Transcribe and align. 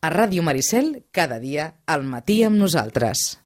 A 0.00 0.08
Ràdio 0.08 0.40
Maricel, 0.40 0.86
cada 1.12 1.36
dia, 1.36 1.64
al 1.84 2.06
matí 2.08 2.38
amb 2.46 2.56
nosaltres. 2.56 3.36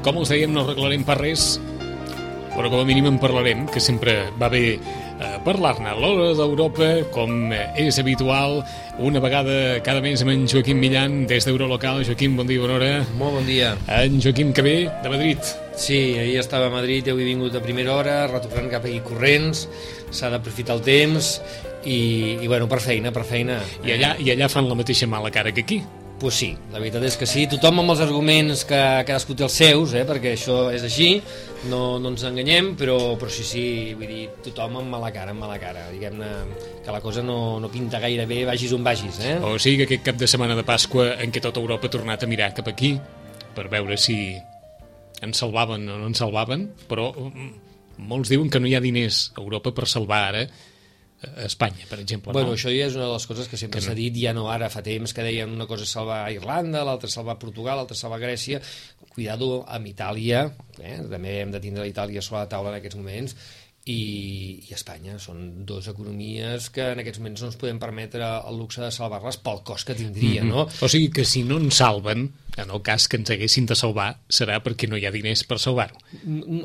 Com 0.00 0.24
us 0.24 0.32
dèiem, 0.32 0.48
no 0.56 0.64
arreglarem 0.64 1.04
per 1.04 1.20
res, 1.20 1.58
però 2.56 2.70
com 2.72 2.80
a 2.80 2.86
mínim 2.88 3.06
en 3.10 3.18
parlarem, 3.20 3.66
que 3.68 3.82
sempre 3.84 4.16
va 4.40 4.48
bé 4.52 4.62
eh, 4.74 5.36
parlar-ne. 5.44 5.92
L'hora 6.00 6.32
d'Europa, 6.38 6.88
com 7.14 7.52
és 7.52 8.00
habitual, 8.00 8.62
una 8.98 9.20
vegada 9.20 9.76
cada 9.84 10.00
mes 10.04 10.24
amb 10.24 10.32
en 10.32 10.46
Joaquim 10.48 10.80
Millan, 10.80 11.26
des 11.28 11.44
d'Eurolocal. 11.44 12.02
Joaquim, 12.08 12.38
bon 12.40 12.48
dia, 12.48 12.62
bona 12.64 12.78
hora. 12.80 12.90
Molt 13.20 13.38
bon 13.40 13.46
dia. 13.48 13.74
En 13.92 14.18
Joaquim 14.22 14.54
que 14.56 14.64
ve 14.64 14.76
de 15.04 15.12
Madrid. 15.12 15.54
Sí, 15.76 16.16
ahir 16.16 16.40
estava 16.40 16.70
a 16.70 16.72
Madrid, 16.72 17.12
avui 17.12 17.26
he 17.26 17.30
vingut 17.34 17.54
a 17.54 17.60
primera 17.60 17.92
hora, 17.94 18.22
retornant 18.32 18.72
cap 18.72 18.88
aquí 18.88 19.02
corrents, 19.04 19.66
s'ha 20.08 20.32
d'aprofitar 20.32 20.78
el 20.78 20.84
temps, 20.86 21.36
i, 21.86 22.38
i 22.40 22.48
bueno, 22.48 22.66
per 22.68 22.80
feina, 22.80 23.12
per 23.12 23.24
feina. 23.28 23.60
I 23.84 23.94
allà, 23.94 24.16
I 24.18 24.32
allà 24.34 24.48
fan 24.52 24.68
la 24.68 24.78
mateixa 24.78 25.06
mala 25.06 25.30
cara 25.30 25.52
que 25.52 25.64
aquí. 25.66 25.80
Pues 26.16 26.34
sí, 26.40 26.54
la 26.72 26.80
veritat 26.80 27.04
és 27.04 27.16
que 27.20 27.26
sí, 27.28 27.42
tothom 27.44 27.82
amb 27.82 27.92
els 27.92 28.00
arguments 28.00 28.62
que 28.64 28.78
cadascú 29.04 29.34
té 29.36 29.44
els 29.44 29.56
seus, 29.60 29.92
eh, 29.92 30.04
perquè 30.08 30.30
això 30.32 30.70
és 30.72 30.86
així, 30.88 31.10
no, 31.68 31.98
no 32.00 32.14
ens 32.14 32.24
enganyem, 32.24 32.70
però, 32.80 32.96
però 33.20 33.28
sí, 33.32 33.44
sí, 33.44 33.64
vull 33.98 34.08
dir, 34.08 34.22
tothom 34.46 34.78
amb 34.80 34.94
mala 34.96 35.10
cara, 35.12 35.34
amb 35.34 35.44
mala 35.44 35.58
cara, 35.60 35.82
diguem-ne 35.92 36.30
que 36.86 36.94
la 36.94 37.02
cosa 37.04 37.20
no, 37.20 37.58
no 37.60 37.68
pinta 37.68 38.00
gaire 38.00 38.24
bé, 38.30 38.46
vagis 38.48 38.72
on 38.72 38.86
vagis, 38.86 39.20
eh? 39.20 39.34
O 39.44 39.58
sigui 39.60 39.82
que 39.82 39.90
aquest 39.90 40.06
cap 40.08 40.22
de 40.22 40.28
setmana 40.30 40.56
de 40.56 40.64
Pasqua 40.64 41.10
en 41.20 41.34
què 41.34 41.42
tota 41.44 41.60
Europa 41.60 41.90
ha 41.90 41.94
tornat 41.98 42.24
a 42.24 42.30
mirar 42.30 42.54
cap 42.56 42.72
aquí 42.72 42.94
per 43.56 43.66
veure 43.72 44.00
si 44.00 44.16
ens 45.20 45.44
salvaven 45.44 45.84
o 45.84 45.98
no 46.00 46.08
ens 46.08 46.24
salvaven, 46.24 46.64
però 46.88 47.10
mm, 47.12 47.52
molts 48.08 48.32
diuen 48.32 48.48
que 48.48 48.60
no 48.60 48.72
hi 48.72 48.76
ha 48.78 48.80
diners 48.84 49.34
a 49.34 49.42
Europa 49.44 49.74
per 49.76 49.84
salvar 49.84 50.22
ara 50.30 50.46
a 51.22 51.46
Espanya, 51.46 51.86
per 51.88 52.00
exemple. 52.00 52.32
Bueno, 52.32 52.52
no? 52.52 52.56
això 52.58 52.70
ja 52.72 52.86
és 52.86 52.96
una 52.98 53.06
de 53.06 53.12
les 53.14 53.26
coses 53.26 53.48
que 53.48 53.58
sempre 53.60 53.80
s'ha 53.80 53.94
no. 53.94 53.98
dit, 53.98 54.16
ja 54.20 54.34
no 54.36 54.48
ara, 54.52 54.68
fa 54.72 54.82
temps 54.84 55.14
que 55.16 55.24
deien 55.24 55.52
una 55.52 55.66
cosa 55.66 55.88
salvar 55.88 56.24
Irlanda, 56.34 56.84
l'altra 56.84 57.10
salvar 57.12 57.38
Portugal, 57.40 57.80
l'altra 57.80 57.96
salvar 57.96 58.20
Grècia, 58.22 58.60
cuidado 59.14 59.62
amb 59.64 59.88
Itàlia, 59.88 60.46
eh? 60.80 60.98
també 61.08 61.38
hem 61.40 61.54
de 61.54 61.62
tindre 61.62 61.86
l'Itàlia 61.86 62.24
sobre 62.24 62.44
la 62.44 62.50
taula 62.52 62.74
en 62.74 62.80
aquests 62.80 63.00
moments, 63.00 63.36
i, 63.86 64.00
i 64.66 64.74
Espanya. 64.74 65.16
Són 65.22 65.44
dues 65.66 65.86
economies 65.92 66.68
que 66.74 66.90
en 66.92 67.02
aquests 67.02 67.22
moments 67.22 67.44
no 67.44 67.50
ens 67.52 67.60
podem 67.60 67.78
permetre 67.82 68.26
el 68.50 68.58
luxe 68.58 68.82
de 68.82 68.90
salvar-les 68.94 69.38
pel 69.44 69.62
cost 69.66 69.86
que 69.86 69.94
tindria, 69.98 70.42
mm 70.42 70.50
-hmm. 70.50 70.66
no? 70.66 70.68
O 70.82 70.88
sigui 70.88 71.10
que 71.10 71.24
si 71.24 71.44
no 71.44 71.58
ens 71.62 71.78
salven, 71.82 72.28
en 72.56 72.70
el 72.70 72.82
cas 72.82 73.06
que 73.08 73.18
ens 73.20 73.30
haguessin 73.30 73.66
de 73.68 73.76
salvar, 73.76 74.08
serà 74.32 74.58
perquè 74.64 74.88
no 74.88 74.96
hi 74.96 75.04
ha 75.06 75.12
diners 75.14 75.44
per 75.48 75.58
salvar-ho. 75.60 75.98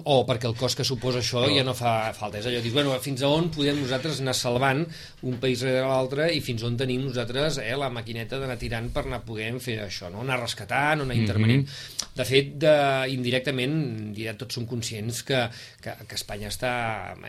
O 0.08 0.22
perquè 0.28 0.47
el 0.47 0.56
cost 0.59 0.80
que 0.80 0.86
suposa 0.88 1.20
això 1.20 1.44
no. 1.44 1.52
ja 1.53 1.66
no 1.67 1.75
fa 1.78 2.14
falta. 2.17 2.39
És 2.39 2.47
allò, 2.47 2.61
dius, 2.64 2.75
bueno, 2.75 2.95
fins 3.03 3.23
a 3.25 3.31
on 3.31 3.50
podem 3.53 3.81
nosaltres 3.81 4.22
anar 4.23 4.36
salvant 4.38 4.86
un 5.28 5.38
país 5.44 5.64
rere 5.67 5.84
l'altre 5.84 6.30
i 6.31 6.39
fins 6.44 6.64
on 6.67 6.78
tenim 6.80 7.03
nosaltres 7.03 7.59
eh, 7.62 7.73
la 7.78 7.92
maquineta 7.94 8.39
d'anar 8.39 8.58
tirant 8.62 8.88
per 8.95 9.03
anar 9.06 9.22
podent 9.28 9.59
fer 9.64 9.81
això, 9.84 10.09
no? 10.14 10.23
anar 10.23 10.39
rescatant, 10.42 11.03
anar 11.03 11.17
intervenint. 11.17 11.66
Mm 11.66 11.67
-hmm. 11.67 12.16
De 12.16 12.25
fet, 12.25 12.56
de, 12.59 12.75
indirectament, 13.12 13.75
ja 14.16 14.36
tots 14.38 14.56
som 14.56 14.66
conscients 14.67 15.23
que, 15.23 15.50
que, 15.81 15.92
que 16.08 16.16
Espanya 16.16 16.47
està 16.47 16.72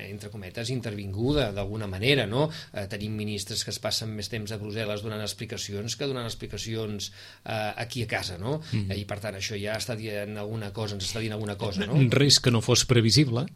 entre 0.09 0.31
cometes, 0.31 0.71
intervinguda 0.71 1.51
d'alguna 1.53 1.87
manera, 1.87 2.27
no? 2.27 2.51
Eh, 2.73 2.87
tenim 2.87 3.15
ministres 3.17 3.65
que 3.65 3.71
es 3.71 3.79
passen 3.79 4.11
més 4.15 4.29
temps 4.29 4.53
a 4.53 4.59
Brussel·les 4.59 5.03
donant 5.03 5.21
explicacions 5.21 5.97
que 5.97 6.07
donant 6.07 6.27
explicacions 6.27 7.13
eh, 7.45 7.73
aquí 7.77 8.03
a 8.03 8.07
casa, 8.07 8.39
no? 8.39 8.52
Mm. 8.61 8.91
Eh, 8.91 9.01
I 9.03 9.07
per 9.09 9.21
tant 9.23 9.39
això 9.39 9.59
ja 9.59 9.79
està 9.81 9.97
dient 9.99 10.37
alguna 10.41 10.73
cosa, 10.77 10.99
ens 10.99 11.09
està 11.09 11.23
dient 11.23 11.37
alguna 11.37 11.57
cosa, 11.61 11.87
no? 11.89 12.01
Res 12.13 12.41
que 12.43 12.53
no 12.55 12.61
fos 12.65 12.85
previsible, 12.89 13.47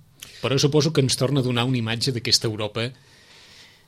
però 0.43 0.59
suposo 0.61 0.93
que 0.93 1.05
ens 1.05 1.19
torna 1.19 1.43
a 1.43 1.47
donar 1.47 1.67
una 1.69 1.81
imatge 1.81 2.15
d'aquesta 2.17 2.49
Europa 2.51 2.91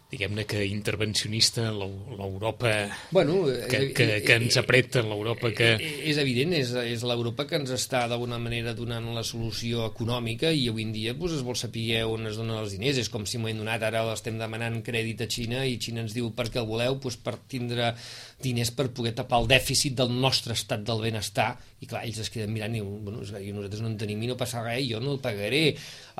diguem-ne 0.08 0.46
que 0.48 0.62
intervencionista, 0.64 1.66
l'Europa 1.68 2.70
bueno, 3.10 3.42
que, 3.68 3.92
que, 3.92 4.06
que 4.24 4.36
ens 4.40 4.56
apreta, 4.56 5.02
l'Europa 5.04 5.50
que... 5.52 5.74
És 6.08 6.16
evident, 6.22 6.54
és, 6.56 6.72
és 6.94 7.04
l'Europa 7.04 7.44
que 7.44 7.58
ens 7.60 7.74
està 7.76 8.06
d'alguna 8.08 8.38
manera 8.40 8.72
donant 8.78 9.10
la 9.12 9.24
solució 9.26 9.84
econòmica 9.90 10.48
i 10.48 10.64
avui 10.72 10.86
en 10.86 10.94
dia 10.96 11.12
doncs, 11.12 11.36
es 11.36 11.44
vol 11.44 11.58
saber 11.60 12.06
on 12.08 12.24
es 12.30 12.40
donen 12.40 12.56
els 12.56 12.72
diners. 12.72 13.02
És 13.04 13.12
com 13.12 13.28
si 13.28 13.36
m'ho 13.36 13.52
donat, 13.58 13.84
ara 13.84 14.06
estem 14.14 14.40
demanant 14.40 14.80
crèdit 14.86 15.26
a 15.26 15.28
Xina 15.28 15.66
i 15.68 15.76
Xina 15.76 16.06
ens 16.06 16.16
diu 16.16 16.32
per 16.32 16.48
què 16.48 16.62
el 16.62 16.70
voleu? 16.70 16.96
Doncs 16.96 17.20
per 17.20 17.36
tindre 17.44 17.92
diners 18.40 18.72
per 18.72 18.88
poder 18.94 19.12
tapar 19.18 19.42
el 19.42 19.50
dèficit 19.50 19.98
del 19.98 20.12
nostre 20.14 20.56
estat 20.56 20.84
del 20.86 21.02
benestar 21.02 21.50
i 21.82 21.86
clar, 21.86 22.04
ells 22.06 22.20
es 22.22 22.30
queden 22.32 22.52
mirant 22.54 22.74
i 22.74 22.80
diuen, 22.80 23.02
bueno, 23.04 23.20
nosaltres 23.22 23.82
no 23.82 23.90
en 23.92 23.98
tenim 24.00 24.22
i 24.24 24.30
no 24.30 24.38
passa 24.38 24.62
res, 24.64 24.86
jo 24.88 24.98
no 25.02 25.12
el 25.14 25.20
pagaré 25.22 25.62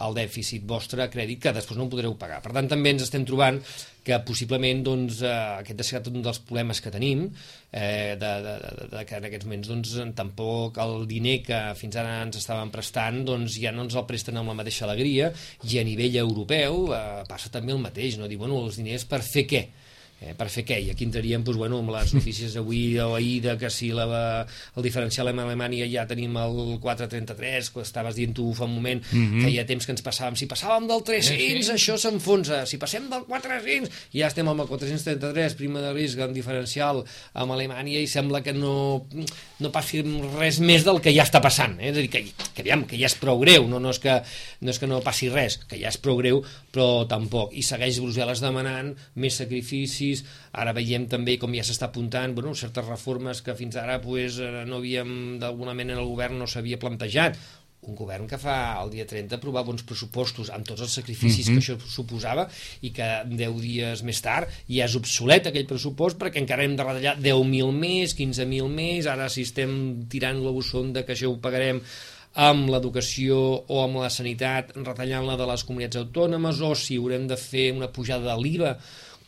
el 0.05 0.15
dèficit 0.15 0.67
vostre 0.69 1.03
a 1.03 1.09
crèdit 1.11 1.41
que 1.43 1.55
després 1.55 1.79
no 1.79 1.87
el 1.87 1.93
podreu 1.93 2.15
pagar. 2.19 2.39
Per 2.45 2.53
tant, 2.55 2.69
també 2.71 2.93
ens 2.95 3.07
estem 3.07 3.25
trobant 3.27 3.59
que 4.05 4.19
possiblement 4.25 4.83
doncs, 4.87 5.21
eh, 5.23 5.33
aquest 5.63 5.83
ha 5.83 5.87
estat 5.87 6.11
un 6.13 6.23
dels 6.25 6.41
problemes 6.49 6.81
que 6.85 6.93
tenim, 6.95 7.27
eh, 7.73 8.17
de, 8.21 8.33
de, 8.45 8.55
de, 8.63 8.89
de 8.95 9.05
que 9.09 9.19
en 9.19 9.29
aquests 9.29 9.49
moments 9.49 9.73
doncs, 9.73 9.97
tampoc 10.19 10.81
el 10.85 11.05
diner 11.11 11.39
que 11.47 11.59
fins 11.79 11.99
ara 12.01 12.23
ens 12.25 12.41
estaven 12.41 12.73
prestant 12.75 13.21
doncs, 13.29 13.59
ja 13.61 13.75
no 13.75 13.85
ens 13.87 13.99
el 13.99 14.07
presten 14.09 14.41
amb 14.41 14.53
la 14.53 14.57
mateixa 14.63 14.87
alegria 14.89 15.33
i 15.69 15.79
a 15.81 15.85
nivell 15.87 16.17
europeu 16.25 16.89
eh, 16.97 17.03
passa 17.29 17.53
també 17.53 17.77
el 17.77 17.85
mateix, 17.85 18.17
no? 18.19 18.31
dir, 18.31 18.41
bueno, 18.41 18.63
els 18.65 18.81
diners 18.81 19.07
per 19.09 19.23
fer 19.27 19.45
què? 19.51 19.67
Eh, 20.19 20.33
per 20.35 20.49
fer 20.51 20.65
què? 20.67 20.81
I 20.83 20.89
aquí 20.91 21.07
entraríem 21.07 21.45
doncs, 21.47 21.61
bueno, 21.61 21.79
amb 21.79 21.93
les 21.95 22.11
notícies 22.17 22.57
d'avui 22.57 22.97
o 22.99 23.13
ahir 23.15 23.37
de 23.45 23.53
que 23.61 23.69
si 23.71 23.93
la, 23.95 24.43
el 24.75 24.83
diferencial 24.83 25.31
amb 25.31 25.45
Alemanya 25.45 25.87
ja 25.87 26.09
tenim 26.11 26.35
el 26.43 26.57
433, 26.83 27.69
que 27.71 27.85
estaves 27.87 28.17
dient 28.19 28.35
tu 28.35 28.49
fa 28.59 28.67
un 28.67 28.75
moment, 28.75 28.99
mm 28.99 29.27
-hmm. 29.29 29.45
feia 29.47 29.65
temps 29.67 29.87
que 29.87 29.93
ens 29.95 30.03
passàvem. 30.03 30.35
Si 30.35 30.49
passàvem 30.51 30.89
del 30.89 31.05
300, 31.07 31.67
sí. 31.67 31.73
això 31.73 31.97
s'enfonsa. 31.97 32.67
Si 32.67 32.79
passem 32.79 33.09
del 33.09 33.23
400, 33.29 33.91
ja 34.13 34.27
estem 34.27 34.49
amb 34.49 34.61
el 34.61 34.67
433, 34.67 35.55
prima 35.55 35.81
de 35.81 35.93
risc 35.93 36.19
en 36.19 36.35
diferencial 36.35 37.05
amb 37.35 37.53
Alemanya 37.53 38.01
i 38.01 38.07
sembla 38.07 38.43
que 38.43 38.53
no, 38.53 39.07
no 39.61 39.71
passi 39.71 40.03
res 40.39 40.59
més 40.59 40.85
del 40.85 41.01
que 41.01 41.15
ja 41.15 41.23
està 41.23 41.41
passant. 41.41 41.79
Eh? 41.79 41.91
És 41.91 41.97
a 41.97 42.01
dir, 42.01 42.11
que, 42.11 42.25
que, 42.55 42.63
aviam, 42.63 42.85
que 42.85 42.99
ja 42.99 43.07
és 43.07 43.15
prou 43.15 43.39
greu, 43.39 43.69
no, 43.69 43.79
no, 43.79 43.91
és 43.91 44.01
que, 44.01 44.23
no 44.61 44.71
és 44.71 44.79
que 44.79 44.87
no 44.87 45.01
passi 45.01 45.29
res, 45.29 45.59
que 45.59 45.79
ja 45.79 45.89
és 45.89 45.97
prou 45.97 46.17
greu, 46.17 46.43
però 46.73 47.07
tampoc. 47.07 47.55
I 47.55 47.63
segueix 47.63 48.01
Brussel·les 48.01 48.41
demanant 48.41 48.97
més 49.15 49.39
sacrifici 49.39 50.08
edificis, 50.09 50.25
ara 50.53 50.73
veiem 50.73 51.07
també 51.09 51.39
com 51.39 51.55
ja 51.55 51.65
s'està 51.65 51.89
apuntant 51.89 52.35
bueno, 52.35 52.55
certes 52.55 52.87
reformes 52.87 53.43
que 53.43 53.55
fins 53.55 53.77
ara 53.77 54.01
pues, 54.01 54.39
eh, 54.41 54.65
no 54.67 54.79
havíem 54.79 55.39
d'alguna 55.39 55.75
manera 55.75 56.01
el 56.01 56.09
govern 56.09 56.39
no 56.39 56.47
s'havia 56.47 56.79
plantejat. 56.79 57.39
Un 57.89 57.95
govern 57.95 58.27
que 58.27 58.37
fa 58.37 58.75
el 58.83 58.91
dia 58.91 59.05
30 59.07 59.37
aprovar 59.37 59.63
bons 59.65 59.85
pressupostos 59.87 60.51
amb 60.51 60.67
tots 60.67 60.83
els 60.83 60.93
sacrificis 60.93 61.47
mm 61.49 61.55
-hmm. 61.55 61.65
que 61.65 61.75
això 61.75 61.91
suposava 61.95 62.49
i 62.83 62.91
que 62.91 63.07
10 63.25 63.61
dies 63.63 64.03
més 64.03 64.21
tard 64.21 64.49
ja 64.67 64.85
és 64.85 64.97
obsolet 64.97 65.47
aquell 65.47 65.67
pressupost 65.67 66.19
perquè 66.19 66.39
encara 66.43 66.65
hem 66.65 66.77
de 66.77 66.83
retallar 66.83 67.17
10.000 67.17 67.73
més, 67.73 68.17
15.000 68.17 68.69
més. 68.69 69.07
Ara 69.07 69.29
si 69.29 69.43
estem 69.43 70.09
tirant 70.09 70.43
la 70.43 70.63
sonda 70.63 71.05
que 71.05 71.13
això 71.15 71.31
ho 71.31 71.39
pagarem 71.39 71.81
amb 72.35 72.69
l'educació 72.71 73.65
o 73.67 73.83
amb 73.83 73.97
la 74.03 74.11
sanitat 74.11 74.71
retallant-la 74.77 75.37
de 75.37 75.47
les 75.47 75.65
comunitats 75.65 75.97
autònomes 75.97 76.61
o 76.61 76.75
si 76.75 76.97
haurem 76.97 77.27
de 77.27 77.37
fer 77.37 77.73
una 77.73 77.89
pujada 77.89 78.35
de 78.35 78.43
l'IVA 78.43 78.77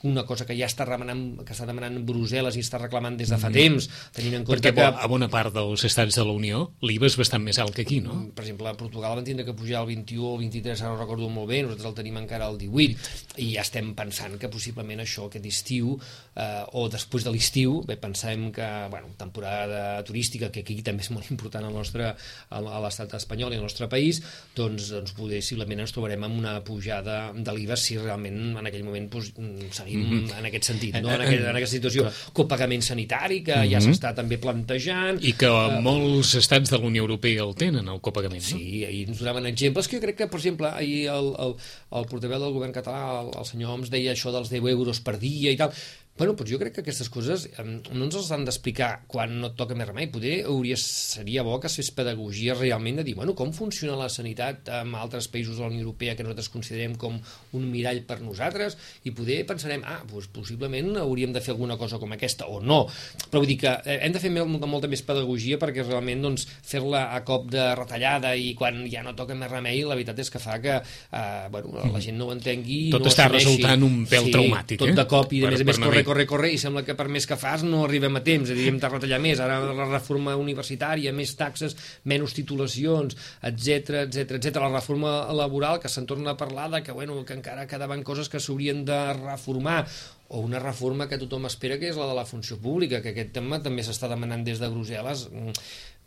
una 0.09 0.25
cosa 0.28 0.47
que 0.49 0.56
ja 0.59 0.69
està 0.71 0.87
remenant, 0.88 1.41
que 1.44 1.55
està 1.55 1.66
demanant 1.69 1.99
Brussel·les 2.06 2.56
i 2.56 2.65
està 2.65 2.81
reclamant 2.81 3.16
des 3.19 3.31
de 3.33 3.38
fa 3.41 3.50
mm. 3.50 3.59
temps, 3.59 3.88
tenint 4.16 4.38
en 4.41 4.47
compte 4.47 4.61
Perquè 4.61 4.75
que... 4.77 4.87
a 5.05 5.09
bona 5.11 5.28
part 5.33 5.55
dels 5.55 5.84
estats 5.88 6.16
de 6.16 6.25
la 6.27 6.34
Unió 6.37 6.62
l'IVA 6.87 7.11
és 7.11 7.16
bastant 7.21 7.43
més 7.44 7.59
alt 7.62 7.75
que 7.77 7.84
aquí, 7.87 8.00
no? 8.05 8.16
Per 8.37 8.44
exemple, 8.44 8.71
a 8.71 8.77
Portugal 8.78 9.19
van 9.19 9.27
tindre 9.27 9.47
que 9.47 9.56
pujar 9.56 9.83
el 9.83 9.91
21 9.93 10.27
o 10.27 10.34
el 10.37 10.44
23, 10.47 10.84
ara 10.84 10.94
no 10.94 11.00
recordo 11.00 11.28
molt 11.33 11.51
bé, 11.51 11.63
nosaltres 11.65 11.91
el 11.91 11.97
tenim 11.98 12.19
encara 12.21 12.48
al 12.48 12.59
18, 12.60 13.10
i 13.45 13.51
ja 13.54 13.65
estem 13.66 13.92
pensant 13.98 14.39
que 14.41 14.51
possiblement 14.53 15.03
això 15.04 15.27
aquest 15.28 15.48
estiu, 15.51 15.97
eh, 16.34 16.65
o 16.78 16.86
després 16.92 17.27
de 17.27 17.34
l'estiu, 17.34 17.80
bé, 17.89 17.98
pensem 18.01 18.48
que, 18.54 18.69
bueno, 18.92 19.13
temporada 19.21 20.01
turística, 20.07 20.51
que 20.53 20.65
aquí 20.65 20.80
també 20.86 21.04
és 21.04 21.13
molt 21.15 21.30
important 21.34 21.66
al 21.66 21.77
nostre, 21.77 22.15
a 22.51 22.60
l'estat 22.84 23.15
espanyol 23.19 23.54
i 23.54 23.60
al 23.60 23.66
nostre 23.66 23.89
país, 23.91 24.22
doncs, 24.57 24.91
doncs 24.95 25.15
possiblement 25.16 25.84
ens 25.84 25.95
trobarem 25.95 26.24
amb 26.27 26.39
una 26.41 26.57
pujada 26.65 27.21
de 27.34 27.54
l'IVA 27.57 27.77
si 27.78 27.98
realment 27.98 28.57
en 28.60 28.66
aquell 28.66 28.86
moment 28.86 29.09
doncs, 29.13 29.33
seguim 29.77 29.90
mm 29.97 30.10
-hmm. 30.10 30.39
en 30.39 30.47
aquest 30.47 30.65
sentit, 30.65 30.95
no? 31.01 31.13
en, 31.15 31.21
aquest, 31.21 31.45
en 31.45 31.57
aquesta 31.57 31.77
situació. 31.77 32.10
Copagament 32.33 32.83
sanitari, 32.83 33.42
que 33.42 33.54
mm 33.54 33.63
-hmm. 33.63 33.71
ja 33.72 33.78
mhm. 33.81 33.91
s'està 33.91 34.15
també 34.15 34.39
plantejant. 34.39 35.19
I 35.22 35.33
que 35.33 35.48
uh, 35.48 35.81
molts 35.81 36.34
estats 36.34 36.71
de 36.71 36.78
la 36.78 36.87
Unió 36.87 37.03
Europea 37.03 37.42
el 37.42 37.54
tenen, 37.54 37.89
el 37.89 38.01
copagament, 38.01 38.42
no? 38.42 38.59
Sí, 38.59 38.84
ahir 38.84 39.09
ens 39.09 39.19
donaven 39.19 39.47
exemples 39.47 39.89
que 39.89 39.97
jo 39.97 40.03
crec 40.03 40.16
que, 40.16 40.27
per 40.27 40.39
exemple, 40.39 40.66
ahir 40.69 41.09
el, 41.09 41.34
el, 41.39 41.54
el 41.92 42.04
portaveu 42.07 42.41
del 42.41 42.53
govern 42.53 42.72
català, 42.72 43.22
el, 43.22 43.31
el 43.39 43.45
senyor 43.45 43.71
Oms, 43.71 43.91
deia 43.91 44.13
això 44.13 44.33
dels 44.33 44.51
10 44.51 44.69
euros 44.71 45.01
per 45.01 45.19
dia 45.19 45.51
i 45.51 45.57
tal 45.57 45.72
Bueno, 46.21 46.34
doncs 46.37 46.51
jo 46.53 46.59
crec 46.61 46.75
que 46.77 46.83
aquestes 46.84 47.09
coses 47.09 47.47
no 47.65 48.05
ens 48.05 48.13
les 48.13 48.27
han 48.34 48.43
d'explicar 48.45 49.07
quan 49.09 49.39
no 49.41 49.49
et 49.49 49.55
toca 49.57 49.72
més 49.72 49.89
remei. 49.89 50.11
Poder 50.13 50.43
hauria, 50.51 50.77
seria 50.77 51.41
bo 51.47 51.55
que 51.63 51.71
es 51.71 51.78
fes 51.81 51.89
pedagogia 51.97 52.53
realment 52.59 52.99
de 53.01 53.05
dir, 53.07 53.15
bueno, 53.17 53.33
com 53.33 53.55
funciona 53.57 53.95
la 53.97 54.11
sanitat 54.13 54.69
en 54.83 54.93
altres 55.01 55.31
països 55.33 55.57
de 55.57 55.65
la 55.65 55.71
Unió 55.71 55.81
Europea 55.87 56.13
que 56.19 56.27
nosaltres 56.27 56.51
considerem 56.53 56.99
com 57.01 57.17
un 57.57 57.65
mirall 57.72 58.03
per 58.05 58.19
nosaltres 58.21 58.77
i 59.09 59.15
poder 59.17 59.39
pensarem, 59.49 59.81
ah, 59.89 60.03
doncs 60.11 60.28
possiblement 60.34 60.99
hauríem 61.01 61.33
de 61.33 61.41
fer 61.41 61.55
alguna 61.55 61.78
cosa 61.81 61.97
com 62.03 62.13
aquesta 62.13 62.51
o 62.53 62.61
no. 62.61 62.83
Però 63.31 63.41
vull 63.41 63.49
dir 63.49 63.57
que 63.65 63.72
eh, 63.81 63.97
hem 64.05 64.13
de 64.13 64.21
fer 64.21 64.34
molta, 64.37 64.69
molta 64.69 64.93
més 64.93 65.01
pedagogia 65.09 65.57
perquè 65.63 65.89
realment 65.89 66.28
doncs, 66.28 66.45
fer-la 66.61 67.07
a 67.17 67.22
cop 67.25 67.49
de 67.49 67.65
retallada 67.81 68.34
i 68.37 68.53
quan 68.61 68.84
ja 68.93 69.07
no 69.07 69.17
toca 69.17 69.39
més 69.41 69.49
remei, 69.49 69.81
la 69.89 69.97
veritat 69.97 70.21
és 70.21 70.28
que 70.37 70.45
fa 70.45 70.61
que 70.61 70.77
eh, 70.77 71.49
bueno, 71.49 71.72
la 71.81 71.89
mm. 71.89 72.05
gent 72.11 72.21
no 72.21 72.28
ho 72.28 72.37
entengui 72.37 72.83
tot 72.93 73.09
no 73.09 73.09
està 73.09 73.31
resultant 73.33 73.89
un 73.89 74.05
pèl 74.05 74.28
sí, 74.28 74.37
traumàtic 74.37 74.84
tot 74.84 74.93
eh? 74.93 74.99
de 75.01 75.09
cop 75.09 75.33
i 75.33 75.41
de 75.41 75.49
per, 75.49 75.57
més 75.57 75.65
a 75.65 75.71
més 75.72 75.81
corre, 75.81 76.05
corre, 76.10 76.27
corre 76.27 76.51
i 76.51 76.59
sembla 76.59 76.83
que 76.86 76.97
per 76.98 77.07
més 77.12 77.27
que 77.28 77.39
fas 77.39 77.62
no 77.66 77.84
arribem 77.86 78.18
a 78.18 78.24
temps, 78.27 78.51
és 78.51 78.57
a 78.57 78.59
dir, 78.59 78.68
hem 78.72 78.80
de 78.83 78.91
retallar 78.91 79.21
més. 79.22 79.41
Ara 79.42 79.60
la 79.77 79.89
reforma 79.89 80.34
universitària, 80.41 81.15
més 81.15 81.36
taxes 81.39 81.77
menys 82.10 82.34
titulacions, 82.36 83.16
etc 83.47 84.03
etc 84.04 84.39
etc 84.41 84.62
la 84.65 84.72
reforma 84.74 85.12
laboral 85.36 85.78
que 85.83 85.91
se'n 85.92 86.09
torna 86.10 86.34
a 86.34 86.41
parlar 86.41 86.71
de 86.74 86.83
que, 86.86 86.97
bueno, 86.97 87.21
que 87.24 87.36
encara 87.39 87.68
quedaven 87.71 88.03
coses 88.07 88.28
que 88.28 88.41
s'haurien 88.42 88.83
de 88.89 88.98
reformar 89.21 89.84
o 90.30 90.41
una 90.47 90.60
reforma 90.62 91.09
que 91.10 91.18
tothom 91.18 91.48
espera 91.48 91.78
que 91.78 91.89
és 91.91 91.98
la 91.98 92.07
de 92.10 92.15
la 92.15 92.27
funció 92.27 92.59
pública, 92.62 93.01
que 93.03 93.10
aquest 93.15 93.33
tema 93.34 93.59
també 93.62 93.83
s'està 93.83 94.10
demanant 94.10 94.45
des 94.47 94.60
de 94.62 94.68
Brussel·les 94.71 95.27
mm, 95.30 95.54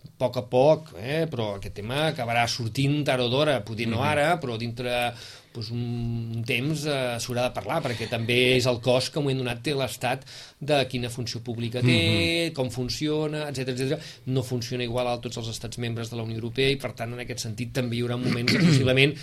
a 0.03 0.11
poc 0.19 0.37
a 0.39 0.43
poc, 0.51 0.93
eh? 0.99 1.23
però 1.31 1.53
aquest 1.57 1.75
tema 1.79 2.09
acabarà 2.09 2.43
sortint 2.51 3.01
tard 3.07 3.23
o 3.23 3.29
d'hora, 3.31 3.61
potser 3.67 3.87
no 3.91 4.03
ara, 4.03 4.33
però 4.39 4.57
dintre 4.59 5.13
doncs 5.53 5.69
un 5.73 6.43
temps 6.47 6.85
eh, 6.89 6.97
s'haurà 7.23 7.47
de 7.47 7.53
parlar, 7.55 7.79
perquè 7.85 8.07
també 8.11 8.39
és 8.57 8.67
el 8.69 8.79
cost 8.83 9.13
que, 9.13 9.19
en 9.19 9.23
un 9.23 9.29
moment 9.29 9.43
donat, 9.43 9.61
té 9.65 9.75
l'Estat 9.77 10.25
de 10.59 10.79
quina 10.89 11.11
funció 11.13 11.43
pública 11.45 11.81
té, 11.81 11.87
mm 11.87 12.49
-hmm. 12.49 12.53
com 12.57 12.69
funciona, 12.71 13.49
etc 13.49 13.69
etc. 13.69 13.99
No 14.25 14.43
funciona 14.43 14.83
igual 14.83 15.07
a 15.07 15.19
tots 15.21 15.37
els 15.37 15.49
estats 15.49 15.77
membres 15.77 16.09
de 16.09 16.17
la 16.17 16.23
Unió 16.23 16.35
Europea 16.35 16.69
i, 16.69 16.75
per 16.75 16.93
tant, 16.93 17.13
en 17.13 17.19
aquest 17.19 17.39
sentit 17.39 17.73
també 17.73 17.95
hi 17.97 18.01
haurà 18.01 18.17
moments 18.17 18.51
que 18.51 18.59
possiblement 18.59 19.13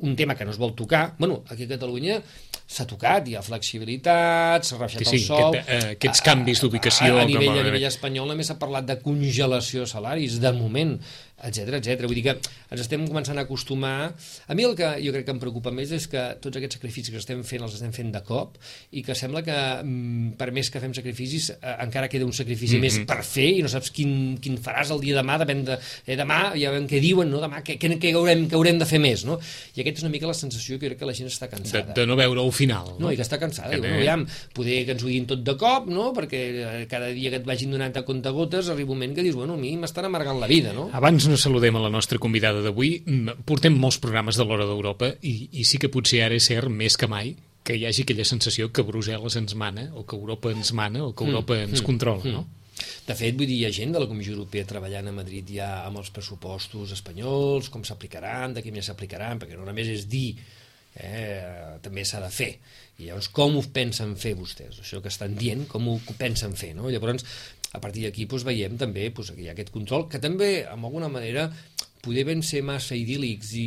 un 0.00 0.16
tema 0.16 0.34
que 0.34 0.44
no 0.44 0.50
es 0.50 0.58
vol 0.58 0.74
tocar, 0.74 1.14
bueno, 1.18 1.42
aquí 1.48 1.64
a 1.64 1.68
Catalunya 1.68 2.22
s'ha 2.66 2.84
tocat, 2.84 3.28
hi 3.28 3.36
ha 3.38 3.42
flexibilitat, 3.46 4.64
s'ha 4.66 4.76
rebaixat 4.76 5.06
sí, 5.06 5.16
el 5.16 5.22
sou... 5.22 5.54
Aquest, 5.54 5.68
eh, 5.70 5.92
aquests 5.94 6.22
canvis 6.26 6.62
d'ubicació... 6.64 7.12
A, 7.14 7.20
a, 7.20 7.22
a, 7.22 7.26
nivell, 7.30 7.60
a 7.60 7.62
nivell 7.62 7.86
espanyol 7.86 8.26
només 8.32 8.50
s'ha 8.50 8.58
parlat 8.58 8.88
de 8.88 8.98
congelació 9.04 9.84
de 9.84 9.90
salaris, 9.92 10.40
de 10.42 10.52
moment 10.56 10.96
etc 11.44 11.76
etc. 11.78 12.06
Vull 12.06 12.16
dir 12.16 12.24
que 12.28 12.34
ens 12.36 12.80
estem 12.80 13.04
començant 13.08 13.38
a 13.38 13.44
acostumar... 13.44 14.12
A 14.46 14.54
mi 14.56 14.64
el 14.64 14.74
que 14.78 14.88
jo 15.02 15.12
crec 15.14 15.26
que 15.26 15.34
em 15.34 15.40
preocupa 15.42 15.72
més 15.74 15.92
és 15.92 16.06
que 16.10 16.22
tots 16.42 16.56
aquests 16.56 16.78
sacrificis 16.78 17.12
que 17.12 17.20
estem 17.20 17.42
fent 17.46 17.64
els 17.66 17.76
estem 17.76 17.92
fent 17.94 18.12
de 18.14 18.22
cop 18.26 18.56
i 18.96 19.02
que 19.06 19.16
sembla 19.18 19.42
que 19.46 19.56
mm, 19.56 20.36
per 20.40 20.50
més 20.56 20.70
que 20.72 20.80
fem 20.82 20.94
sacrificis 20.96 21.50
eh, 21.56 21.74
encara 21.84 22.08
queda 22.12 22.26
un 22.26 22.32
sacrifici 22.36 22.78
mm 22.78 22.84
-hmm. 22.84 22.98
més 23.00 23.08
per 23.10 23.22
fer 23.26 23.48
i 23.58 23.62
no 23.62 23.68
saps 23.68 23.90
quin, 23.90 24.38
quin 24.40 24.56
faràs 24.58 24.92
el 24.94 25.00
dia 25.00 25.16
demà, 25.20 25.38
depèn 25.42 25.64
de... 25.64 25.78
Eh, 26.06 26.16
demà 26.16 26.52
ja 26.56 26.70
veiem 26.70 26.88
què 26.88 27.00
diuen, 27.00 27.30
no? 27.30 27.40
demà 27.40 27.62
què, 27.62 27.78
què, 27.78 27.98
què, 28.00 28.14
haurem, 28.14 28.48
què 28.48 28.54
haurem 28.54 28.78
de 28.78 28.86
fer 28.86 29.00
més, 29.00 29.24
no? 29.24 29.38
I 29.74 29.80
aquesta 29.80 30.00
és 30.00 30.04
una 30.04 30.12
mica 30.12 30.26
la 30.26 30.34
sensació 30.34 30.78
que 30.78 30.88
crec 30.88 30.98
que 30.98 31.06
la 31.06 31.14
gent 31.14 31.28
està 31.28 31.48
cansada. 31.48 31.92
De, 31.92 32.00
de 32.00 32.06
no 32.06 32.16
veure 32.16 32.40
el 32.42 32.52
final. 32.52 32.96
No, 32.96 33.06
no 33.06 33.12
i 33.12 33.16
que 33.16 33.22
està 33.22 33.38
cansada. 33.38 33.70
Que 33.70 33.80
diu, 33.80 33.90
no, 33.90 33.96
aviam, 33.96 34.26
poder 34.54 34.84
que 34.86 34.92
ens 34.96 35.02
ho 35.02 35.06
diguin 35.06 35.26
tot 35.26 35.44
de 35.44 35.56
cop, 35.56 35.88
no? 35.88 36.12
perquè 36.16 36.42
eh, 36.64 36.86
cada 36.90 37.08
dia 37.08 37.30
que 37.30 37.40
et 37.42 37.46
vagin 37.46 37.70
donant 37.70 37.96
a 37.96 38.04
compte 38.06 38.30
gotes 38.30 38.68
arriba 38.68 38.92
un 38.92 38.98
moment 38.98 39.14
que 39.14 39.22
dius, 39.22 39.36
bueno, 39.36 39.54
a 39.54 39.60
mi 39.60 39.76
m'estan 39.76 40.08
amargant 40.08 40.40
la 40.40 40.46
vida, 40.50 40.72
no? 40.72 40.88
Abans 40.96 41.25
no 41.30 41.38
saludem 41.40 41.76
a 41.76 41.82
la 41.84 41.92
nostra 41.92 42.18
convidada 42.22 42.62
d'avui. 42.64 43.00
Portem 43.48 43.76
molts 43.78 43.98
programes 44.02 44.38
de 44.38 44.46
l'Hora 44.46 44.66
d'Europa 44.68 45.12
i, 45.22 45.36
i 45.60 45.66
sí 45.68 45.80
que 45.82 45.92
potser 45.92 46.22
ara 46.26 46.38
és 46.38 46.48
cert, 46.50 46.70
més 46.72 46.98
que 46.98 47.08
mai, 47.10 47.34
que 47.66 47.74
hi 47.74 47.86
hagi 47.88 48.04
aquella 48.06 48.26
sensació 48.28 48.70
que 48.70 48.84
Brussel·les 48.86 49.38
ens 49.40 49.56
mana, 49.58 49.88
o 49.98 50.04
que 50.06 50.16
Europa 50.18 50.52
ens 50.54 50.70
mana, 50.76 51.02
o 51.04 51.12
que 51.12 51.24
mm, 51.24 51.34
Europa 51.34 51.56
mm, 51.56 51.72
ens 51.72 51.82
mm, 51.82 51.86
controla, 51.86 52.22
mm. 52.22 52.36
no? 52.36 52.46
De 53.06 53.14
fet, 53.16 53.34
vull 53.38 53.48
dir, 53.48 53.62
hi 53.62 53.66
ha 53.66 53.72
gent 53.72 53.94
de 53.94 54.02
la 54.02 54.08
Comissió 54.10 54.34
Europea 54.36 54.66
treballant 54.68 55.08
a 55.08 55.14
Madrid 55.16 55.48
ja 55.56 55.70
amb 55.86 56.02
els 56.02 56.12
pressupostos 56.12 56.92
espanyols, 56.94 57.70
com 57.72 57.84
s'aplicaran, 57.88 58.54
de 58.54 58.62
quin 58.62 58.76
ja 58.76 58.84
s'aplicaran, 58.84 59.40
perquè 59.40 59.56
no 59.56 59.64
només 59.66 59.88
és 59.94 60.04
dir, 60.12 60.28
eh, 60.96 61.78
també 61.82 62.04
s'ha 62.04 62.20
de 62.22 62.30
fer. 62.32 62.50
I 62.96 63.08
llavors, 63.08 63.28
com 63.36 63.56
ho 63.58 63.62
pensen 63.72 64.14
fer 64.20 64.34
vostès? 64.36 64.78
Això 64.80 65.02
que 65.04 65.12
estan 65.12 65.34
dient, 65.36 65.66
com 65.68 65.88
ho 65.92 65.96
pensen 66.16 66.54
fer? 66.56 66.72
No? 66.76 66.88
Llavors, 66.92 67.24
a 67.76 67.80
partir 67.82 68.06
d'aquí 68.06 68.26
doncs, 68.30 68.46
veiem 68.48 68.78
també 68.80 69.10
doncs, 69.10 69.32
que 69.36 69.44
hi 69.44 69.50
ha 69.50 69.54
aquest 69.56 69.72
control, 69.74 70.08
que 70.12 70.20
també, 70.22 70.50
d'alguna 70.64 71.12
manera, 71.12 71.50
poder 72.06 72.26
vam 72.28 72.42
ser 72.46 72.62
massa 72.66 72.96
idíl·lics 72.98 73.52
i 73.58 73.66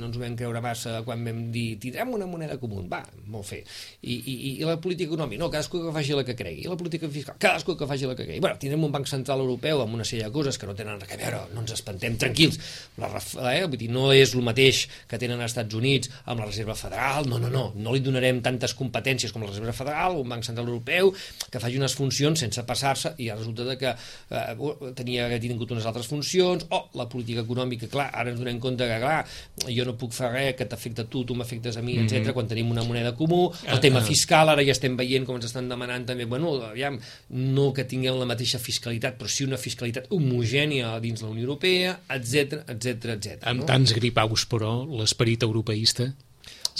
no 0.00 0.08
ens 0.08 0.16
ho 0.16 0.24
vam 0.24 0.38
creure 0.38 0.62
massa 0.64 1.00
quan 1.06 1.26
vam 1.26 1.42
dir 1.52 1.74
tindrem 1.82 2.14
una 2.16 2.30
moneda 2.30 2.56
comuna, 2.62 2.86
va, 2.88 3.02
molt 3.30 3.50
fer 3.50 3.60
i, 3.60 4.16
i, 4.16 4.36
i 4.54 4.66
la 4.66 4.78
política 4.80 5.10
econòmica, 5.12 5.42
no, 5.42 5.50
cadascú 5.52 5.82
que 5.84 5.94
faci 5.94 6.16
la 6.16 6.24
que 6.24 6.38
cregui, 6.38 6.64
i 6.64 6.70
la 6.70 6.78
política 6.80 7.10
fiscal, 7.12 7.36
cadascú 7.42 7.76
que 7.76 7.90
faci 7.90 8.08
la 8.08 8.16
que 8.16 8.24
cregui, 8.24 8.40
bueno, 8.40 8.56
tindrem 8.62 8.86
un 8.86 8.94
banc 8.94 9.10
central 9.10 9.42
europeu 9.44 9.84
amb 9.84 9.98
una 9.98 10.06
sèrie 10.06 10.28
de 10.28 10.34
coses 10.34 10.58
que 10.60 10.68
no 10.68 10.76
tenen 10.78 11.00
res 11.00 11.10
a 11.10 11.18
veure 11.20 11.40
no 11.54 11.62
ens 11.64 11.74
espantem, 11.74 12.16
tranquils. 12.20 12.58
La, 13.00 13.10
eh, 13.52 13.64
vull 13.66 13.78
dir, 13.80 13.90
no 13.92 14.10
és 14.14 14.34
el 14.36 14.44
mateix 14.46 14.84
que 15.10 15.18
tenen 15.20 15.40
als 15.40 15.54
Estats 15.54 15.76
Units 15.76 16.10
amb 16.24 16.42
la 16.42 16.48
Reserva 16.48 16.76
Federal. 16.78 17.28
No, 17.30 17.40
no, 17.42 17.50
no, 17.52 17.64
no 17.76 17.94
li 17.94 18.02
donarem 18.04 18.40
tantes 18.44 18.74
competències 18.78 19.34
com 19.34 19.44
la 19.44 19.50
Reserva 19.50 19.74
Federal, 19.76 20.18
un 20.20 20.30
banc 20.30 20.46
central 20.46 20.68
europeu 20.68 21.12
que 21.50 21.62
faci 21.62 21.80
unes 21.80 21.96
funcions 21.98 22.44
sense 22.44 22.64
passar-se 22.66 23.14
i 23.18 23.30
resulta 23.32 23.66
de 23.68 23.76
que 23.80 23.94
eh, 23.94 24.92
tenia 24.98 25.28
tingut 25.40 25.72
unes 25.74 25.88
altres 25.88 26.10
funcions, 26.10 26.66
o 26.70 26.82
la 26.98 27.08
política 27.10 27.39
política 27.40 27.44
econòmica, 27.44 27.88
clar, 27.90 28.10
ara 28.12 28.30
ens 28.30 28.38
donem 28.40 28.58
compte 28.60 28.86
que, 28.86 28.98
clar, 29.00 29.24
jo 29.68 29.84
no 29.84 29.96
puc 29.98 30.12
fer 30.14 30.30
res 30.32 30.54
que 30.56 30.66
t'afecta 30.68 31.06
tu, 31.10 31.24
tu 31.24 31.34
m'afectes 31.34 31.76
a 31.76 31.82
mi, 31.82 31.96
mm 31.96 32.06
-hmm. 32.06 32.20
etc. 32.20 32.32
quan 32.32 32.46
tenim 32.46 32.70
una 32.70 32.84
moneda 32.84 33.14
comú, 33.14 33.50
el 33.66 33.76
uh, 33.76 33.80
tema 33.80 34.00
fiscal, 34.00 34.48
ara 34.48 34.62
ja 34.62 34.72
estem 34.72 34.96
veient 34.96 35.26
com 35.26 35.36
ens 35.36 35.46
estan 35.46 35.68
demanant 35.68 36.06
també, 36.06 36.24
bueno, 36.26 36.62
aviam, 36.62 36.98
no 37.28 37.72
que 37.72 37.84
tinguem 37.84 38.18
la 38.18 38.26
mateixa 38.26 38.58
fiscalitat, 38.58 39.18
però 39.18 39.28
sí 39.28 39.44
una 39.44 39.56
fiscalitat 39.56 40.06
homogènia 40.10 41.00
dins 41.00 41.22
la 41.22 41.28
Unió 41.28 41.42
Europea, 41.42 42.00
etc 42.08 42.64
etc 42.68 43.04
etc. 43.04 43.38
Amb 43.42 43.60
no? 43.60 43.66
tants 43.66 43.92
gripaus, 43.92 44.46
però, 44.46 44.86
l'esperit 44.86 45.42
europeista 45.42 46.12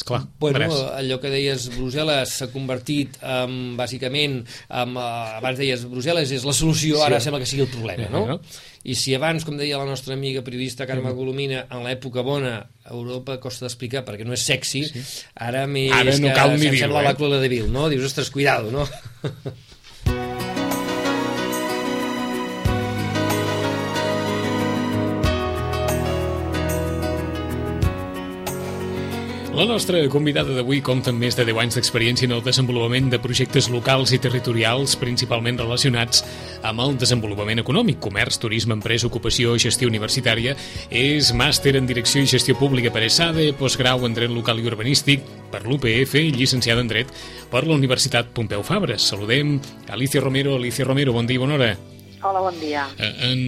Esclar, 0.01 0.23
bueno, 0.41 0.65
allò 0.97 1.19
que 1.21 1.29
deies 1.29 1.67
Brussel·les 1.75 2.33
s'ha 2.39 2.47
convertit 2.55 3.19
um, 3.21 3.75
bàsicament 3.77 4.39
um, 4.41 4.95
uh, 4.97 5.37
abans 5.37 5.61
deies 5.61 5.85
Brussel·les 5.91 6.33
és 6.39 6.47
la 6.49 6.55
solució, 6.57 6.97
sí. 6.97 7.05
ara 7.05 7.19
sembla 7.21 7.43
que 7.43 7.49
sigui 7.51 7.67
el 7.67 7.73
problema 7.73 8.09
no? 8.09 8.39
I 8.81 8.97
si 8.97 9.13
abans, 9.13 9.45
com 9.45 9.59
deia 9.61 9.77
la 9.77 9.85
nostra 9.85 10.15
amiga 10.17 10.41
periodista 10.41 10.87
Carme. 10.89 11.13
Colomina 11.13 11.67
en 11.69 11.85
l'època 11.85 12.25
bona 12.25 12.55
Europa 12.89 13.37
costa 13.43 13.67
d'explicar 13.67 14.07
perquè 14.07 14.25
no 14.25 14.33
és 14.33 14.47
sexy 14.49 14.87
sí. 14.89 15.03
ara, 15.37 15.67
més 15.69 15.93
ara 15.93 16.17
no 16.17 16.33
cal 16.33 16.55
ni 16.57 16.71
dir 16.71 16.87
sembla 16.87 17.05
eh? 17.05 17.11
la 17.11 17.17
Clola 17.19 17.43
de 17.43 17.53
Vil, 17.53 17.69
no? 17.69 17.91
dius, 17.93 18.09
ostres, 18.09 18.33
cuidado 18.33 18.73
no? 18.73 18.89
La 29.61 29.67
nostra 29.67 29.99
convidada 30.09 30.55
d'avui 30.57 30.79
compta 30.81 31.13
amb 31.13 31.21
més 31.21 31.35
de 31.37 31.45
10 31.45 31.59
anys 31.61 31.75
d'experiència 31.77 32.25
en 32.25 32.33
el 32.33 32.41
desenvolupament 32.41 33.11
de 33.13 33.19
projectes 33.21 33.67
locals 33.69 34.15
i 34.17 34.19
territorials, 34.25 34.95
principalment 34.97 35.61
relacionats 35.61 36.23
amb 36.65 36.81
el 36.81 36.97
desenvolupament 37.03 37.61
econòmic, 37.61 37.99
comerç, 38.01 38.39
turisme, 38.41 38.73
empresa, 38.79 39.11
ocupació, 39.11 39.59
gestió 39.61 39.91
universitària. 39.91 40.57
És 40.89 41.35
màster 41.37 41.75
en 41.77 41.85
Direcció 41.85 42.25
i 42.25 42.33
Gestió 42.33 42.57
Pública 42.57 42.89
per 42.89 43.05
ESADE, 43.05 43.51
postgrau 43.61 44.09
en 44.09 44.17
Dret 44.17 44.33
Local 44.33 44.65
i 44.65 44.67
Urbanístic 44.73 45.29
per 45.53 45.67
l'UPF 45.69 46.17
i 46.23 46.33
llicenciada 46.39 46.81
en 46.81 46.89
Dret 46.89 47.13
per 47.53 47.67
la 47.69 47.77
Universitat 47.77 48.33
Pompeu 48.33 48.65
Fabra. 48.65 48.97
Saludem 48.97 49.59
Alicia 49.93 50.25
Romero. 50.25 50.57
Alicia 50.57 50.89
Romero, 50.89 51.13
bon 51.13 51.29
dia 51.29 51.37
i 51.37 51.45
bona 51.45 51.61
hora. 51.61 51.73
Hola, 52.23 52.49
bon 52.49 52.61
dia. 52.65 52.89
Eh, 52.97 53.15
en... 53.29 53.47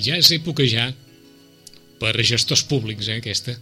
Ja 0.00 0.16
és 0.16 0.32
època 0.32 0.64
ja 0.64 0.94
per 2.00 2.16
gestors 2.24 2.64
públics, 2.64 3.12
eh, 3.12 3.20
aquesta? 3.20 3.60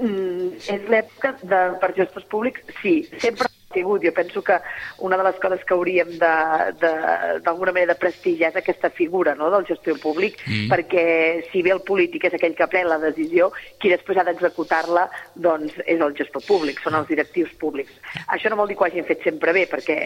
Mm, 0.00 0.54
és 0.72 0.86
l'època 0.88 1.34
de, 1.44 1.58
per 1.82 1.92
gestors 1.98 2.28
públics, 2.32 2.62
sí, 2.80 2.94
sempre 3.20 3.51
sigut. 3.74 4.04
Jo 4.04 4.12
penso 4.12 4.42
que 4.42 4.58
una 4.98 5.16
de 5.16 5.24
les 5.24 5.38
coses 5.42 5.64
que 5.64 5.74
hauríem 5.74 6.14
d'alguna 6.18 7.72
manera 7.72 7.94
de 7.94 8.00
prestigiar 8.00 8.52
és 8.52 8.60
aquesta 8.60 8.90
figura 8.90 9.34
no, 9.34 9.50
del 9.50 9.66
gestor 9.68 9.98
públic, 10.02 10.38
mm. 10.46 10.68
perquè 10.72 11.04
si 11.50 11.62
bé 11.62 11.74
el 11.74 11.82
polític 11.86 12.28
és 12.28 12.36
aquell 12.38 12.56
que 12.58 12.68
pren 12.70 12.88
la 12.90 13.00
decisió, 13.02 13.50
qui 13.80 13.92
després 13.92 14.18
ha 14.18 14.26
d'executar-la 14.28 15.08
doncs, 15.34 15.78
és 15.86 16.00
el 16.00 16.16
gestor 16.18 16.44
públic, 16.46 16.80
són 16.82 16.98
els 16.98 17.08
directius 17.08 17.52
públics. 17.60 17.94
Això 18.28 18.50
no 18.50 18.58
vol 18.60 18.70
dir 18.70 18.78
que 18.78 18.86
ho 18.86 18.90
hagin 18.90 19.08
fet 19.08 19.24
sempre 19.24 19.54
bé, 19.56 19.66
perquè 19.70 19.96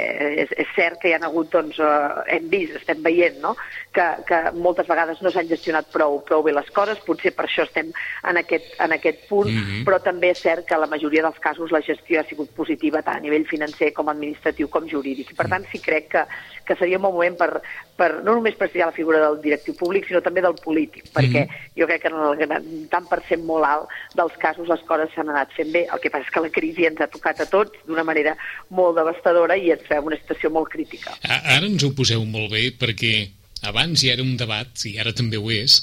és, 0.45 0.53
és 0.57 0.75
cert 0.77 1.01
que 1.03 1.11
hi 1.11 1.17
ha 1.17 1.23
hagut, 1.27 1.51
doncs, 1.53 1.79
eh, 1.81 2.37
hem 2.37 2.49
vist, 2.53 2.77
estem 2.81 3.03
veient, 3.05 3.41
no? 3.43 3.57
que, 3.97 4.07
que 4.29 4.41
moltes 4.61 4.89
vegades 4.91 5.23
no 5.25 5.33
s'han 5.33 5.49
gestionat 5.49 5.89
prou, 5.93 6.19
prou 6.29 6.45
bé 6.45 6.53
les 6.53 6.69
coses, 6.77 7.01
potser 7.07 7.33
per 7.37 7.47
això 7.47 7.65
estem 7.65 7.93
en 8.29 8.41
aquest, 8.43 8.75
en 8.85 8.93
aquest 8.93 9.25
punt, 9.31 9.49
mm 9.49 9.63
-hmm. 9.63 9.85
però 9.89 10.01
també 10.03 10.31
és 10.31 10.43
cert 10.43 10.67
que 10.69 10.77
la 10.77 10.91
majoria 10.91 11.23
dels 11.23 11.39
casos 11.41 11.73
la 11.73 11.81
gestió 11.81 12.21
ha 12.21 12.29
sigut 12.29 12.51
positiva 12.51 13.03
tant 13.03 13.17
a 13.17 13.21
nivell 13.21 13.47
financer, 13.57 13.91
com 13.97 14.13
administratiu, 14.13 14.69
com 14.71 14.87
jurídic. 14.89 15.33
I 15.33 15.39
per 15.39 15.49
tant, 15.51 15.67
sí 15.73 15.81
crec 15.83 16.09
que, 16.13 16.23
que 16.69 16.77
seria 16.79 17.01
un 17.01 17.07
bon 17.09 17.17
moment 17.17 17.37
per, 17.41 17.63
per 17.99 18.11
no 18.21 18.37
només 18.37 18.59
prestigiar 18.61 18.91
la 18.91 18.97
figura 18.97 19.23
del 19.25 19.41
directiu 19.43 19.75
públic, 19.79 20.07
sinó 20.07 20.23
també 20.23 20.45
del 20.45 20.59
polític, 20.63 21.09
perquè 21.17 21.47
mm 21.47 21.51
-hmm. 21.51 21.73
jo 21.81 21.87
crec 21.91 22.03
que 22.03 22.13
en 22.13 22.55
el 22.61 22.89
tant 22.93 23.09
per 23.09 23.21
cent 23.29 23.43
molt 23.45 23.65
alt 23.65 23.89
dels 24.15 24.37
casos 24.39 24.69
les 24.69 24.83
coses 24.87 25.11
s'han 25.15 25.31
anat 25.31 25.51
fent 25.57 25.73
bé. 25.73 25.87
El 25.93 26.01
que 26.01 26.11
passa 26.11 26.27
és 26.27 26.33
que 26.33 26.45
la 26.45 26.51
crisi 26.51 26.87
ens 26.87 27.01
ha 27.01 27.09
tocat 27.09 27.41
a 27.41 27.47
tots 27.47 27.73
d'una 27.87 28.05
manera 28.05 28.37
molt 28.71 28.97
devastadora 28.97 29.57
i 29.57 29.71
ens 29.71 29.87
fem 29.89 30.05
una 30.05 30.17
situació 30.17 30.51
molt 30.51 30.69
crítica. 30.69 31.17
Ara 31.23 31.67
ens 31.67 31.83
ho 31.83 31.93
poseu 31.95 32.25
molt 32.25 32.51
bé 32.53 32.73
perquè 32.79 33.29
abans 33.63 34.03
hi 34.03 34.11
era 34.11 34.23
un 34.23 34.37
debat, 34.37 34.69
i 34.85 34.99
ara 34.99 35.13
també 35.13 35.37
ho 35.37 35.51
és, 35.51 35.81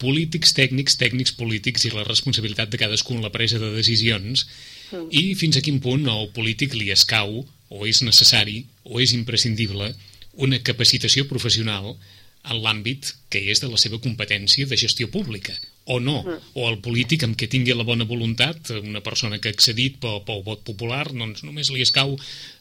polítics, 0.00 0.54
tècnics, 0.56 0.96
tècnics 0.96 1.32
polítics 1.36 1.84
i 1.84 1.90
la 1.90 2.04
responsabilitat 2.04 2.70
de 2.72 2.80
cadascú 2.80 3.14
en 3.14 3.22
la 3.22 3.32
presa 3.34 3.58
de 3.58 3.70
decisions 3.76 4.46
i 5.10 5.34
fins 5.38 5.58
a 5.58 5.64
quin 5.64 5.80
punt 5.82 6.06
al 6.10 6.30
polític 6.36 6.74
li 6.78 6.90
escau 6.94 7.42
o 7.70 7.86
és 7.86 8.02
necessari 8.06 8.64
o 8.84 9.00
és 9.00 9.14
imprescindible 9.16 9.92
una 10.46 10.60
capacitació 10.66 11.26
professional 11.30 11.94
en 12.48 12.56
l'àmbit 12.64 13.10
que 13.32 13.42
és 13.52 13.60
de 13.60 13.68
la 13.68 13.78
seva 13.80 14.00
competència 14.00 14.66
de 14.66 14.78
gestió 14.80 15.10
pública 15.12 15.52
o 15.90 15.98
no, 16.00 16.20
mm. 16.22 16.52
o 16.60 16.68
el 16.70 16.78
polític 16.84 17.24
amb 17.26 17.36
què 17.38 17.48
tingui 17.50 17.74
la 17.74 17.84
bona 17.84 18.06
voluntat, 18.08 18.70
una 18.78 19.02
persona 19.04 19.40
que 19.42 19.50
ha 19.50 19.56
accedit 19.56 19.98
pel, 20.02 20.20
pel 20.26 20.44
vot 20.46 20.62
popular, 20.66 21.02
doncs 21.10 21.42
només 21.44 21.72
li 21.74 21.82
escau 21.84 22.14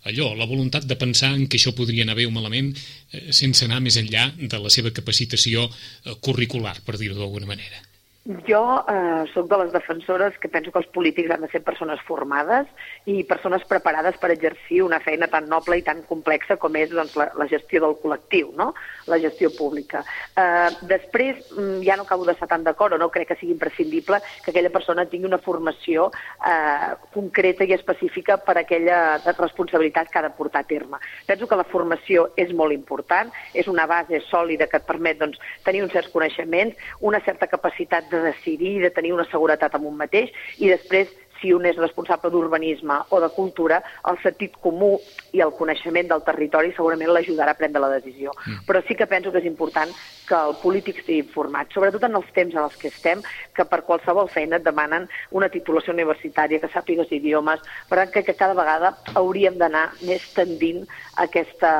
allò, 0.09 0.31
la 0.35 0.47
voluntat 0.49 0.87
de 0.89 0.97
pensar 0.99 1.35
en 1.37 1.45
que 1.47 1.59
això 1.59 1.75
podria 1.77 2.07
anar 2.07 2.17
bé 2.19 2.25
o 2.27 2.33
malament 2.33 2.73
eh, 2.73 3.29
sense 3.35 3.67
anar 3.67 3.83
més 3.85 3.99
enllà 4.01 4.31
de 4.39 4.63
la 4.63 4.73
seva 4.73 4.91
capacitació 4.95 5.67
eh, 5.69 6.17
curricular, 6.25 6.79
per 6.85 6.97
dir-ho 6.97 7.19
d'alguna 7.19 7.51
manera. 7.53 7.85
Jo 8.25 8.83
eh, 8.83 9.23
sóc 9.33 9.47
de 9.47 9.57
les 9.57 9.71
defensores 9.71 10.37
que 10.37 10.49
penso 10.51 10.73
que 10.73 10.81
els 10.83 10.89
polítics 10.91 11.31
han 11.31 11.41
de 11.41 11.47
ser 11.49 11.61
persones 11.63 12.01
formades 12.05 12.67
i 13.07 13.23
persones 13.23 13.63
preparades 13.65 14.17
per 14.19 14.29
exercir 14.33 14.81
una 14.83 14.99
feina 14.99 15.29
tan 15.31 15.47
noble 15.49 15.77
i 15.79 15.85
tan 15.87 16.03
complexa 16.05 16.57
com 16.59 16.75
és 16.75 16.91
doncs, 16.91 17.15
la, 17.17 17.29
la 17.39 17.47
gestió 17.47 17.79
del 17.81 17.95
col·lectiu, 18.03 18.51
no? 18.59 18.73
la 19.07 19.17
gestió 19.23 19.49
pública. 19.55 20.03
Eh, 20.35 20.67
després, 20.91 21.39
mm, 21.55 21.79
ja 21.87 21.95
no 21.95 22.03
acabo 22.03 22.27
d'estar 22.27 22.49
tan 22.51 22.65
d'acord 22.67 22.93
o 22.93 22.99
no 22.99 23.07
crec 23.09 23.31
que 23.31 23.39
sigui 23.39 23.55
imprescindible 23.55 24.19
que 24.43 24.51
aquella 24.51 24.73
persona 24.75 25.07
tingui 25.07 25.31
una 25.31 25.39
formació 25.39 26.11
eh, 26.45 26.91
concreta 27.15 27.63
i 27.63 27.73
específica 27.73 28.37
per 28.43 28.57
a 28.57 28.65
aquella 28.67 28.99
responsabilitat 29.31 30.11
que 30.11 30.19
ha 30.19 30.25
de 30.27 30.33
portar 30.35 30.65
a 30.65 30.69
terme. 30.69 30.99
Penso 31.25 31.47
que 31.47 31.57
la 31.57 31.65
formació 31.71 32.27
és 32.35 32.51
molt 32.53 32.75
important, 32.75 33.31
és 33.55 33.71
una 33.71 33.87
base 33.87 34.21
sòlida 34.27 34.67
que 34.67 34.83
et 34.83 34.85
permet 34.85 35.23
doncs, 35.23 35.39
tenir 35.63 35.85
uns 35.87 35.95
certs 35.95 36.11
coneixements, 36.11 36.75
una 36.99 37.23
certa 37.25 37.47
capacitat 37.47 38.08
de 38.11 38.21
decidir, 38.27 38.79
de 38.83 38.93
tenir 38.93 39.13
una 39.13 39.27
seguretat 39.31 39.75
amb 39.75 39.89
un 39.89 39.97
mateix, 39.97 40.33
i 40.59 40.69
després 40.71 41.11
si 41.39 41.53
un 41.53 41.65
és 41.65 41.77
responsable 41.79 42.31
d'urbanisme 42.31 42.99
o 43.09 43.19
de 43.23 43.29
cultura, 43.35 43.79
el 44.11 44.19
sentit 44.23 44.55
comú 44.63 44.91
i 45.35 45.41
el 45.45 45.53
coneixement 45.57 46.09
del 46.09 46.23
territori 46.27 46.73
segurament 46.75 47.11
l'ajudarà 47.13 47.55
a 47.55 47.59
prendre 47.59 47.81
la 47.81 47.91
decisió. 47.95 48.33
Mm. 48.45 48.65
Però 48.67 48.83
sí 48.87 48.97
que 48.99 49.07
penso 49.07 49.31
que 49.31 49.41
és 49.41 49.47
important 49.47 49.93
que 50.27 50.37
el 50.37 50.55
polític 50.61 51.01
estigui 51.01 51.23
informat, 51.23 51.71
sobretot 51.73 52.05
en 52.05 52.19
els 52.19 52.29
temps 52.35 52.55
en 52.55 52.63
els 52.65 52.77
que 52.77 52.91
estem, 52.91 53.23
que 53.55 53.65
per 53.65 53.81
qualsevol 53.87 54.29
feina 54.29 54.59
et 54.59 54.67
demanen 54.67 55.07
una 55.31 55.49
titulació 55.49 55.95
universitària, 55.95 56.61
que 56.61 56.71
sàpigues 56.73 57.11
idiomes, 57.15 57.63
per 57.89 58.03
tant 58.03 58.13
que, 58.13 58.25
que 58.27 58.37
cada 58.37 58.57
vegada 58.57 58.93
hauríem 59.15 59.57
d'anar 59.57 59.89
més 60.03 60.25
tendint 60.35 60.85
a 61.15 61.25
aquesta, 61.25 61.71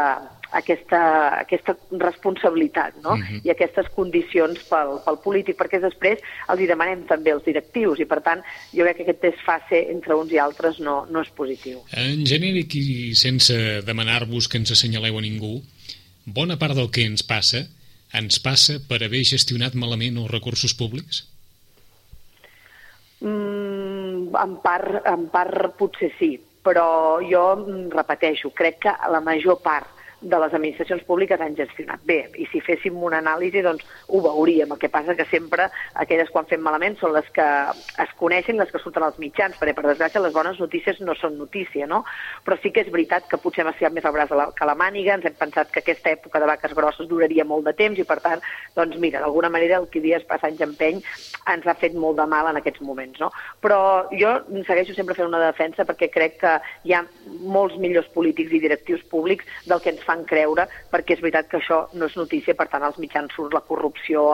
aquesta, 0.52 1.00
aquesta 1.40 1.76
responsabilitat 1.92 2.96
no? 3.04 3.12
uh 3.12 3.18
mhm. 3.18 3.24
-huh. 3.24 3.42
i 3.46 3.50
aquestes 3.52 3.88
condicions 3.96 4.60
pel, 4.70 5.00
pel 5.06 5.18
polític, 5.24 5.58
perquè 5.58 5.80
després 5.80 6.20
els 6.50 6.60
hi 6.60 6.68
demanem 6.68 7.06
també 7.06 7.32
els 7.32 7.46
directius 7.46 8.00
i, 8.00 8.06
per 8.06 8.22
tant, 8.22 8.42
jo 8.74 8.84
crec 8.84 8.98
que 8.98 9.04
aquest 9.04 9.22
desfase 9.22 9.92
entre 9.92 10.16
uns 10.16 10.32
i 10.32 10.38
altres 10.38 10.80
no, 10.80 11.06
no 11.10 11.22
és 11.22 11.30
positiu. 11.30 11.84
En 11.92 12.26
genèric 12.26 12.76
i 12.76 13.16
sense 13.16 13.82
demanar-vos 13.86 14.48
que 14.48 14.58
ens 14.58 14.72
assenyaleu 14.72 15.18
a 15.18 15.22
ningú, 15.22 15.62
bona 16.26 16.58
part 16.58 16.76
del 16.76 16.90
que 16.92 17.06
ens 17.06 17.24
passa 17.24 17.68
ens 18.14 18.40
passa 18.42 18.80
per 18.90 19.04
haver 19.06 19.22
gestionat 19.28 19.76
malament 19.78 20.18
els 20.18 20.32
recursos 20.32 20.74
públics? 20.74 21.24
Mm, 23.22 24.34
en, 24.34 24.56
part, 24.64 25.02
en 25.06 25.28
part 25.30 25.76
potser 25.78 26.12
sí, 26.18 26.34
però 26.66 27.20
jo 27.26 27.44
repeteixo, 27.94 28.52
crec 28.56 28.80
que 28.86 28.96
la 29.12 29.22
major 29.22 29.60
part 29.62 29.99
de 30.22 30.40
les 30.40 30.54
administracions 30.54 31.04
públiques 31.08 31.40
han 31.42 31.56
gestionat 31.56 32.04
bé. 32.06 32.20
I 32.38 32.48
si 32.52 32.62
féssim 32.64 32.98
una 33.04 33.22
anàlisi, 33.24 33.64
doncs 33.64 33.86
ho 34.08 34.22
veuríem. 34.24 34.72
El 34.72 34.80
que 34.82 34.92
passa 34.92 35.16
que 35.16 35.26
sempre 35.32 35.70
aquelles 35.96 36.30
quan 36.34 36.48
fem 36.50 36.62
malament 36.64 36.98
són 37.00 37.14
les 37.16 37.28
que 37.36 37.46
es 38.04 38.14
coneixen, 38.20 38.60
les 38.60 38.72
que 38.72 38.82
surten 38.84 39.06
als 39.06 39.20
mitjans, 39.22 39.58
perquè 39.60 39.76
per 39.78 39.86
desgràcia 39.88 40.22
les 40.24 40.36
bones 40.36 40.60
notícies 40.60 41.00
no 41.02 41.16
són 41.16 41.38
notícia, 41.40 41.88
no? 41.88 42.04
Però 42.46 42.58
sí 42.60 42.74
que 42.76 42.84
és 42.84 42.92
veritat 42.92 43.30
que 43.30 43.40
potser 43.42 43.64
hem 43.64 43.72
estirat 43.74 43.96
més 43.96 44.06
al 44.06 44.16
braç 44.16 44.34
que 44.56 44.68
la 44.68 44.78
màniga, 44.78 45.16
ens 45.16 45.26
hem 45.26 45.38
pensat 45.40 45.72
que 45.72 45.84
aquesta 45.84 46.12
època 46.12 46.40
de 46.42 46.50
vaques 46.50 46.76
grosses 46.76 47.08
duraria 47.10 47.46
molt 47.48 47.66
de 47.66 47.74
temps 47.78 48.00
i 48.00 48.06
per 48.08 48.20
tant, 48.24 48.44
doncs 48.76 49.00
mira, 49.00 49.24
d'alguna 49.24 49.50
manera 49.50 49.80
el 49.80 49.88
que 49.90 50.04
dies 50.04 50.26
passa 50.30 50.50
anys 50.50 50.62
empeny 50.66 51.02
ens 51.50 51.68
ha 51.68 51.78
fet 51.80 51.96
molt 51.96 52.20
de 52.20 52.28
mal 52.30 52.50
en 52.50 52.60
aquests 52.60 52.84
moments, 52.86 53.20
no? 53.24 53.32
Però 53.64 53.80
jo 54.12 54.36
segueixo 54.68 54.94
sempre 54.98 55.16
fent 55.18 55.30
una 55.32 55.42
defensa 55.48 55.88
perquè 55.88 56.12
crec 56.14 56.40
que 56.44 56.56
hi 56.86 56.94
ha 56.94 57.04
molts 57.42 57.78
millors 57.82 58.10
polítics 58.14 58.54
i 58.54 58.62
directius 58.62 59.04
públics 59.10 59.48
del 59.66 59.82
que 59.82 59.94
ens 59.96 60.06
fan 60.10 60.26
creure, 60.30 60.66
perquè 60.90 61.16
és 61.16 61.22
veritat 61.24 61.50
que 61.52 61.60
això 61.60 61.84
no 61.94 62.10
és 62.10 62.18
notícia, 62.18 62.56
per 62.58 62.68
tant, 62.72 62.86
als 62.86 62.98
mitjans 63.02 63.34
surt 63.36 63.54
la 63.54 63.64
corrupció, 63.68 64.26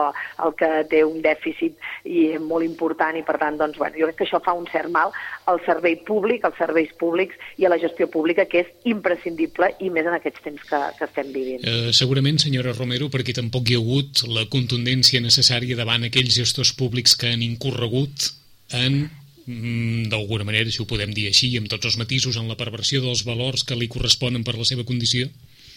el 0.44 0.54
que 0.58 0.70
té 0.90 1.02
un 1.04 1.20
dèficit 1.24 1.76
i 2.08 2.26
molt 2.40 2.64
important, 2.66 3.18
i 3.18 3.24
per 3.26 3.36
tant, 3.42 3.58
doncs, 3.60 3.76
bueno, 3.80 3.98
jo 4.00 4.08
crec 4.08 4.20
que 4.20 4.26
això 4.28 4.40
fa 4.44 4.56
un 4.56 4.68
cert 4.72 4.92
mal 4.92 5.12
al 5.50 5.60
servei 5.66 5.98
públic, 6.08 6.46
als 6.46 6.56
serveis 6.60 6.94
públics 7.00 7.36
i 7.60 7.68
a 7.68 7.72
la 7.72 7.80
gestió 7.82 8.08
pública, 8.12 8.48
que 8.48 8.64
és 8.64 8.72
imprescindible, 8.88 9.74
i 9.84 9.92
més 9.92 10.08
en 10.08 10.16
aquests 10.16 10.46
temps 10.46 10.64
que, 10.70 10.80
que 10.98 11.10
estem 11.10 11.30
vivint. 11.34 11.66
Eh, 11.66 11.92
segurament, 11.96 12.40
senyora 12.42 12.74
Romero, 12.76 13.10
perquè 13.12 13.36
tampoc 13.36 13.68
hi 13.68 13.76
ha 13.76 13.84
hagut 13.84 14.24
la 14.32 14.46
contundència 14.52 15.22
necessària 15.24 15.78
davant 15.78 16.08
aquells 16.08 16.40
gestors 16.40 16.72
públics 16.78 17.16
que 17.20 17.32
han 17.34 17.44
incorregut 17.44 18.32
en 18.74 19.06
Mm, 19.46 20.08
d'alguna 20.10 20.42
manera, 20.42 20.70
si 20.74 20.82
ho 20.82 20.88
podem 20.90 21.12
dir 21.14 21.28
així, 21.30 21.52
amb 21.54 21.70
tots 21.70 21.86
els 21.86 21.96
matisos 22.00 22.34
en 22.40 22.48
la 22.50 22.58
perversió 22.58 22.98
dels 23.02 23.22
valors 23.22 23.62
que 23.62 23.78
li 23.78 23.86
corresponen 23.86 24.42
per 24.42 24.56
la 24.58 24.66
seva 24.66 24.84
condició? 24.88 25.28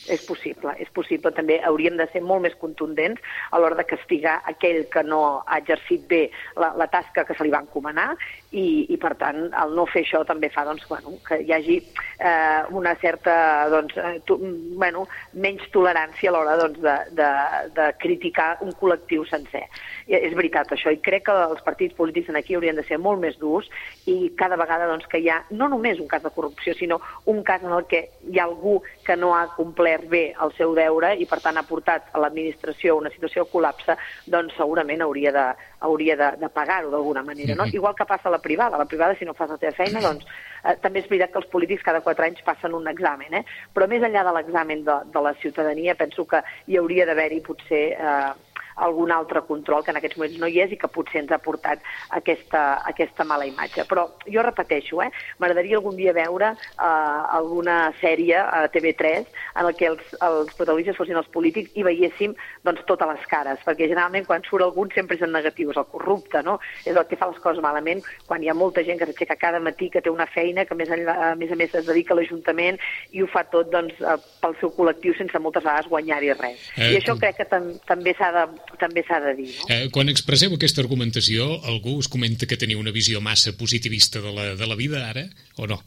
És 0.10 0.24
possible, 0.26 0.74
és 0.82 0.90
possible. 0.94 1.32
També 1.36 1.60
hauríem 1.66 1.98
de 2.00 2.08
ser 2.14 2.22
molt 2.26 2.44
més 2.46 2.56
contundents 2.62 3.22
a 3.52 3.60
l'hora 3.62 3.78
de 3.78 3.86
castigar 3.88 4.40
aquell 4.50 4.86
que 4.92 5.04
no 5.06 5.22
ha 5.46 5.60
exercit 5.62 6.08
bé 6.10 6.22
la, 6.58 6.74
la 6.80 6.90
tasca 6.92 7.26
que 7.28 7.36
se 7.38 7.46
li 7.46 7.54
va 7.54 7.62
encomanar 7.66 8.16
i, 8.52 8.88
i 8.90 8.98
per 8.98 9.14
tant, 9.20 9.50
el 9.54 9.76
no 9.78 9.86
fer 9.90 10.02
això 10.06 10.24
també 10.26 10.50
fa 10.54 10.64
doncs, 10.66 10.88
bueno, 10.90 11.14
que 11.26 11.38
hi 11.44 11.54
hagi 11.54 11.78
eh, 11.80 12.62
una 12.74 12.96
certa 13.02 13.36
doncs, 13.70 13.98
eh, 13.98 14.18
tu, 14.26 14.40
bueno, 14.80 15.06
menys 15.34 15.68
tolerància 15.74 16.32
a 16.32 16.34
l'hora 16.34 16.58
doncs, 16.58 16.82
de, 16.82 16.96
de, 17.20 17.30
de 17.78 17.88
criticar 18.02 18.56
un 18.66 18.74
col·lectiu 18.80 19.26
sencer. 19.30 19.66
I 20.10 20.18
és 20.18 20.34
veritat 20.34 20.72
això, 20.74 20.90
i 20.90 21.02
crec 21.06 21.28
que 21.28 21.36
els 21.46 21.62
partits 21.66 21.94
polítics 21.98 22.34
aquí 22.34 22.58
haurien 22.58 22.80
de 22.80 22.86
ser 22.88 22.98
molt 22.98 23.22
més 23.22 23.38
durs 23.38 23.70
i 24.10 24.32
cada 24.40 24.58
vegada 24.58 24.90
doncs, 24.90 25.06
que 25.10 25.22
hi 25.22 25.30
ha 25.30 25.44
no 25.52 25.70
només 25.70 26.02
un 26.02 26.10
cas 26.10 26.24
de 26.26 26.34
corrupció, 26.34 26.74
sinó 26.74 26.98
un 27.30 27.44
cas 27.46 27.64
en 27.64 27.76
el 27.76 27.86
que 27.90 28.08
hi 28.30 28.40
ha 28.40 28.48
algú 28.50 28.80
que 29.06 29.18
no 29.20 29.36
ha 29.38 29.46
complert 29.56 29.99
bé 30.08 30.34
el 30.44 30.54
seu 30.58 30.74
deure 30.78 31.12
i 31.20 31.26
per 31.30 31.40
tant 31.44 31.58
ha 31.60 31.66
portat 31.68 32.10
a 32.14 32.22
l'administració 32.24 32.96
una 33.00 33.12
situació 33.14 33.44
de 33.46 33.52
col·lapse, 33.52 33.96
doncs 34.26 34.56
segurament 34.58 35.02
hauria 35.04 35.34
de, 35.36 35.46
hauria 35.80 36.16
de, 36.20 36.30
de 36.42 36.50
pagar-ho 36.54 36.92
d'alguna 36.92 37.24
manera. 37.24 37.56
No? 37.56 37.66
Igual 37.66 37.96
que 37.96 38.06
passa 38.06 38.30
a 38.30 38.32
la 38.32 38.42
privada. 38.44 38.76
A 38.76 38.84
la 38.84 38.90
privada, 38.90 39.16
si 39.16 39.26
no 39.26 39.34
fas 39.34 39.50
la 39.50 39.60
teva 39.62 39.76
feina, 39.76 40.02
doncs 40.04 40.26
eh, 40.64 40.76
també 40.84 41.04
és 41.04 41.10
veritat 41.10 41.34
que 41.34 41.42
els 41.42 41.52
polítics 41.52 41.86
cada 41.86 42.04
quatre 42.06 42.28
anys 42.28 42.44
passen 42.46 42.76
un 42.78 42.88
examen, 42.92 43.42
eh? 43.42 43.44
però 43.74 43.88
més 43.90 44.04
enllà 44.06 44.26
de 44.28 44.36
l'examen 44.36 44.84
de, 44.88 45.00
de 45.14 45.26
la 45.26 45.34
ciutadania, 45.42 45.98
penso 46.00 46.26
que 46.30 46.44
hi 46.68 46.80
hauria 46.80 47.08
d'haver-hi 47.10 47.42
potser 47.46 47.84
eh, 47.96 48.30
algun 48.80 49.12
altre 49.12 49.44
control 49.48 49.84
que 49.84 49.92
en 49.92 50.00
aquests 50.00 50.18
moments 50.18 50.40
no 50.42 50.50
hi 50.50 50.62
és 50.64 50.74
i 50.74 50.80
que 50.80 50.92
potser 50.92 51.24
ens 51.24 51.34
ha 51.36 51.42
portat 51.44 51.84
aquesta, 52.18 52.64
aquesta 52.90 53.26
mala 53.28 53.48
imatge. 53.50 53.86
Però 53.90 54.08
jo 54.28 54.44
repeteixo, 54.46 55.02
eh, 55.04 55.12
m'agradaria 55.40 55.78
algun 55.80 55.98
dia 56.00 56.14
veure 56.16 56.54
eh, 56.54 57.20
alguna 57.40 57.80
sèrie 58.00 58.40
a 58.40 58.66
TV3 58.72 59.28
en 59.56 59.66
el 59.66 59.76
que 59.76 59.90
els, 59.92 60.16
els 60.26 60.54
protagonistes 60.58 60.98
fossin 60.98 61.20
els 61.20 61.30
polítics 61.34 61.76
i 61.76 61.86
veiéssim 61.86 62.36
doncs, 62.66 62.86
totes 62.90 63.10
les 63.12 63.26
cares, 63.32 63.62
perquè 63.66 63.90
generalment 63.90 64.28
quan 64.28 64.44
surt 64.48 64.66
algun 64.66 64.92
sempre 64.96 65.18
és 65.18 65.26
en 65.26 65.34
negatiu, 65.36 65.72
és 65.74 65.80
el 65.80 65.88
corrupte, 65.92 66.44
no? 66.46 66.60
és 66.86 66.96
el 66.96 67.06
que 67.10 67.20
fa 67.20 67.30
les 67.30 67.40
coses 67.44 67.64
malament, 67.64 68.04
quan 68.28 68.44
hi 68.44 68.50
ha 68.52 68.58
molta 68.58 68.84
gent 68.86 69.00
que 69.00 69.10
s'aixeca 69.10 69.40
cada 69.40 69.62
matí, 69.64 69.90
que 69.94 70.02
té 70.04 70.12
una 70.12 70.28
feina, 70.30 70.66
que 70.66 70.78
més, 70.78 70.92
enllà, 70.94 71.16
a 71.32 71.36
més 71.40 71.52
a 71.52 71.58
més 71.60 71.76
es 71.76 71.88
dedica 71.88 72.16
a 72.16 72.20
l'Ajuntament 72.20 72.80
i 73.16 73.24
ho 73.24 73.30
fa 73.32 73.46
tot 73.52 73.72
doncs, 73.74 73.98
eh, 74.02 74.18
pel 74.42 74.56
seu 74.62 74.74
col·lectiu 74.76 75.16
sense 75.18 75.42
moltes 75.42 75.66
vegades 75.66 75.90
guanyar-hi 75.92 76.34
res. 76.40 76.70
Eh, 76.78 76.94
I 76.94 77.00
això 77.00 77.16
crec 77.20 77.40
que 77.40 77.48
tam 77.50 77.72
també 77.90 78.16
s'ha 78.18 78.32
de 78.36 78.46
també 78.80 79.04
s'ha 79.08 79.20
de 79.24 79.34
dir. 79.40 79.48
No? 79.58 79.70
Eh, 79.74 79.88
quan 79.94 80.12
expresseu 80.12 80.54
aquesta 80.56 80.84
argumentació, 80.84 81.48
algú 81.70 81.98
us 82.00 82.12
comenta 82.12 82.48
que 82.50 82.60
teniu 82.60 82.82
una 82.82 82.94
visió 82.96 83.22
massa 83.22 83.56
positivista 83.58 84.22
de 84.22 84.36
la, 84.36 84.52
de 84.60 84.70
la 84.70 84.78
vida 84.80 85.02
ara, 85.10 85.26
o 85.58 85.68
no? 85.68 85.82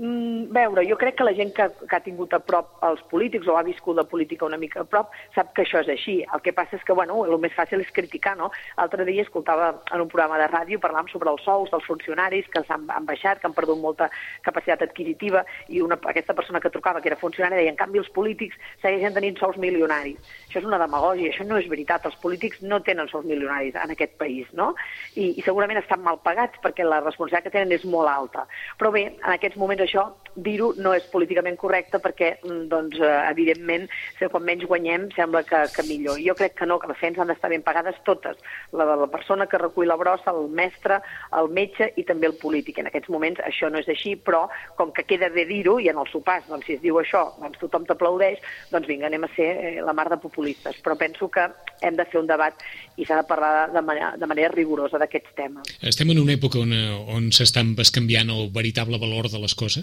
Mm, 0.00 0.48
veure, 0.48 0.80
jo 0.88 0.96
crec 0.96 1.18
que 1.18 1.24
la 1.26 1.34
gent 1.36 1.50
que, 1.52 1.66
que 1.84 1.96
ha 1.96 2.00
tingut 2.00 2.32
a 2.32 2.38
prop 2.40 2.78
els 2.88 3.02
polítics 3.10 3.44
o 3.52 3.58
ha 3.58 3.64
viscut 3.66 3.98
la 3.98 4.06
política 4.08 4.46
una 4.46 4.56
mica 4.56 4.80
a 4.80 4.86
prop 4.88 5.10
sap 5.34 5.50
que 5.52 5.66
això 5.66 5.82
és 5.84 5.90
així. 5.92 6.14
El 6.24 6.40
que 6.40 6.54
passa 6.56 6.78
és 6.78 6.86
que, 6.88 6.94
bueno, 6.96 7.18
el 7.26 7.36
més 7.42 7.52
fàcil 7.52 7.82
és 7.84 7.90
criticar, 7.92 8.32
no? 8.38 8.48
L'altre 8.78 9.04
dia 9.04 9.26
escoltava 9.26 9.74
en 9.92 10.00
un 10.00 10.08
programa 10.08 10.38
de 10.40 10.46
ràdio, 10.48 10.80
parlàvem 10.80 11.10
sobre 11.12 11.28
els 11.28 11.44
sous 11.44 11.68
dels 11.68 11.84
funcionaris 11.84 12.48
que 12.48 12.62
s'han 12.64 12.86
han 12.88 13.08
baixat, 13.10 13.42
que 13.42 13.48
han 13.50 13.56
perdut 13.58 13.76
molta 13.82 14.08
capacitat 14.46 14.86
adquisitiva, 14.86 15.44
i 15.68 15.82
una, 15.84 16.00
aquesta 16.14 16.32
persona 16.38 16.64
que 16.64 16.72
trucava, 16.72 17.04
que 17.04 17.12
era 17.12 17.20
funcionària, 17.20 17.60
deia, 17.60 17.74
en 17.74 17.76
canvi, 17.76 18.00
els 18.00 18.08
polítics 18.16 18.56
segueixen 18.80 19.12
tenint 19.18 19.36
sous 19.36 19.60
milionaris. 19.60 20.16
Això 20.48 20.62
és 20.62 20.70
una 20.70 20.80
demagògia, 20.80 21.34
això 21.34 21.44
no 21.44 21.60
és 21.60 21.68
veritat. 21.68 22.08
Els 22.08 22.16
polítics 22.24 22.64
no 22.64 22.80
tenen 22.88 23.12
sous 23.12 23.28
milionaris 23.28 23.76
en 23.76 23.92
aquest 23.92 24.16
país, 24.16 24.48
no? 24.56 24.72
I, 25.12 25.34
i 25.36 25.44
segurament 25.44 25.82
estan 25.84 26.00
mal 26.08 26.22
pagats 26.24 26.56
perquè 26.64 26.88
la 26.88 27.04
responsabilitat 27.04 27.50
que 27.50 27.56
tenen 27.58 27.76
és 27.76 27.84
molt 27.84 28.08
alta. 28.08 28.48
Però 28.80 28.96
bé, 28.96 29.06
en 29.12 29.30
aquests 29.36 29.60
moments 29.60 29.89
això, 29.90 30.08
dir-ho 30.36 30.72
no 30.78 30.92
és 30.94 31.06
políticament 31.10 31.56
correcte 31.58 31.98
perquè, 31.98 32.36
mm, 32.42 32.68
doncs, 32.70 32.98
eh, 33.00 33.30
evidentment, 33.30 33.88
quan 34.30 34.44
menys 34.44 34.64
guanyem 34.64 35.08
sembla 35.16 35.42
que, 35.42 35.64
que 35.74 35.82
millor. 35.82 36.18
Jo 36.22 36.34
crec 36.34 36.54
que 36.54 36.66
no, 36.66 36.78
que 36.78 36.88
les 36.88 36.98
feines 36.98 37.18
han 37.18 37.28
d'estar 37.28 37.50
ben 37.50 37.62
pagades 37.62 37.96
totes. 38.04 38.36
La 38.72 38.86
de 38.86 38.96
la 38.96 39.06
persona 39.10 39.46
que 39.46 39.58
recull 39.58 39.88
la 39.88 39.96
brossa, 39.96 40.30
el 40.30 40.48
mestre, 40.48 41.00
el 41.36 41.48
metge 41.48 41.92
i 41.96 42.04
també 42.04 42.26
el 42.26 42.36
polític. 42.38 42.78
En 42.78 42.86
aquests 42.86 43.10
moments 43.10 43.40
això 43.40 43.70
no 43.70 43.78
és 43.78 43.88
així, 43.88 44.16
però 44.16 44.48
com 44.76 44.92
que 44.92 45.04
queda 45.04 45.28
bé 45.28 45.46
dir-ho, 45.46 45.78
i 45.80 45.88
en 45.88 45.98
el 45.98 46.08
sopars, 46.12 46.46
doncs, 46.48 46.66
si 46.66 46.74
es 46.74 46.82
diu 46.82 47.00
això, 47.00 47.34
doncs 47.40 47.58
tothom 47.58 47.86
t'aplaudeix, 47.86 48.38
doncs 48.70 48.86
vinga, 48.86 49.06
anem 49.06 49.24
a 49.24 49.32
ser 49.34 49.50
eh, 49.50 49.80
la 49.82 49.92
mar 49.92 50.08
de 50.10 50.20
populistes. 50.20 50.80
Però 50.84 50.96
penso 50.96 51.28
que 51.28 51.48
hem 51.80 51.96
de 51.96 52.04
fer 52.04 52.20
un 52.20 52.28
debat 52.28 52.54
i 52.96 53.04
s'ha 53.04 53.16
de 53.16 53.26
parlar 53.26 53.70
de 53.72 53.82
manera, 53.82 54.14
de 54.16 54.26
manera 54.26 54.52
rigorosa 54.52 54.98
d'aquests 55.00 55.34
temes. 55.34 55.74
Estem 55.82 56.10
en 56.12 56.20
una 56.22 56.36
època 56.36 56.60
on, 56.60 56.74
on 57.08 57.30
s'estan 57.32 57.74
bescanviant 57.78 58.30
el 58.30 58.50
veritable 58.52 59.00
valor 59.00 59.30
de 59.32 59.40
les 59.40 59.54
coses? 59.56 59.79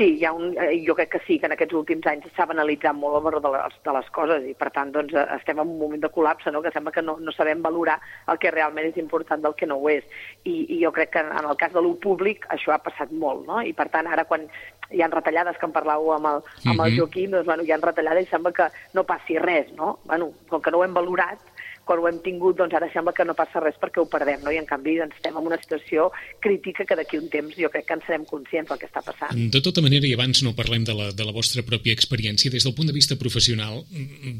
Sí, 0.00 0.16
hi 0.16 0.24
ha 0.24 0.30
un, 0.32 0.54
eh, 0.56 0.82
jo 0.86 0.94
crec 0.96 1.10
que 1.12 1.18
sí, 1.26 1.38
que 1.38 1.44
en 1.44 1.52
aquests 1.52 1.76
últims 1.76 2.06
anys 2.08 2.30
s'ha 2.32 2.46
banalitzat 2.48 2.96
molt 2.96 3.18
el 3.18 3.24
valor 3.26 3.42
de 3.44 3.50
les, 3.52 3.74
de 3.84 3.92
les 3.92 4.06
coses 4.16 4.46
i, 4.48 4.54
per 4.56 4.70
tant, 4.72 4.88
doncs, 4.94 5.12
eh, 5.12 5.24
estem 5.34 5.58
en 5.60 5.68
un 5.68 5.76
moment 5.76 6.00
de 6.00 6.08
col·lapse, 6.14 6.48
no? 6.54 6.62
que 6.64 6.72
sembla 6.72 6.94
que 6.94 7.04
no, 7.04 7.18
no 7.20 7.34
sabem 7.36 7.60
valorar 7.60 7.98
el 8.32 8.40
que 8.40 8.54
realment 8.54 8.88
és 8.88 8.96
important 9.02 9.44
del 9.44 9.58
que 9.58 9.68
no 9.68 9.76
ho 9.76 9.90
és. 9.92 10.06
I, 10.48 10.54
i 10.72 10.80
jo 10.80 10.94
crec 10.96 11.12
que 11.18 11.20
en 11.20 11.44
el 11.44 11.58
cas 11.60 11.76
de 11.76 11.84
l'ús 11.84 12.00
públic 12.00 12.48
això 12.56 12.72
ha 12.72 12.80
passat 12.80 13.12
molt, 13.12 13.44
no? 13.50 13.60
I, 13.60 13.74
per 13.76 13.90
tant, 13.92 14.08
ara 14.08 14.24
quan 14.24 14.48
hi 14.88 15.04
ha 15.04 15.12
retallades, 15.12 15.60
que 15.60 15.68
en 15.68 15.76
parlàveu 15.76 16.14
amb 16.16 16.32
el, 16.32 16.40
amb 16.64 16.78
el 16.78 16.86
mhm. 16.86 16.96
Joaquim, 16.96 17.34
doncs, 17.36 17.50
bueno, 17.52 17.68
hi 17.68 17.76
ha 17.76 17.82
retallades 17.84 18.24
i 18.24 18.32
sembla 18.32 18.56
que 18.56 18.70
no 18.96 19.04
passi 19.04 19.36
res, 19.42 19.68
no? 19.76 19.98
Bueno, 20.08 20.32
com 20.48 20.64
que 20.64 20.72
no 20.72 20.80
ho 20.80 20.88
hem 20.88 20.96
valorat, 20.96 21.59
quan 21.90 21.98
ho 21.98 22.06
hem 22.06 22.20
tingut, 22.22 22.54
doncs 22.60 22.76
ara 22.78 22.86
sembla 22.94 23.10
que 23.16 23.24
no 23.26 23.34
passa 23.34 23.58
res 23.64 23.74
perquè 23.82 23.98
ho 23.98 24.06
perdem, 24.06 24.44
no? 24.46 24.52
I 24.54 24.60
en 24.60 24.68
canvi 24.68 24.94
doncs, 25.00 25.16
estem 25.18 25.34
en 25.34 25.48
una 25.48 25.58
situació 25.58 26.06
crítica 26.44 26.86
que 26.86 26.94
d'aquí 27.00 27.18
un 27.18 27.26
temps 27.32 27.56
jo 27.58 27.70
crec 27.72 27.88
que 27.88 27.96
en 27.98 28.04
serem 28.06 28.26
conscients 28.30 28.70
del 28.70 28.78
que 28.78 28.86
està 28.86 29.02
passant. 29.02 29.40
De 29.50 29.62
tota 29.64 29.82
manera, 29.82 30.06
i 30.06 30.14
abans 30.14 30.44
no 30.46 30.54
parlem 30.54 30.86
de 30.86 30.94
la, 30.94 31.08
de 31.10 31.26
la 31.26 31.34
vostra 31.34 31.64
pròpia 31.66 31.96
experiència, 31.96 32.52
des 32.54 32.66
del 32.66 32.76
punt 32.76 32.86
de 32.92 32.94
vista 32.94 33.18
professional, 33.18 33.82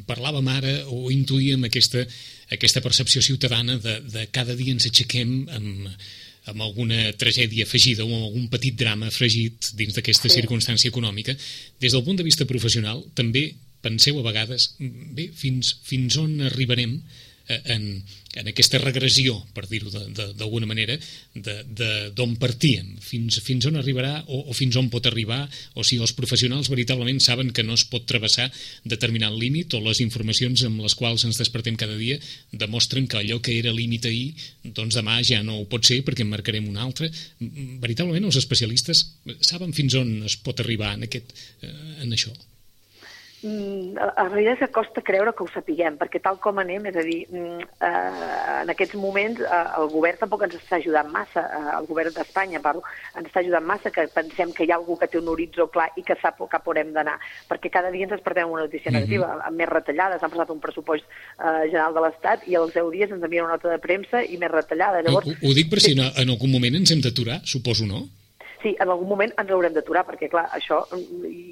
parlàvem 0.06 0.50
ara 0.52 0.74
o 0.94 1.10
intuïem 1.10 1.66
aquesta, 1.66 2.04
aquesta 2.54 2.82
percepció 2.84 3.22
ciutadana 3.24 3.80
de, 3.82 3.96
de 4.14 4.28
cada 4.30 4.54
dia 4.54 4.76
ens 4.76 4.86
aixequem 4.86 5.32
amb, 5.56 5.88
amb 6.52 6.62
alguna 6.62 7.08
tragèdia 7.18 7.66
afegida 7.66 8.06
o 8.06 8.12
amb 8.12 8.28
algun 8.28 8.46
petit 8.52 8.78
drama 8.78 9.10
afegit 9.10 9.72
dins 9.78 9.98
d'aquesta 9.98 10.30
sí. 10.30 10.36
circumstància 10.38 10.92
econòmica. 10.92 11.34
Des 11.82 11.96
del 11.96 12.06
punt 12.06 12.20
de 12.20 12.26
vista 12.26 12.46
professional, 12.46 13.02
també 13.18 13.48
penseu 13.82 14.18
a 14.20 14.24
vegades, 14.24 14.74
bé, 14.78 15.30
fins, 15.34 15.74
fins 15.88 16.16
on 16.20 16.38
arribarem 16.46 16.98
en, 17.50 17.86
en 18.38 18.50
aquesta 18.50 18.78
regressió, 18.78 19.34
per 19.54 19.66
dir-ho 19.70 19.90
d'alguna 19.90 20.68
manera, 20.70 20.96
d'on 21.34 22.36
partíem, 22.40 22.92
fins, 23.02 23.40
fins 23.44 23.66
on 23.70 23.78
arribarà 23.80 24.12
o, 24.28 24.42
o 24.50 24.56
fins 24.56 24.78
on 24.78 24.90
pot 24.92 25.08
arribar, 25.10 25.42
o 25.74 25.84
si 25.86 25.98
els 25.98 26.14
professionals 26.16 26.70
veritablement 26.70 27.20
saben 27.22 27.50
que 27.56 27.64
no 27.66 27.74
es 27.78 27.84
pot 27.90 28.06
travessar 28.10 28.48
determinat 28.84 29.34
límit 29.34 29.74
o 29.74 29.82
les 29.84 30.02
informacions 30.04 30.62
amb 30.68 30.84
les 30.84 30.94
quals 30.98 31.26
ens 31.28 31.40
despertem 31.40 31.78
cada 31.80 31.98
dia 31.98 32.18
demostren 32.52 33.08
que 33.10 33.18
allò 33.20 33.40
que 33.42 33.56
era 33.58 33.74
límit 33.74 34.06
ahir, 34.06 34.30
doncs 34.64 34.98
demà 34.98 35.20
ja 35.26 35.42
no 35.46 35.60
ho 35.60 35.66
pot 35.70 35.86
ser 35.86 36.00
perquè 36.06 36.26
en 36.26 36.32
marcarem 36.32 36.68
un 36.70 36.78
altre. 36.78 37.10
Veritablement 37.40 38.30
els 38.30 38.38
especialistes 38.40 39.04
saben 39.40 39.74
fins 39.76 39.98
on 39.98 40.20
es 40.28 40.38
pot 40.38 40.62
arribar 40.62 40.94
en, 40.96 41.08
aquest, 41.08 41.34
eh, 41.62 41.74
en 42.04 42.14
això. 42.14 42.32
Mm, 43.42 43.96
a 43.96 44.26
realitat 44.28 44.58
que 44.58 44.74
costa 44.74 45.00
creure 45.00 45.32
que 45.32 45.40
ho 45.40 45.48
sapiguem, 45.48 45.94
perquè 45.96 46.20
tal 46.20 46.36
com 46.44 46.58
anem, 46.60 46.84
és 46.90 46.96
a 47.00 47.04
dir, 47.06 47.22
mm, 47.30 47.62
eh, 47.88 48.26
en 48.60 48.72
aquests 48.74 48.98
moments 49.00 49.40
eh, 49.40 49.60
el 49.80 49.88
govern 49.88 50.18
tampoc 50.20 50.44
ens 50.44 50.58
està 50.58 50.76
ajudant 50.76 51.08
massa, 51.08 51.46
eh, 51.48 51.70
el 51.78 51.88
govern 51.88 52.12
d'Espanya, 52.12 52.60
parlo, 52.60 52.84
ens 53.16 53.30
està 53.30 53.40
ajudant 53.40 53.64
massa 53.64 53.90
que 53.94 54.04
pensem 54.12 54.52
que 54.52 54.66
hi 54.66 54.74
ha 54.74 54.76
algú 54.76 54.98
que 55.00 55.08
té 55.08 55.16
un 55.22 55.32
horitzó 55.32 55.70
clar 55.72 55.88
i 55.96 56.04
que 56.04 56.18
sap 56.20 56.44
cap 56.52 56.68
on 56.68 56.82
hem 56.82 56.92
d'anar, 56.92 57.16
perquè 57.48 57.72
cada 57.72 57.90
dia 57.90 58.04
ens 58.04 58.12
despertem 58.12 58.52
una 58.52 58.68
notícia 58.68 58.92
negativa, 58.92 59.26
mm 59.26 59.40
-hmm. 59.40 59.46
amb 59.46 59.56
més 59.56 59.68
retallades, 59.68 60.22
han 60.22 60.30
passat 60.30 60.50
un 60.50 60.60
pressupost 60.60 61.04
eh, 61.08 61.64
general 61.70 61.94
de 61.94 62.00
l'Estat 62.00 62.46
i 62.46 62.56
als 62.56 62.74
10 62.74 62.90
dies 62.92 63.10
ens 63.10 63.24
envien 63.24 63.44
una 63.44 63.54
nota 63.54 63.70
de 63.70 63.78
premsa 63.78 64.22
i 64.22 64.36
més 64.36 64.50
retallada. 64.50 65.00
Llavors, 65.00 65.26
ho, 65.26 65.48
ho 65.48 65.54
dic 65.54 65.70
per 65.70 65.80
si 65.80 65.92
en, 65.92 66.00
en 66.00 66.28
algun 66.28 66.50
moment 66.50 66.74
ens 66.74 66.90
hem 66.90 67.00
d'aturar, 67.00 67.40
suposo, 67.44 67.86
no? 67.86 68.19
Sí, 68.62 68.76
en 68.80 68.88
algun 68.88 69.08
moment 69.08 69.32
ens 69.40 69.50
haurem 69.50 69.74
d'aturar, 69.76 70.04
perquè, 70.08 70.28
clar, 70.32 70.46
això, 70.56 70.82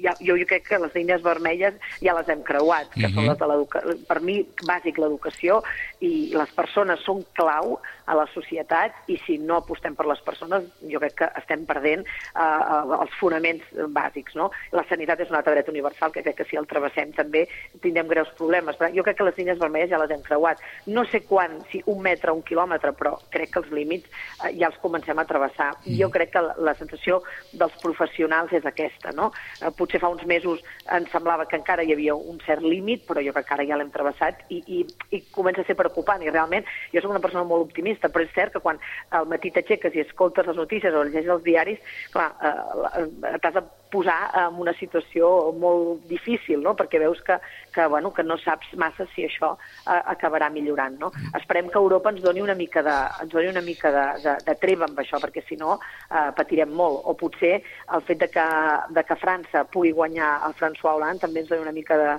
ja, 0.03 0.15
jo, 0.19 0.35
jo 0.39 0.47
crec 0.49 0.67
que 0.67 0.79
les 0.81 0.95
línies 0.97 1.23
vermelles 1.25 1.77
ja 2.03 2.15
les 2.17 2.29
hem 2.29 2.43
creuat, 2.47 2.89
que 2.93 3.05
uh 3.05 3.09
-huh. 3.09 3.13
són 3.15 3.23
mhm. 3.23 3.29
les 3.29 3.39
de 3.39 3.47
l'educació. 3.47 3.97
Per 4.07 4.19
mi, 4.21 4.37
bàsic, 4.65 4.97
l'educació 4.97 5.63
i 5.99 6.31
les 6.33 6.51
persones 6.51 6.99
són 7.05 7.23
clau 7.33 7.79
a 8.09 8.17
la 8.17 8.25
societat 8.33 9.09
i 9.13 9.17
si 9.25 9.37
no 9.41 9.59
apostem 9.59 9.95
per 9.97 10.07
les 10.09 10.21
persones, 10.25 10.65
jo 10.91 11.01
crec 11.01 11.17
que 11.21 11.29
estem 11.39 11.65
perdent 11.69 12.05
uh, 12.33 12.97
els 12.99 13.13
fonaments 13.19 13.65
bàsics, 13.95 14.35
no? 14.39 14.49
La 14.75 14.85
sanitat 14.89 15.21
és 15.23 15.31
un 15.31 15.39
altre 15.39 15.55
dret 15.55 15.69
universal 15.71 16.13
que 16.15 16.23
crec 16.25 16.41
que 16.41 16.47
si 16.49 16.59
el 16.59 16.67
travessem 16.69 17.13
també 17.17 17.45
tindrem 17.83 18.09
greus 18.11 18.31
problemes, 18.37 18.77
però 18.79 18.91
jo 18.95 19.05
crec 19.05 19.19
que 19.19 19.29
les 19.29 19.37
línies 19.37 19.61
vermelles 19.61 19.93
ja 19.93 20.01
les 20.01 20.13
hem 20.15 20.25
creuat. 20.25 20.61
No 20.87 21.05
sé 21.09 21.23
quan, 21.29 21.59
si 21.71 21.83
un 21.85 22.01
metre 22.05 22.33
o 22.33 22.39
un 22.39 22.45
quilòmetre, 22.45 22.93
però 22.97 23.15
crec 23.33 23.53
que 23.53 23.63
els 23.63 23.73
límits 23.73 24.09
uh, 24.43 24.49
ja 24.51 24.71
els 24.71 24.81
comencem 24.83 25.19
a 25.19 25.27
travessar. 25.29 25.73
-huh. 25.83 25.97
Jo 25.99 26.09
crec 26.09 26.31
que 26.31 26.41
la, 26.41 26.55
la 26.57 26.73
sensació 26.75 27.21
dels 27.51 27.73
professionals 27.81 28.53
és 28.53 28.65
aquesta, 28.65 29.11
no? 29.15 29.31
Eh, 29.61 29.71
potser 29.77 29.99
fa 30.01 30.09
uns 30.11 30.25
mesos 30.25 30.63
ens 30.91 31.09
semblava 31.11 31.47
que 31.49 31.57
encara 31.59 31.83
hi 31.83 31.93
havia 31.93 32.15
un 32.15 32.39
cert 32.45 32.63
límit, 32.63 33.05
però 33.07 33.23
jo 33.25 33.33
crec 33.33 33.47
que 33.47 33.53
ara 33.57 33.67
ja 33.67 33.77
l'hem 33.79 33.91
travessat 33.91 34.45
i, 34.49 34.61
i, 34.67 34.79
i 35.15 35.21
comença 35.35 35.61
a 35.61 35.67
ser 35.67 35.77
preocupant. 35.79 36.23
I 36.23 36.33
realment 36.33 36.65
jo 36.93 37.01
soc 37.01 37.11
una 37.11 37.23
persona 37.23 37.43
molt 37.47 37.67
optimista, 37.69 37.98
però 38.07 38.23
és 38.23 38.31
cert 38.35 38.55
que 38.55 38.63
quan 38.63 38.79
al 39.11 39.27
matí 39.27 39.51
t'aixeques 39.51 39.95
i 39.95 40.05
escoltes 40.05 40.47
les 40.47 40.55
notícies 40.55 40.95
o 40.95 41.03
llegeixes 41.03 41.35
els 41.35 41.43
diaris, 41.43 41.83
clar, 42.13 42.31
eh, 42.39 42.55
eh 43.03 43.37
t'has 43.43 43.59
de 43.59 43.65
posar 43.89 44.29
en 44.37 44.59
una 44.61 44.73
situació 44.77 45.51
molt 45.57 46.05
difícil, 46.09 46.61
no? 46.61 46.75
perquè 46.77 46.99
veus 47.01 47.21
que, 47.25 47.39
que, 47.73 47.85
bueno, 47.89 48.13
que 48.13 48.23
no 48.23 48.37
saps 48.37 48.71
massa 48.77 49.07
si 49.15 49.25
això 49.25 49.55
eh, 49.55 50.01
acabarà 50.13 50.49
millorant. 50.53 50.99
No? 51.01 51.09
Mm. 51.09 51.33
Esperem 51.41 51.69
que 51.73 51.81
Europa 51.81 52.13
ens 52.13 52.21
doni 52.23 52.43
una 52.45 52.55
mica 52.55 52.83
de, 52.85 52.95
ens 53.23 53.33
doni 53.33 53.49
una 53.49 53.63
mica 53.65 53.91
de, 53.95 54.05
de, 54.23 54.35
de 54.45 54.57
treva 54.61 54.87
amb 54.87 55.01
això, 55.01 55.19
perquè 55.21 55.43
si 55.47 55.57
no 55.59 55.77
eh, 55.79 56.29
patirem 56.37 56.69
molt. 56.69 57.01
O 57.09 57.15
potser 57.17 57.55
el 57.59 58.05
fet 58.07 58.21
de 58.21 58.29
que, 58.31 58.47
de 58.95 59.05
que 59.05 59.19
França 59.19 59.65
pugui 59.73 59.93
guanyar 59.95 60.35
el 60.47 60.55
François 60.59 60.95
Hollande 60.95 61.25
també 61.25 61.43
ens 61.43 61.49
doni 61.49 61.65
una 61.65 61.75
mica 61.75 61.97
de, 61.97 62.11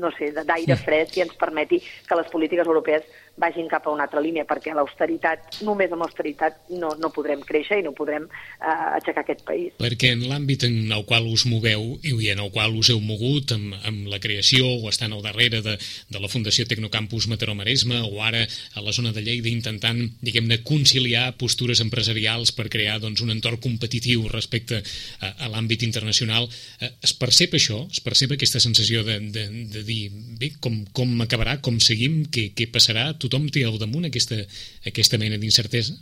no 0.00 0.10
sé, 0.18 0.32
d'aire 0.34 0.78
fred 0.82 1.14
i 1.14 1.24
ens 1.24 1.38
permeti 1.38 1.80
que 1.80 2.18
les 2.18 2.30
polítiques 2.32 2.66
europees 2.66 3.06
vagin 3.36 3.66
cap 3.68 3.86
a 3.86 3.92
una 3.94 4.06
altra 4.06 4.22
línia, 4.22 4.44
perquè 4.46 4.74
l'austeritat, 4.76 5.58
només 5.66 5.92
amb 5.92 6.06
austeritat, 6.06 6.60
no, 6.78 6.92
no 7.00 7.10
podrem 7.14 7.42
créixer 7.42 7.80
i 7.80 7.84
no 7.86 7.94
podrem 7.96 8.28
eh, 8.28 8.74
aixecar 8.98 9.24
aquest 9.24 9.42
país. 9.46 9.74
Perquè 9.80 10.12
en 10.14 10.22
l'àmbit 10.30 10.66
en 10.68 10.92
el 10.94 11.04
qual 11.08 11.26
us 11.30 11.46
moveu 11.50 11.96
i 12.04 12.30
en 12.30 12.42
el 12.44 12.52
qual 12.54 12.76
us 12.78 12.92
heu 12.94 13.00
mogut 13.02 13.56
amb, 13.56 13.74
amb 13.88 14.10
la 14.12 14.20
creació 14.22 14.68
o 14.78 14.90
estant 14.90 15.16
al 15.16 15.24
darrere 15.24 15.62
de, 15.66 15.74
de 15.78 16.22
la 16.22 16.30
Fundació 16.30 16.66
Tecnocampus 16.70 17.26
Mataró-Maresme 17.32 18.04
o 18.06 18.22
ara 18.22 18.44
a 18.74 18.84
la 18.84 18.94
zona 18.94 19.12
de 19.14 19.24
Lleida 19.24 19.50
intentant, 19.50 19.98
diguem-ne, 20.22 20.60
conciliar 20.66 21.32
postures 21.40 21.82
empresarials 21.82 22.54
per 22.54 22.70
crear 22.70 23.00
doncs, 23.02 23.24
un 23.24 23.34
entorn 23.34 23.58
competitiu 23.62 24.28
respecte 24.30 24.78
a, 24.78 25.32
a 25.32 25.50
l'àmbit 25.50 25.82
internacional, 25.86 26.46
eh, 26.78 26.92
es 27.02 27.16
percep 27.18 27.58
això? 27.58 27.82
Es 27.90 28.02
percep 28.04 28.36
aquesta 28.36 28.62
sensació 28.62 29.02
de, 29.06 29.18
de, 29.34 29.48
de 29.74 29.84
dir, 29.86 30.06
bé, 30.38 30.54
com, 30.62 30.84
com 30.94 31.18
acabarà, 31.24 31.58
com 31.64 31.80
seguim, 31.82 32.22
què, 32.30 32.50
què 32.54 32.70
passarà? 32.70 33.10
Tothom 33.24 33.48
té 33.52 33.64
al 33.66 33.80
damunt 33.80 34.08
aquesta, 34.08 34.38
aquesta 34.86 35.20
mena 35.20 35.40
d'incertesa? 35.40 35.96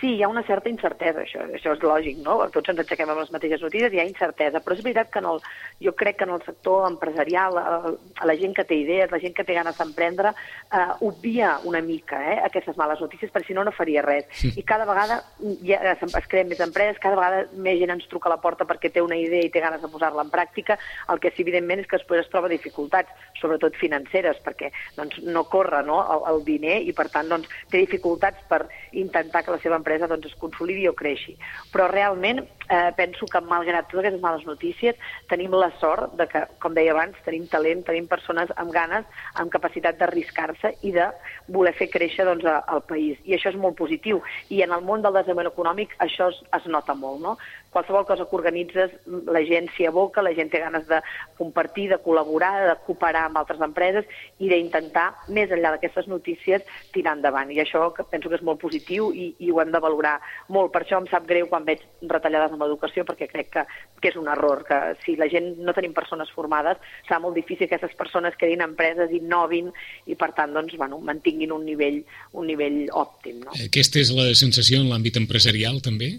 Sí, 0.00 0.16
hi 0.16 0.22
ha 0.24 0.28
una 0.28 0.42
certa 0.42 0.68
incertesa, 0.68 1.22
això, 1.22 1.44
això 1.54 1.72
és 1.76 1.82
lògic, 1.84 2.18
no? 2.24 2.36
Tots 2.52 2.72
ens 2.72 2.80
aixequem 2.82 3.10
amb 3.12 3.20
les 3.22 3.30
mateixes 3.30 3.62
notícies 3.62 3.92
i 3.92 3.98
hi 3.98 4.00
ha 4.02 4.06
incertesa, 4.08 4.60
però 4.60 4.74
és 4.74 4.82
veritat 4.82 5.10
que 5.12 5.20
en 5.22 5.28
el, 5.30 5.38
jo 5.86 5.92
crec 5.94 6.18
que 6.18 6.26
en 6.26 6.32
el 6.34 6.42
sector 6.42 6.88
empresarial, 6.88 7.58
a, 7.60 7.76
a 7.94 8.26
la 8.26 8.36
gent 8.40 8.56
que 8.56 8.66
té 8.66 8.80
idees, 8.82 9.12
la 9.12 9.20
gent 9.22 9.36
que 9.36 9.46
té 9.46 9.54
ganes 9.54 9.78
d'emprendre, 9.78 10.34
eh, 10.34 10.82
obvia 11.06 11.54
una 11.70 11.80
mica 11.84 12.18
eh, 12.32 12.40
aquestes 12.48 12.76
males 12.80 13.00
notícies, 13.00 13.30
perquè 13.30 13.52
si 13.52 13.56
no, 13.56 13.64
no 13.64 13.74
faria 13.76 14.02
res. 14.02 14.26
Sí. 14.34 14.50
I 14.58 14.66
cada 14.66 14.88
vegada 14.88 15.20
ja, 15.62 15.78
es 15.94 16.28
creen 16.32 16.50
més 16.50 16.64
empreses, 16.64 16.98
cada 17.02 17.20
vegada 17.20 17.46
més 17.54 17.78
gent 17.78 17.94
ens 17.94 18.10
truca 18.10 18.28
a 18.28 18.34
la 18.34 18.40
porta 18.42 18.66
perquè 18.66 18.90
té 18.90 19.04
una 19.04 19.18
idea 19.20 19.46
i 19.46 19.52
té 19.54 19.62
ganes 19.62 19.82
de 19.84 19.92
posar-la 19.92 20.26
en 20.26 20.34
pràctica, 20.34 20.78
el 21.12 21.22
que 21.22 21.30
sí, 21.36 21.46
evidentment, 21.46 21.84
és 21.84 21.90
que 21.90 22.00
després 22.00 22.24
es 22.24 22.32
troba 22.34 22.50
dificultats, 22.50 23.14
sobretot 23.38 23.78
financeres, 23.78 24.42
perquè 24.42 24.72
doncs, 24.98 25.22
no 25.22 25.46
corre 25.52 25.84
no, 25.86 26.02
el, 26.02 26.26
el 26.34 26.44
diner 26.50 26.80
i, 26.82 26.92
per 26.96 27.08
tant, 27.14 27.30
doncs, 27.30 27.50
té 27.70 27.78
dificultats 27.84 28.42
per 28.50 28.64
intentar 28.92 29.44
que 29.44 29.54
la 29.54 29.62
seva 29.62 29.78
empresa 29.84 30.08
doncs, 30.10 30.32
es 30.32 30.40
consolidi 30.40 30.88
o 30.88 30.96
creixi. 30.96 31.36
Però 31.70 31.86
realment 31.92 32.42
eh, 32.42 32.90
penso 32.96 33.28
que 33.30 33.44
malgrat 33.44 33.90
totes 33.90 34.02
aquestes 34.06 34.24
males 34.24 34.46
notícies 34.48 34.98
tenim 35.30 35.54
la 35.54 35.70
sort 35.78 36.16
de 36.18 36.26
que, 36.30 36.44
com 36.64 36.74
deia 36.74 36.96
abans, 36.96 37.20
tenim 37.28 37.46
talent, 37.52 37.84
tenim 37.86 38.08
persones 38.10 38.50
amb 38.56 38.72
ganes, 38.74 39.06
amb 39.38 39.52
capacitat 39.52 40.00
d'arriscar-se 40.00 40.74
i 40.82 40.94
de 40.96 41.10
voler 41.52 41.74
fer 41.76 41.90
créixer 41.92 42.26
doncs, 42.26 42.44
el 42.48 42.84
país. 42.88 43.20
I 43.28 43.36
això 43.36 43.52
és 43.52 43.60
molt 43.60 43.76
positiu. 43.78 44.22
I 44.50 44.64
en 44.64 44.72
el 44.74 44.82
món 44.84 45.04
del 45.04 45.14
desenvolupament 45.14 45.52
econòmic 45.52 45.94
això 46.02 46.30
es, 46.32 46.40
es 46.56 46.66
nota 46.70 46.94
molt. 46.94 47.20
No? 47.24 47.36
Qualsevol 47.74 48.06
cosa 48.06 48.24
que 48.30 48.38
organitzes, 48.38 48.94
la 49.26 49.42
gent 49.44 49.68
s'hi 49.74 49.88
aboca, 49.90 50.22
la 50.22 50.32
gent 50.36 50.52
té 50.52 50.62
ganes 50.62 50.86
de 50.88 51.00
compartir, 51.38 51.88
de 51.90 51.98
col·laborar, 52.04 52.52
de 52.70 52.76
cooperar 52.86 53.26
amb 53.28 53.40
altres 53.40 53.60
empreses 53.64 54.06
i 54.38 54.48
d'intentar, 54.52 55.08
més 55.34 55.52
enllà 55.52 55.74
d'aquestes 55.74 56.08
notícies, 56.10 56.64
tirar 56.94 57.16
endavant. 57.18 57.50
I 57.50 57.60
això 57.64 57.88
que 57.96 58.06
penso 58.08 58.30
que 58.30 58.38
és 58.38 58.46
molt 58.46 58.62
positiu 58.62 59.10
i, 59.12 59.32
i 59.42 59.50
ho 59.50 59.60
hem 59.62 59.72
de 59.74 59.82
valorar 59.82 60.16
molt. 60.48 60.72
Per 60.74 60.84
això 60.84 61.00
em 61.02 61.08
sap 61.10 61.26
greu 61.28 61.48
quan 61.50 61.66
veig 61.66 61.82
retallades 62.02 62.54
en 62.54 62.62
l'educació, 62.62 63.04
perquè 63.08 63.28
crec 63.30 63.50
que, 63.56 63.66
que 64.00 64.12
és 64.12 64.18
un 64.20 64.30
error, 64.30 64.64
que 64.68 64.80
si 65.04 65.16
la 65.20 65.28
gent 65.32 65.54
no 65.64 65.74
tenim 65.76 65.96
persones 65.96 66.30
formades, 66.34 66.78
serà 67.08 67.20
molt 67.22 67.36
difícil 67.38 67.68
que 67.68 67.78
aquestes 67.78 67.96
persones 67.98 68.38
quedin 68.40 68.62
empreses, 68.64 69.12
innovin 69.14 69.72
i, 70.06 70.14
per 70.14 70.30
tant, 70.36 70.54
doncs, 70.54 70.76
bueno, 70.78 71.00
mantinguin 71.02 71.52
un 71.54 71.66
nivell, 71.66 72.02
un 72.38 72.48
nivell 72.50 72.84
òptim. 72.94 73.42
No? 73.44 73.58
Aquesta 73.66 74.00
és 74.02 74.14
la 74.14 74.30
sensació 74.38 74.80
en 74.82 74.90
l'àmbit 74.92 75.18
empresarial, 75.20 75.82
també? 75.84 76.14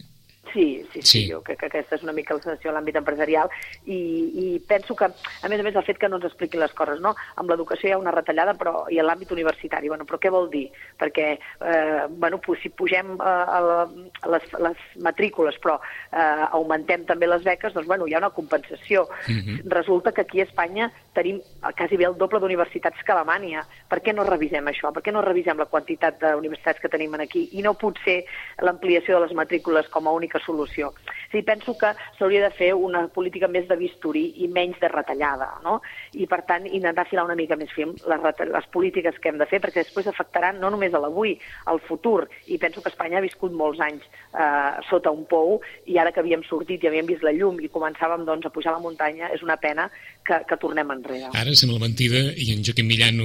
Sí, 0.53 0.85
sí, 0.93 1.01
sí, 1.01 1.01
sí, 1.01 1.21
jo 1.31 1.41
crec 1.43 1.59
que 1.59 1.67
aquesta 1.69 1.97
és 1.97 2.03
una 2.05 2.13
mica 2.15 2.35
la 2.35 2.43
sensació 2.43 2.71
en 2.71 2.77
l'àmbit 2.77 2.97
empresarial 2.99 3.49
i, 3.85 3.97
i 4.43 4.45
penso 4.67 4.95
que, 4.95 5.07
a 5.07 5.51
més 5.51 5.59
a 5.59 5.65
més, 5.65 5.75
el 5.75 5.85
fet 5.87 5.99
que 6.01 6.09
no 6.09 6.19
ens 6.19 6.27
expliquin 6.29 6.61
les 6.61 6.73
coses, 6.77 7.01
no? 7.03 7.15
Amb 7.41 7.51
l'educació 7.51 7.89
hi 7.89 7.95
ha 7.95 8.01
una 8.01 8.13
retallada 8.15 8.55
però 8.59 8.85
i 8.93 8.99
en 9.01 9.07
l'àmbit 9.09 9.33
universitari, 9.35 9.91
bueno, 9.91 10.07
però 10.07 10.19
què 10.21 10.31
vol 10.33 10.49
dir? 10.53 10.67
Perquè, 11.01 11.27
eh, 11.35 12.05
bueno, 12.09 12.39
si 12.61 12.69
pugem 12.69 13.15
eh, 13.17 13.25
a, 13.25 13.59
la, 13.65 13.79
a 14.21 14.33
les, 14.35 14.47
les 14.67 14.85
matrícules 15.03 15.57
però 15.63 15.79
eh, 15.79 16.45
augmentem 16.51 17.05
també 17.09 17.29
les 17.29 17.43
beques, 17.43 17.73
doncs, 17.73 17.87
bueno, 17.89 18.07
hi 18.07 18.15
ha 18.15 18.23
una 18.23 18.33
compensació. 18.35 19.07
Mm 19.27 19.39
-hmm. 19.41 19.71
Resulta 19.79 20.11
que 20.11 20.21
aquí 20.21 20.41
a 20.41 20.43
Espanya 20.43 20.91
tenim 21.15 21.39
quasi 21.77 21.97
bé 21.97 22.05
el 22.09 22.17
doble 22.19 22.41
d'universitats 22.43 23.01
que 23.05 23.13
Alemanya. 23.15 23.63
Per 23.89 24.01
què 24.03 24.13
no 24.13 24.27
revisem 24.27 24.67
això? 24.69 24.91
Per 24.93 25.01
què 25.05 25.13
no 25.15 25.23
revisem 25.25 25.57
la 25.57 25.69
quantitat 25.71 26.19
d'universitats 26.21 26.83
que 26.83 26.91
tenim 26.91 27.15
aquí? 27.15 27.47
I 27.57 27.63
no 27.65 27.73
potser 27.79 28.21
l'ampliació 28.61 29.17
de 29.17 29.25
les 29.25 29.35
matrícules 29.37 29.89
com 29.93 30.07
a 30.07 30.15
única 30.15 30.41
solució. 30.45 30.91
Sí, 31.35 31.41
penso 31.43 31.77
que 31.77 31.89
s'hauria 32.15 32.45
de 32.45 32.49
fer 32.55 32.69
una 32.79 33.01
política 33.11 33.49
més 33.51 33.65
de 33.67 33.75
bisturí 33.75 34.21
i 34.39 34.45
menys 34.47 34.77
de 34.79 34.87
retallada, 34.87 35.49
no? 35.65 35.81
I, 36.15 36.29
per 36.31 36.45
tant, 36.47 36.63
intentar 36.63 37.03
filar 37.09 37.25
una 37.27 37.35
mica 37.35 37.57
més 37.59 37.73
fim 37.75 37.89
les, 37.91 38.43
les 38.53 38.67
polítiques 38.71 39.17
que 39.19 39.33
hem 39.33 39.41
de 39.41 39.47
fer, 39.49 39.59
perquè 39.59 39.83
després 39.83 40.07
afectaran 40.07 40.61
no 40.61 40.69
només 40.71 40.93
a 40.95 41.01
l'avui, 41.03 41.33
al 41.67 41.81
futur. 41.83 42.29
I 42.47 42.55
penso 42.61 42.79
que 42.79 42.87
Espanya 42.87 43.17
ha 43.19 43.25
viscut 43.25 43.51
molts 43.51 43.81
anys 43.83 44.05
eh, 44.07 44.79
sota 44.87 45.11
un 45.11 45.25
pou 45.27 45.57
i 45.91 45.99
ara 45.99 46.13
que 46.15 46.21
havíem 46.23 46.45
sortit 46.47 46.85
i 46.85 46.87
havíem 46.87 47.09
vist 47.09 47.25
la 47.27 47.33
llum 47.35 47.59
i 47.59 47.67
començàvem 47.73 48.23
doncs, 48.23 48.47
a 48.47 48.53
pujar 48.55 48.71
la 48.77 48.79
muntanya, 48.85 49.27
és 49.35 49.43
una 49.43 49.57
pena 49.59 49.89
que, 50.23 50.39
que 50.47 50.59
tornem 50.61 50.93
enrere. 50.95 51.33
Ara 51.35 51.51
sembla 51.51 51.81
mentida, 51.83 52.21
i 52.31 52.53
en 52.53 52.63
Joaquim 52.63 52.87
Millan 52.87 53.19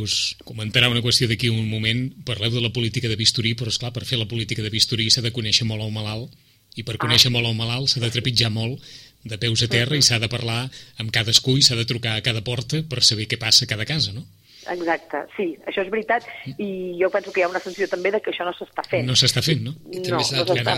us 0.00 0.34
comentarà 0.42 0.90
una 0.90 1.04
qüestió 1.06 1.30
d'aquí 1.30 1.54
un 1.54 1.70
moment, 1.70 2.02
parleu 2.26 2.50
de 2.58 2.66
la 2.66 2.74
política 2.74 3.06
de 3.06 3.20
bisturí, 3.20 3.54
però 3.54 3.70
és 3.70 3.78
clar 3.78 3.94
per 3.94 4.02
fer 4.10 4.18
la 4.18 4.26
política 4.26 4.66
de 4.66 4.74
bisturí 4.74 5.06
s'ha 5.06 5.22
de 5.22 5.30
conèixer 5.30 5.70
molt 5.70 5.86
el 5.86 5.94
malalt 5.94 6.34
i 6.74 6.86
per 6.86 6.98
conèixer 7.00 7.30
ah. 7.30 7.36
molt 7.36 7.50
el 7.50 7.58
malalt 7.58 7.90
s'ha 7.90 8.02
de 8.04 8.12
trepitjar 8.14 8.52
molt 8.54 8.82
de 9.24 9.38
peus 9.40 9.64
a 9.64 9.70
terra 9.72 9.96
i 9.96 10.04
s'ha 10.04 10.20
de 10.20 10.28
parlar 10.28 10.62
amb 11.00 11.12
cadascú 11.14 11.56
i 11.58 11.64
s'ha 11.64 11.78
de 11.78 11.88
trucar 11.88 12.18
a 12.18 12.24
cada 12.24 12.44
porta 12.44 12.82
per 12.88 13.02
saber 13.02 13.28
què 13.30 13.40
passa 13.40 13.64
a 13.64 13.70
cada 13.70 13.86
casa, 13.88 14.12
no? 14.12 14.26
Exacte, 14.72 15.18
sí, 15.36 15.46
això 15.68 15.82
és 15.84 15.90
veritat 15.92 16.24
i 16.56 16.96
jo 16.96 17.10
penso 17.12 17.32
que 17.32 17.42
hi 17.42 17.44
ha 17.44 17.50
una 17.50 17.60
sensació 17.60 17.88
també 17.90 18.12
de 18.14 18.20
que 18.24 18.32
això 18.32 18.46
no 18.46 18.54
s'està 18.56 18.84
fent. 18.86 19.04
No 19.04 19.16
s'està 19.18 19.42
fent, 19.44 19.60
no? 19.66 19.74
I 19.92 20.00
també 20.06 20.24
s'ha 20.24 20.40
de, 20.40 20.46
trucar, 20.48 20.76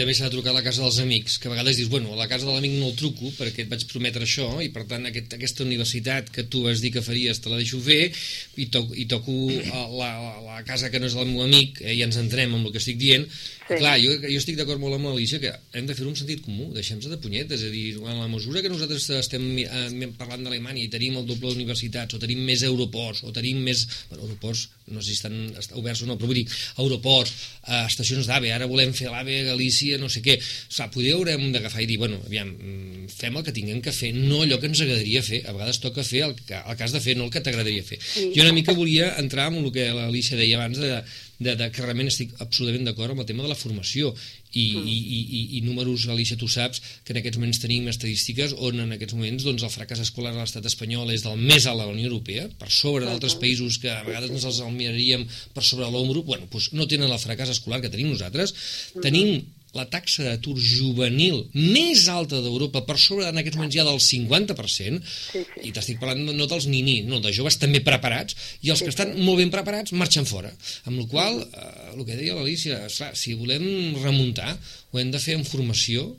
també 0.00 0.16
s'ha 0.16 0.28
de 0.28 0.34
trucar 0.34 0.52
a 0.52 0.56
la 0.58 0.64
casa 0.66 0.84
dels 0.84 0.98
amics, 1.00 1.38
que 1.40 1.48
a 1.48 1.54
vegades 1.54 1.78
dius, 1.80 1.88
bueno, 1.92 2.12
a 2.12 2.18
la 2.20 2.28
casa 2.28 2.48
de 2.48 2.52
l'amic 2.52 2.76
no 2.76 2.90
el 2.90 2.98
truco 3.00 3.32
perquè 3.38 3.64
et 3.64 3.72
vaig 3.72 3.86
prometre 3.90 4.28
això 4.28 4.48
i 4.64 4.68
per 4.74 4.84
tant 4.90 5.08
aquest, 5.08 5.38
aquesta 5.38 5.64
universitat 5.64 6.28
que 6.34 6.46
tu 6.52 6.66
vas 6.66 6.84
dir 6.84 6.92
que 6.94 7.04
faries 7.06 7.40
te 7.40 7.52
la 7.52 7.60
deixo 7.60 7.80
fer 7.84 8.02
i, 8.10 8.68
to, 8.68 8.84
i 8.92 9.08
toco 9.10 9.34
a 9.72 9.86
la, 9.88 10.10
a 10.34 10.44
la 10.50 10.62
casa 10.68 10.92
que 10.92 11.00
no 11.00 11.08
és 11.08 11.16
del 11.16 11.30
meu 11.32 11.46
amic 11.48 11.80
eh, 11.80 11.96
i 11.96 12.04
ens 12.04 12.20
entrem 12.20 12.52
amb 12.52 12.68
el 12.68 12.76
que 12.76 12.82
estic 12.82 13.00
dient 13.00 13.24
Sí. 13.64 13.78
Clar, 13.80 13.94
jo, 13.96 14.12
jo 14.20 14.36
estic 14.36 14.58
d'acord 14.58 14.80
molt 14.82 14.98
amb 14.98 15.08
l'Alicia 15.08 15.40
que 15.40 15.50
hem 15.78 15.86
de 15.88 15.94
fer 15.96 16.04
un 16.04 16.16
sentit 16.18 16.42
comú, 16.44 16.66
deixem-se 16.74 17.08
de 17.08 17.16
punyetes, 17.20 17.62
és 17.62 17.70
a 17.70 17.72
dir, 17.72 17.84
en 17.96 18.18
la 18.20 18.28
mesura 18.28 18.60
que 18.60 18.68
nosaltres 18.68 19.06
estem 19.16 19.46
eh, 19.62 20.08
parlant 20.18 20.44
d'Alemanya 20.44 20.82
i 20.82 20.90
tenim 20.92 21.16
el 21.16 21.24
doble 21.28 21.54
d'universitats, 21.54 22.12
o 22.12 22.20
tenim 22.20 22.42
més 22.44 22.64
aeroports, 22.66 23.24
o 23.24 23.32
tenim 23.32 23.62
més... 23.64 23.86
Bueno, 24.10 24.26
aeroports, 24.28 24.66
no 24.92 25.00
sé 25.00 25.14
si 25.14 25.16
estan 25.16 25.38
oberts 25.80 26.04
o 26.04 26.10
no, 26.10 26.18
però 26.20 26.28
vull 26.28 26.42
dir, 26.42 26.44
aeroports, 26.82 27.32
eh, 27.64 27.80
estacions 27.86 28.28
d'AVE, 28.28 28.52
ara 28.52 28.68
volem 28.68 28.92
fer 28.96 29.08
l'AVE 29.08 29.40
a 29.40 29.48
Galícia, 29.54 29.96
no 30.02 30.12
sé 30.12 30.20
què. 30.24 30.36
O 30.36 30.76
sigui, 30.76 30.90
poder 30.98 31.16
haurem 31.16 31.48
d'agafar 31.56 31.86
i 31.86 31.88
dir, 31.88 31.98
bueno, 32.02 32.20
aviam, 32.28 32.52
mm, 32.52 33.08
fem 33.16 33.40
el 33.40 33.48
que 33.48 33.56
tinguem 33.56 33.80
que 33.80 33.96
fer, 33.96 34.12
no 34.12 34.42
allò 34.44 34.60
que 34.60 34.68
ens 34.68 34.84
agradaria 34.84 35.24
fer. 35.24 35.40
A 35.48 35.56
vegades 35.56 35.80
toca 35.80 36.04
fer 36.04 36.26
el 36.28 36.36
que, 36.36 36.60
el 36.60 36.76
que 36.76 36.84
has 36.84 36.92
de 36.92 37.00
fer, 37.00 37.16
no 37.16 37.30
el 37.30 37.32
que 37.32 37.40
t'agradaria 37.40 37.86
fer. 37.86 38.02
Sí. 38.04 38.28
Jo 38.36 38.44
una 38.44 38.52
mica 38.52 38.76
volia 38.76 39.14
entrar 39.22 39.48
en 39.48 39.62
el 39.64 39.72
que 39.72 39.88
l'Alicia 39.96 40.36
deia 40.36 40.60
abans 40.60 40.84
de, 40.84 41.00
de, 41.38 41.54
de 41.58 41.68
que 41.72 41.82
realment 41.82 42.10
estic 42.10 42.34
absolutament 42.42 42.86
d'acord 42.86 43.14
amb 43.14 43.24
el 43.24 43.28
tema 43.28 43.44
de 43.44 43.50
la 43.50 43.58
formació 43.58 44.12
i, 44.54 44.64
mm. 44.64 44.84
i, 44.86 44.98
i, 45.20 45.40
i 45.58 45.62
números, 45.66 46.06
Alicia, 46.10 46.38
tu 46.38 46.48
saps 46.50 46.80
que 47.04 47.14
en 47.14 47.20
aquests 47.20 47.40
moments 47.40 47.60
tenim 47.62 47.88
estadístiques 47.90 48.54
on 48.54 48.84
en 48.84 48.94
aquests 48.96 49.16
moments 49.18 49.46
doncs, 49.46 49.64
el 49.66 49.72
fracàs 49.74 50.04
escolar 50.04 50.34
a 50.34 50.38
l'estat 50.40 50.66
espanyol 50.70 51.10
és 51.14 51.26
del 51.26 51.40
més 51.40 51.66
a 51.66 51.74
la 51.74 51.88
Unió 51.90 52.06
Europea, 52.10 52.46
per 52.60 52.70
sobre 52.70 53.08
d'altres 53.08 53.36
països 53.40 53.80
que 53.82 53.90
a 53.90 54.04
vegades 54.06 54.30
ens 54.30 54.46
els 54.52 54.62
miraríem 54.76 55.26
per 55.54 55.66
sobre 55.66 55.90
l'ombro, 55.90 56.22
bueno, 56.22 56.48
doncs 56.52 56.72
no 56.76 56.88
tenen 56.90 57.10
el 57.10 57.20
fracàs 57.22 57.56
escolar 57.56 57.82
que 57.82 57.92
tenim 57.92 58.12
nosaltres. 58.14 58.54
Mm. 58.94 59.04
Tenim 59.04 59.36
la 59.76 59.86
taxa 59.90 60.24
d'atur 60.26 60.54
juvenil 60.60 61.42
més 61.54 62.06
alta 62.12 62.40
d'Europa, 62.44 62.84
per 62.88 62.98
sobre 63.00 63.28
en 63.28 63.40
aquests 63.40 63.58
moments 63.60 63.76
ja 63.76 63.86
del 63.86 64.00
50%, 64.02 65.00
sí, 65.04 65.44
sí. 65.44 65.64
i 65.68 65.72
t'estic 65.74 66.00
parlant 66.02 66.24
no 66.30 66.48
dels 66.50 66.68
ni-ni, 66.70 67.00
no, 67.08 67.20
de 67.24 67.32
joves 67.34 67.58
també 67.60 67.82
preparats, 67.84 68.36
i 68.62 68.72
els 68.74 68.82
sí, 68.82 68.88
que 68.88 68.94
estan 68.94 69.14
sí. 69.14 69.24
molt 69.26 69.42
ben 69.42 69.52
preparats 69.54 69.94
marxen 69.96 70.28
fora. 70.28 70.52
Amb 70.88 71.00
la 71.02 71.08
qual 71.10 71.40
eh, 71.44 71.70
el 71.94 72.04
que 72.04 72.18
deia 72.18 72.36
l'Alicia, 72.38 72.84
si 72.90 73.38
volem 73.38 73.66
remuntar, 74.02 74.54
ho 74.92 75.02
hem 75.02 75.10
de 75.14 75.22
fer 75.22 75.38
en 75.38 75.48
formació, 75.48 76.12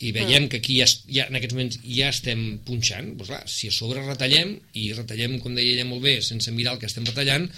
i 0.00 0.14
veiem 0.16 0.46
que 0.48 0.60
aquí 0.62 0.78
ja, 0.80 0.86
ja, 1.12 1.26
en 1.28 1.36
aquests 1.36 1.56
moments 1.56 1.80
ja 1.84 2.08
estem 2.08 2.44
punxant, 2.64 3.12
doncs 3.18 3.28
clar, 3.28 3.42
si 3.52 3.68
a 3.68 3.74
sobre 3.74 4.00
retallem, 4.06 4.54
i 4.80 4.86
retallem, 4.96 5.36
com 5.42 5.52
deia 5.56 5.74
ella 5.74 5.84
molt 5.88 6.00
bé, 6.06 6.16
sense 6.24 6.54
mirar 6.56 6.74
el 6.74 6.80
que 6.80 6.88
estem 6.88 7.04
retallant, 7.04 7.50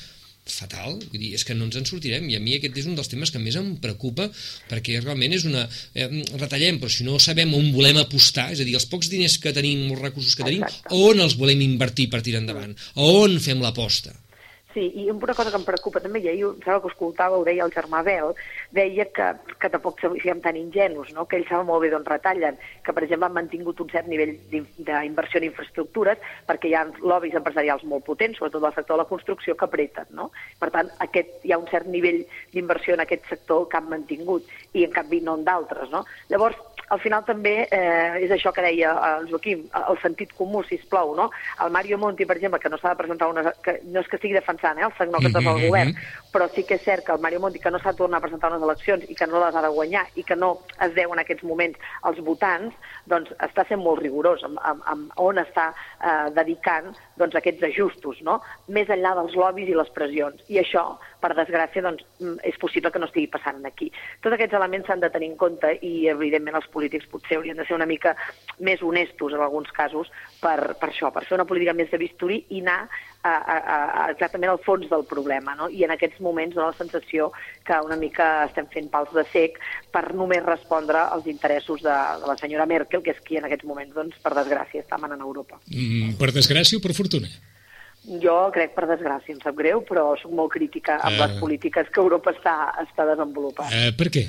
fatal, 0.48 0.96
vull 0.98 1.20
dir, 1.20 1.32
és 1.36 1.44
que 1.46 1.54
no 1.54 1.68
ens 1.68 1.78
en 1.78 1.86
sortirem. 1.88 2.26
I 2.30 2.38
a 2.38 2.42
mi 2.42 2.56
aquest 2.56 2.80
és 2.82 2.88
un 2.90 2.96
dels 2.98 3.10
temes 3.10 3.30
que 3.30 3.42
més 3.42 3.56
em 3.58 3.74
preocupa 3.82 4.28
perquè 4.70 4.98
realment 5.00 5.36
és 5.36 5.46
una 5.48 5.66
eh, 5.94 6.08
retallem, 6.34 6.80
però 6.82 6.90
si 6.92 7.06
no 7.06 7.20
sabem 7.22 7.54
on 7.58 7.70
volem 7.76 8.00
apostar 8.02 8.50
és 8.52 8.62
a 8.62 8.66
dir, 8.66 8.74
els 8.78 8.88
pocs 8.90 9.12
diners 9.12 9.38
que 9.42 9.54
tenim 9.54 9.86
els 9.90 10.02
recursos 10.02 10.34
que 10.34 10.46
tenim, 10.46 10.66
Exacte. 10.66 10.98
on 10.98 11.22
els 11.22 11.38
volem 11.38 11.62
invertir 11.64 12.10
per 12.10 12.24
tirar 12.26 12.42
endavant, 12.42 12.74
on 12.98 13.38
fem 13.42 13.62
l'aposta 13.62 14.16
Sí, 14.72 14.86
i 14.96 15.10
una 15.10 15.34
cosa 15.34 15.50
que 15.50 15.58
em 15.60 15.64
preocupa 15.66 16.00
també, 16.00 16.22
i 16.24 16.28
ahir, 16.30 16.46
em 16.48 16.60
sembla 16.64 16.80
que 16.80 16.88
escoltava, 16.88 17.36
ho 17.36 17.44
deia 17.44 17.66
el 17.66 17.74
germà 17.74 18.00
Bel, 18.06 18.32
deia 18.72 19.04
que, 19.12 19.26
que 19.60 19.68
tampoc 19.68 20.00
siguem 20.00 20.40
tan 20.40 20.56
ingenus, 20.56 21.10
no? 21.12 21.26
que 21.28 21.36
ells 21.36 21.50
saben 21.50 21.68
molt 21.68 21.84
bé 21.84 21.90
d'on 21.92 22.06
retallen, 22.08 22.56
que 22.84 22.94
per 22.96 23.04
exemple 23.04 23.28
han 23.28 23.36
mantingut 23.36 23.82
un 23.84 23.92
cert 23.92 24.08
nivell 24.08 24.32
d'inversió 24.48 25.42
en 25.42 25.48
infraestructures 25.50 26.24
perquè 26.48 26.70
hi 26.70 26.76
ha 26.78 26.86
lobbies 27.02 27.36
empresarials 27.36 27.84
molt 27.84 28.06
potents, 28.08 28.40
sobretot 28.40 28.64
del 28.64 28.76
sector 28.78 28.96
de 28.96 29.02
la 29.02 29.10
construcció, 29.12 29.56
que 29.56 29.68
apreten. 29.68 30.08
No? 30.16 30.30
Per 30.60 30.72
tant, 30.72 30.88
aquest, 31.04 31.42
hi 31.44 31.52
ha 31.52 31.60
un 31.60 31.68
cert 31.68 31.90
nivell 31.92 32.22
d'inversió 32.54 32.96
en 32.96 33.04
aquest 33.04 33.28
sector 33.28 33.68
que 33.68 33.76
han 33.76 33.92
mantingut 33.92 34.48
i 34.72 34.86
en 34.86 34.96
canvi 34.96 35.20
no 35.20 35.36
en 35.36 35.44
d'altres. 35.44 35.92
No? 35.92 36.06
Llavors, 36.32 36.56
al 36.92 37.00
final 37.00 37.24
també 37.24 37.54
eh, 37.72 38.20
és 38.20 38.32
això 38.34 38.52
que 38.52 38.64
deia 38.64 38.92
el 39.14 39.28
Joaquim, 39.30 39.64
el 39.78 40.00
sentit 40.02 40.34
comú, 40.36 40.60
si 40.68 40.76
es 40.76 40.84
plou, 40.88 41.14
no? 41.16 41.30
El 41.64 41.72
Mario 41.72 41.96
Monti, 41.98 42.26
per 42.28 42.36
exemple, 42.36 42.60
que 42.60 42.68
no 42.68 42.76
s'ha 42.80 42.92
de 42.92 43.00
presentar 43.00 43.30
una... 43.32 43.54
Que 43.64 43.78
no 43.88 44.02
és 44.02 44.10
que 44.10 44.18
estigui 44.18 44.36
defensant 44.36 44.61
eh, 44.64 44.84
el 44.86 44.92
tecnòcrates 44.98 45.42
mm 45.42 45.46
-hmm. 45.46 45.60
del 45.60 45.66
govern, 45.68 45.94
però 46.32 46.48
sí 46.54 46.64
que 46.64 46.74
és 46.74 46.82
cert 46.82 47.04
que 47.04 47.12
el 47.12 47.20
Mario 47.20 47.40
Monti, 47.40 47.58
que 47.58 47.70
no 47.70 47.78
s'ha 47.78 47.92
tornat 47.92 48.18
a 48.18 48.26
presentar 48.26 48.50
unes 48.50 48.62
eleccions 48.62 49.04
i 49.08 49.14
que 49.14 49.26
no 49.26 49.44
les 49.44 49.54
ha 49.54 49.62
de 49.62 49.68
guanyar 49.68 50.06
i 50.14 50.24
que 50.24 50.36
no 50.36 50.58
es 50.80 50.94
deu 50.94 51.12
en 51.12 51.18
aquests 51.18 51.44
moments 51.44 51.78
als 52.02 52.18
votants, 52.18 52.74
doncs 53.06 53.30
està 53.38 53.66
sent 53.68 53.80
molt 53.82 54.00
rigorós 54.00 54.42
amb, 54.44 54.58
amb, 54.62 54.82
amb 54.86 55.12
on 55.16 55.38
està 55.38 55.74
eh, 56.00 56.30
dedicant 56.34 56.96
doncs, 57.16 57.34
aquests 57.34 57.62
ajustos, 57.62 58.22
no? 58.22 58.40
més 58.68 58.88
enllà 58.88 59.14
dels 59.14 59.34
lobbies 59.34 59.68
i 59.68 59.74
les 59.74 59.90
pressions. 59.90 60.42
I 60.48 60.58
això 60.58 60.98
per 61.22 61.32
desgràcia, 61.38 61.84
doncs, 61.84 62.04
mm, 62.20 62.42
és 62.50 62.58
possible 62.60 62.90
que 62.92 63.00
no 63.00 63.08
estigui 63.08 63.30
passant 63.30 63.62
aquí. 63.68 63.90
Tots 64.24 64.34
aquests 64.34 64.58
elements 64.58 64.88
s'han 64.88 65.04
de 65.04 65.10
tenir 65.14 65.30
en 65.30 65.38
compte 65.40 65.70
i, 65.80 65.92
evidentment, 66.10 66.58
els 66.58 66.68
polítics 66.74 67.08
potser 67.10 67.38
haurien 67.38 67.56
de 67.56 67.66
ser 67.68 67.78
una 67.78 67.88
mica 67.88 68.16
més 68.58 68.82
honestos 68.82 69.36
en 69.36 69.40
alguns 69.40 69.70
casos 69.72 70.10
per, 70.42 70.74
per 70.80 70.90
això, 70.90 71.12
per 71.14 71.24
fer 71.28 71.38
una 71.38 71.48
política 71.48 71.76
més 71.78 71.90
de 71.92 72.00
bisturí 72.02 72.42
i 72.50 72.60
anar 72.64 72.80
a, 73.22 73.30
a, 73.30 73.56
a, 73.56 74.10
exactament 74.10 74.50
al 74.50 74.60
fons 74.66 74.88
del 74.90 75.06
problema. 75.08 75.54
No? 75.58 75.68
I 75.70 75.86
en 75.86 75.94
aquests 75.94 76.20
moments 76.24 76.56
dona 76.56 76.72
la 76.72 76.78
sensació 76.78 77.30
que 77.66 77.78
una 77.86 77.96
mica 78.00 78.28
estem 78.48 78.66
fent 78.74 78.90
pals 78.90 79.14
de 79.14 79.24
sec 79.30 79.60
per 79.94 80.08
només 80.18 80.44
respondre 80.46 80.98
als 80.98 81.30
interessos 81.30 81.84
de, 81.86 81.96
de 82.22 82.28
la 82.28 82.38
senyora 82.40 82.66
Merkel, 82.66 83.04
que 83.04 83.14
és 83.14 83.22
qui 83.22 83.38
en 83.38 83.46
aquests 83.48 83.68
moments, 83.68 83.94
doncs, 83.94 84.18
per 84.22 84.34
desgràcia, 84.38 84.82
està 84.82 84.98
manant 84.98 85.22
a 85.22 85.28
Europa. 85.28 85.62
Mm, 85.70 86.18
per 86.18 86.32
desgràcia 86.34 86.80
o 86.80 86.84
per 86.84 86.96
fortuna? 86.98 87.30
Jo 88.22 88.50
crec, 88.52 88.74
per 88.74 88.88
desgràcia, 88.90 89.34
em 89.34 89.40
sap 89.44 89.54
greu, 89.54 89.80
però 89.86 90.16
sóc 90.18 90.32
molt 90.34 90.50
crítica 90.52 90.96
amb 91.00 91.14
Eh. 91.14 91.20
les 91.22 91.38
polítiques 91.38 91.86
que 91.92 92.00
Europa 92.00 92.32
està, 92.34 92.74
està 92.82 93.06
desenvolupant. 93.06 93.70
Uh, 93.70 93.92
per 93.96 94.08
què? 94.10 94.24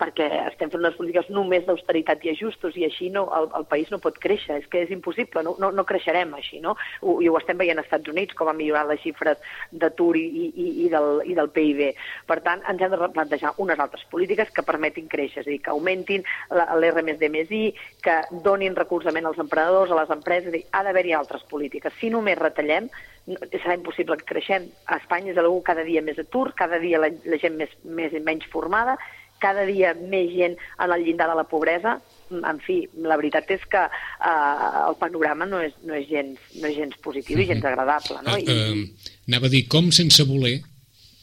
Perquè 0.00 0.26
estem 0.46 0.70
fent 0.72 0.82
unes 0.82 0.96
polítiques 0.98 1.30
només 1.32 1.64
d'austeritat 1.66 2.24
i 2.26 2.32
ajustos 2.34 2.76
i 2.76 2.84
així 2.86 3.08
no, 3.12 3.26
el, 3.36 3.48
el 3.58 3.66
país 3.70 3.90
no 3.92 4.00
pot 4.02 4.18
créixer, 4.22 4.60
és 4.60 4.68
que 4.72 4.82
és 4.84 4.92
impossible, 4.92 5.42
no, 5.46 5.54
no, 5.62 5.70
no 5.72 5.86
creixerem 5.88 6.34
així, 6.36 6.60
no? 6.64 6.76
I 7.00 7.30
ho 7.30 7.38
estem 7.40 7.58
veient 7.60 7.80
als 7.80 7.88
Estats 7.88 8.12
Units, 8.12 8.36
com 8.36 8.50
han 8.50 8.58
millorat 8.58 8.90
les 8.90 9.02
xifres 9.04 9.40
d'atur 9.72 10.12
i, 10.20 10.26
i, 10.52 10.68
i, 10.84 10.88
del, 10.92 11.22
i 11.24 11.36
del 11.38 11.50
PIB. 11.54 11.82
Per 12.28 12.38
tant, 12.44 12.64
ens 12.68 12.82
hem 12.82 12.92
de 12.92 13.00
replantejar 13.00 13.54
unes 13.62 13.80
altres 13.82 14.04
polítiques 14.12 14.52
que 14.52 14.66
permetin 14.66 15.08
créixer, 15.12 15.42
és 15.42 15.48
a 15.48 15.50
dir, 15.50 15.60
que 15.64 15.72
augmentin 15.72 16.24
l'R+D+I, 16.52 17.64
que 18.04 18.16
donin 18.44 18.76
recolzament 18.76 19.28
als 19.28 19.40
emprenedors, 19.42 19.92
a 19.92 20.00
les 20.02 20.14
empreses, 20.14 20.48
és 20.48 20.54
a 20.54 20.56
dir, 20.58 20.64
ha 20.72 20.84
d'haver-hi 20.86 21.16
altres 21.16 21.44
polítiques. 21.50 21.94
Si 22.00 22.12
només 22.12 22.38
retallem, 22.38 22.90
serà 23.26 23.74
impossible 23.74 24.16
que 24.20 24.28
creixem. 24.28 24.68
A 24.86 25.00
Espanya 25.00 25.32
és 25.32 25.38
algú 25.40 25.60
cada 25.66 25.84
dia 25.86 26.02
més 26.04 26.18
atur, 26.22 26.52
cada 26.58 26.78
dia 26.82 27.00
la, 27.02 27.10
la 27.26 27.38
gent 27.42 27.56
més, 27.58 27.72
més 27.84 28.14
i 28.14 28.22
menys 28.22 28.46
formada, 28.52 28.96
cada 29.42 29.66
dia 29.68 29.94
més 29.96 30.30
gent 30.34 30.56
en 30.56 30.92
el 30.92 31.04
llindar 31.04 31.28
de 31.30 31.36
la 31.38 31.46
pobresa. 31.48 31.96
En 32.30 32.58
fi, 32.64 32.80
la 33.06 33.18
veritat 33.20 33.50
és 33.54 33.62
que 33.70 33.82
eh, 33.86 34.66
el 34.82 34.98
panorama 35.00 35.46
no 35.46 35.60
és, 35.62 35.76
no 35.86 35.94
és, 35.94 36.08
gens, 36.10 36.40
no 36.58 36.70
és 36.70 36.76
gens 36.78 36.98
positiu 37.04 37.40
i 37.42 37.48
gens 37.48 37.64
agradable. 37.64 38.22
No? 38.26 38.36
I, 38.38 38.46
Uh, 38.46 39.12
anava 39.28 39.50
a 39.50 39.52
dir 39.52 39.66
com 39.70 39.90
sense 39.94 40.24
voler, 40.26 40.58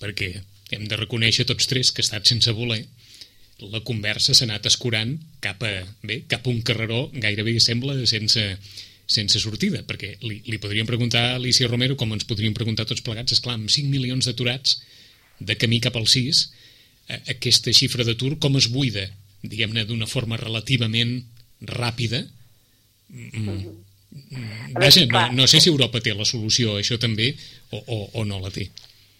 perquè 0.01 0.31
hem 0.75 0.87
de 0.89 0.99
reconèixer 0.99 1.45
tots 1.49 1.67
tres 1.69 1.91
que 1.91 2.03
ha 2.03 2.07
estat 2.07 2.29
sense 2.29 2.51
voler, 2.55 2.83
la 3.71 3.83
conversa 3.85 4.33
s'ha 4.33 4.47
anat 4.47 4.65
escurant 4.67 5.13
cap 5.43 5.61
a, 5.63 5.71
bé, 6.03 6.23
cap 6.27 6.47
a 6.47 6.51
un 6.51 6.63
carreró 6.65 7.05
gairebé 7.13 7.53
sembla 7.63 7.95
sense, 8.09 8.43
sense 9.05 9.39
sortida, 9.39 9.83
perquè 9.87 10.15
li, 10.23 10.41
li 10.47 10.59
podríem 10.59 10.89
preguntar 10.89 11.23
a 11.29 11.35
Alicia 11.37 11.69
Romero, 11.69 11.95
com 11.99 12.11
ens 12.15 12.27
podríem 12.27 12.55
preguntar 12.57 12.87
tots 12.89 13.03
plegats, 13.05 13.35
és 13.35 13.43
clar, 13.43 13.55
amb 13.59 13.71
5 13.71 13.91
milions 13.91 14.27
d'aturats 14.27 14.81
de 15.39 15.55
camí 15.59 15.79
cap 15.83 15.95
al 15.99 16.07
6, 16.09 16.43
eh, 16.43 16.63
aquesta 17.35 17.73
xifra 17.75 18.05
d'atur 18.07 18.37
com 18.41 18.57
es 18.59 18.69
buida, 18.73 19.07
diguem-ne, 19.43 19.85
d'una 19.89 20.07
forma 20.09 20.39
relativament 20.39 21.19
ràpida. 21.67 22.23
Mm, 23.09 23.43
mm, 23.43 24.73
Vaja, 24.77 25.05
no, 25.09 25.27
no 25.33 25.45
sé 25.49 25.59
si 25.61 25.69
Europa 25.69 26.01
té 26.01 26.13
la 26.13 26.25
solució 26.25 26.75
a 26.75 26.81
això 26.81 26.99
també 27.01 27.33
o, 27.71 27.79
o, 27.79 27.97
o 28.21 28.25
no 28.25 28.39
la 28.43 28.51
té. 28.53 28.69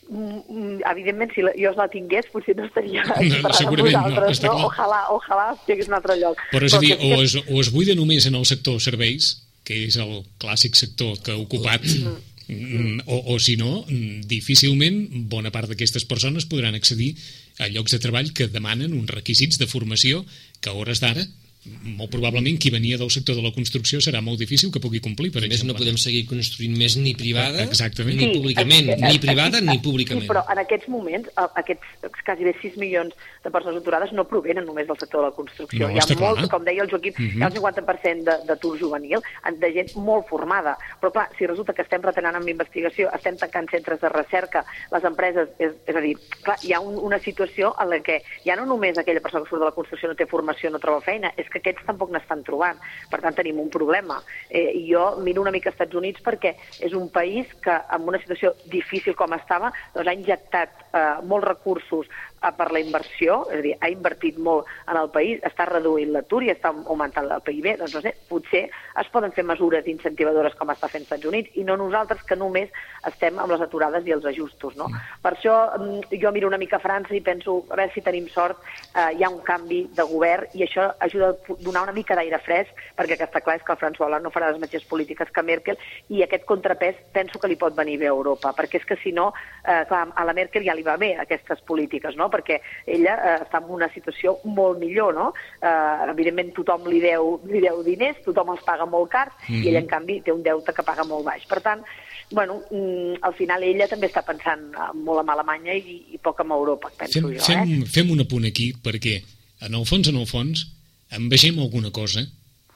Mm, 0.10 0.82
evidentment, 0.92 1.32
si 1.34 1.42
la, 1.46 1.54
jo 1.58 1.72
la 1.78 1.88
tingués, 1.90 2.28
potser 2.34 2.56
no 2.58 2.68
estaria 2.68 3.06
No, 3.32 3.54
segurament 3.56 3.96
no, 3.96 4.26
està 4.30 4.50
no? 4.50 4.58
clar. 4.58 4.68
Ojalà, 4.68 5.00
ojalà 5.16 5.48
estigués 5.56 5.88
en 5.88 5.94
un 5.94 5.98
altre 6.00 6.18
lloc. 6.20 6.44
Però 6.52 6.68
és 6.68 6.76
a 6.76 6.82
dir, 6.84 6.94
o 7.00 7.22
es, 7.24 7.38
o 7.40 7.64
es 7.64 7.72
buida 7.74 7.96
només 7.98 8.28
en 8.30 8.38
el 8.40 8.46
sector 8.50 8.82
serveis, 8.84 9.34
que 9.64 9.86
és 9.88 9.98
el 10.02 10.22
clàssic 10.44 10.76
sector 10.76 11.16
que 11.24 11.34
ha 11.34 11.40
ocupat, 11.40 11.88
mm, 11.88 13.08
o, 13.08 13.22
o 13.34 13.40
si 13.40 13.56
no, 13.60 13.86
mm, 13.88 14.28
difícilment 14.30 15.00
bona 15.32 15.54
part 15.56 15.72
d'aquestes 15.72 16.06
persones 16.10 16.50
podran 16.52 16.76
accedir 16.76 17.14
a 17.60 17.70
llocs 17.70 17.94
de 17.94 18.02
treball 18.02 18.34
que 18.34 18.50
demanen 18.52 18.96
uns 18.98 19.12
requisits 19.14 19.60
de 19.62 19.70
formació 19.70 20.24
que 20.60 20.72
a 20.72 20.78
hores 20.78 21.04
d'ara 21.04 21.26
molt 21.66 22.12
probablement 22.12 22.58
qui 22.60 22.70
venia 22.70 22.98
del 22.98 23.10
sector 23.10 23.36
de 23.36 23.42
la 23.42 23.52
construcció 23.56 24.00
serà 24.04 24.22
molt 24.22 24.40
difícil 24.40 24.72
que 24.72 24.80
pugui 24.84 25.00
complir, 25.00 25.32
per 25.32 25.40
A 25.44 25.48
més, 25.48 25.56
exemple. 25.56 25.74
no 25.74 25.80
podem 25.80 25.98
seguir 25.98 26.26
construint 26.28 26.76
més 26.78 26.98
ni 26.98 27.14
privada, 27.16 27.64
Exactament. 27.64 28.18
ni 28.20 28.28
Sí, 28.34 28.40
públicament, 28.40 28.90
eh, 28.90 28.98
eh, 29.00 29.12
ni 29.14 29.20
privada 29.20 29.58
eh, 29.60 29.62
ni 29.62 29.74
Sí, 29.78 29.80
públicament. 29.80 30.28
però 30.30 30.44
en 30.52 30.60
aquests 30.60 30.88
moments, 30.90 31.30
a- 31.36 31.52
aquests 31.56 31.84
quasi 32.26 32.44
bé 32.44 32.56
6 32.62 32.76
milions 32.78 33.14
de 33.44 33.50
persones 33.52 33.82
aturades 33.82 34.12
no 34.14 34.28
provenen 34.28 34.66
només 34.66 34.88
del 34.88 34.98
sector 34.98 35.22
de 35.22 35.28
la 35.30 35.36
construcció. 35.36 35.80
No, 35.88 35.90
hi 35.94 35.98
ha 36.00 36.04
està 36.04 36.16
clar. 36.18 36.36
molt, 36.36 36.50
com 36.52 36.64
deia 36.64 36.84
el 36.84 36.90
Joaquim, 36.90 37.14
hi 37.18 37.42
ha 37.42 37.48
un 37.48 37.54
50% 37.54 38.24
de- 38.24 38.46
d'atur 38.48 38.78
juvenil, 38.80 39.20
de 39.58 39.72
gent 39.74 39.96
molt 39.96 40.28
formada. 40.28 40.78
Però 41.02 41.12
clar, 41.12 41.30
si 41.38 41.46
resulta 41.48 41.74
que 41.74 41.82
estem 41.84 42.02
retenant 42.02 42.36
amb 42.36 42.48
investigació, 42.50 43.10
estem 43.14 43.38
tancant 43.38 43.70
centres 43.70 44.02
de 44.02 44.10
recerca, 44.10 44.66
les 44.92 45.04
empreses, 45.04 45.50
és, 45.60 45.72
és 45.88 45.96
a 45.96 46.02
dir, 46.02 46.18
clar, 46.44 46.58
hi 46.64 46.74
ha 46.74 46.80
un, 46.80 46.96
una 46.98 47.20
situació 47.20 47.74
en 47.80 47.90
la 47.90 48.00
que 48.02 48.22
ja 48.46 48.56
no 48.56 48.66
només 48.66 48.98
aquella 48.98 49.22
persona 49.22 49.44
que 49.44 49.50
surt 49.50 49.62
de 49.62 49.66
la 49.66 49.72
construcció 49.76 50.10
no 50.10 50.16
té 50.16 50.26
formació, 50.26 50.70
no 50.70 50.80
troba 50.80 51.02
feina, 51.02 51.34
és 51.38 51.48
que 51.54 51.62
aquests 51.62 51.86
tampoc 51.88 52.12
n'estan 52.14 52.44
trobant. 52.48 52.82
Per 53.12 53.22
tant, 53.24 53.38
tenim 53.38 53.62
un 53.62 53.70
problema. 53.74 54.20
Eh, 54.50 54.74
jo 54.90 55.06
miro 55.24 55.46
una 55.46 55.54
mica 55.54 55.72
als 55.72 55.78
Estats 55.78 56.00
Units 56.02 56.24
perquè 56.26 56.56
és 56.84 56.98
un 56.98 57.10
país 57.14 57.50
que, 57.64 57.78
en 57.96 58.10
una 58.10 58.22
situació 58.22 58.54
difícil 58.74 59.16
com 59.20 59.34
estava, 59.38 59.72
doncs 59.96 60.10
ha 60.10 60.18
injectat 60.18 60.86
eh, 60.92 61.06
molts 61.30 61.48
recursos 61.48 62.10
per 62.52 62.72
la 62.74 62.82
inversió, 62.84 63.44
és 63.52 63.60
a 63.60 63.64
dir, 63.64 63.76
ha 63.80 63.90
invertit 63.94 64.38
molt 64.38 64.68
en 64.90 64.98
el 64.98 65.10
país, 65.14 65.40
està 65.46 65.68
reduint 65.70 66.12
l'atur 66.14 66.44
i 66.44 66.52
està 66.52 66.74
augmentant 66.74 67.30
el 67.32 67.46
PIB, 67.46 67.78
doncs 67.80 67.96
no 67.96 68.02
sé, 68.04 68.16
potser 68.30 68.66
es 69.00 69.10
poden 69.14 69.32
fer 69.32 69.46
mesures 69.48 69.88
incentivadores 69.88 70.56
com 70.60 70.72
està 70.74 70.90
fent 70.92 71.04
els 71.04 71.12
Estats 71.12 71.28
Units 71.30 71.52
i 71.60 71.64
no 71.68 71.76
nosaltres 71.78 72.24
que 72.28 72.36
només 72.36 72.72
estem 73.08 73.40
amb 73.40 73.52
les 73.52 73.62
aturades 73.62 74.06
i 74.08 74.14
els 74.16 74.26
ajustos, 74.26 74.76
no? 74.80 74.88
Per 75.22 75.34
això 75.34 75.56
mm, 75.78 76.20
jo 76.22 76.32
miro 76.32 76.48
una 76.48 76.60
mica 76.62 76.78
a 76.78 76.84
França 76.84 77.16
i 77.16 77.22
penso, 77.22 77.64
a 77.70 77.76
veure 77.76 77.92
si 77.94 78.02
tenim 78.02 78.28
sort, 78.32 78.60
eh, 78.96 79.10
hi 79.18 79.24
ha 79.24 79.32
un 79.32 79.42
canvi 79.46 79.84
de 79.96 80.06
govern 80.10 80.48
i 80.54 80.64
això 80.66 80.90
ajuda 81.00 81.34
a 81.34 81.58
donar 81.60 81.84
una 81.88 81.96
mica 81.96 82.16
d'aire 82.16 82.40
fresc, 82.46 82.72
perquè 82.98 83.18
que 83.18 83.28
està 83.28 83.44
clar 83.44 83.58
és 83.60 83.66
que 83.66 83.76
el 83.76 83.82
François 83.82 84.08
Hollande 84.08 84.30
no 84.30 84.34
farà 84.34 84.52
les 84.52 84.62
mateixes 84.62 84.88
polítiques 84.90 85.30
que 85.34 85.44
Merkel 85.44 85.80
i 86.10 86.24
aquest 86.24 86.46
contrapès 86.50 87.00
penso 87.14 87.40
que 87.40 87.52
li 87.52 87.60
pot 87.60 87.76
venir 87.76 88.00
bé 88.02 88.10
a 88.10 88.16
Europa, 88.16 88.54
perquè 88.56 88.82
és 88.82 88.88
que 88.88 89.00
si 89.04 89.12
no, 89.12 89.32
eh, 89.64 89.84
clar, 89.90 90.08
a 90.16 90.26
la 90.26 90.38
Merkel 90.38 90.66
ja 90.66 90.76
li 90.78 90.86
va 90.86 90.98
bé 90.98 91.14
aquestes 91.20 91.62
polítiques, 91.68 92.16
no? 92.16 92.30
Perquè 92.34 92.60
ella 92.90 93.14
eh, 93.16 93.36
està 93.46 93.62
en 93.62 93.70
una 93.78 93.90
situació 93.94 94.36
molt 94.44 94.82
millor, 94.82 95.14
no? 95.16 95.30
Eh, 95.62 96.10
evidentment 96.12 96.54
tothom 96.58 96.90
li 96.90 97.02
deu, 97.04 97.38
li 97.50 97.62
deu 97.64 97.84
diners, 97.86 98.20
tothom 98.26 98.54
els 98.56 98.66
paga 98.66 98.88
molt 98.90 99.12
cars, 99.14 99.38
i 99.50 99.62
ella 99.70 99.84
en 99.84 99.92
canvi 99.92 100.20
té 100.26 100.34
un 100.34 100.44
deute 100.46 100.74
que 100.76 100.86
paga 100.86 101.06
molt 101.08 101.28
baix. 101.30 101.46
Per 101.50 101.62
tant, 101.64 101.86
bueno, 102.34 102.60
mm, 102.70 103.22
al 103.22 103.38
final 103.38 103.64
ella 103.64 103.88
també 103.92 104.10
està 104.10 104.26
pensant 104.26 104.70
eh, 104.74 104.92
molt 105.06 105.24
en 105.24 105.34
Alemanya 105.36 105.78
i, 105.78 106.00
i 106.16 106.22
poc 106.22 106.42
en 106.44 106.52
Europa, 106.56 106.92
penso 106.98 107.22
Fem, 107.22 107.30
jo. 107.30 107.40
Eh? 107.40 107.48
fem, 107.48 107.74
fem 107.98 108.14
un 108.14 108.26
apunt 108.26 108.50
aquí 108.50 108.72
perquè, 108.84 109.20
en 109.64 109.78
el 109.80 109.86
fons, 109.88 110.10
en 110.10 110.20
el 110.20 110.28
fons, 110.30 110.68
en 111.14 111.30
vegem 111.30 111.60
alguna 111.62 111.94
cosa 111.94 112.26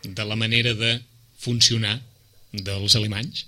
de 0.03 0.25
la 0.25 0.37
manera 0.37 0.73
de 0.77 0.99
funcionar 1.41 1.97
dels 2.53 2.95
alemanys? 2.95 3.45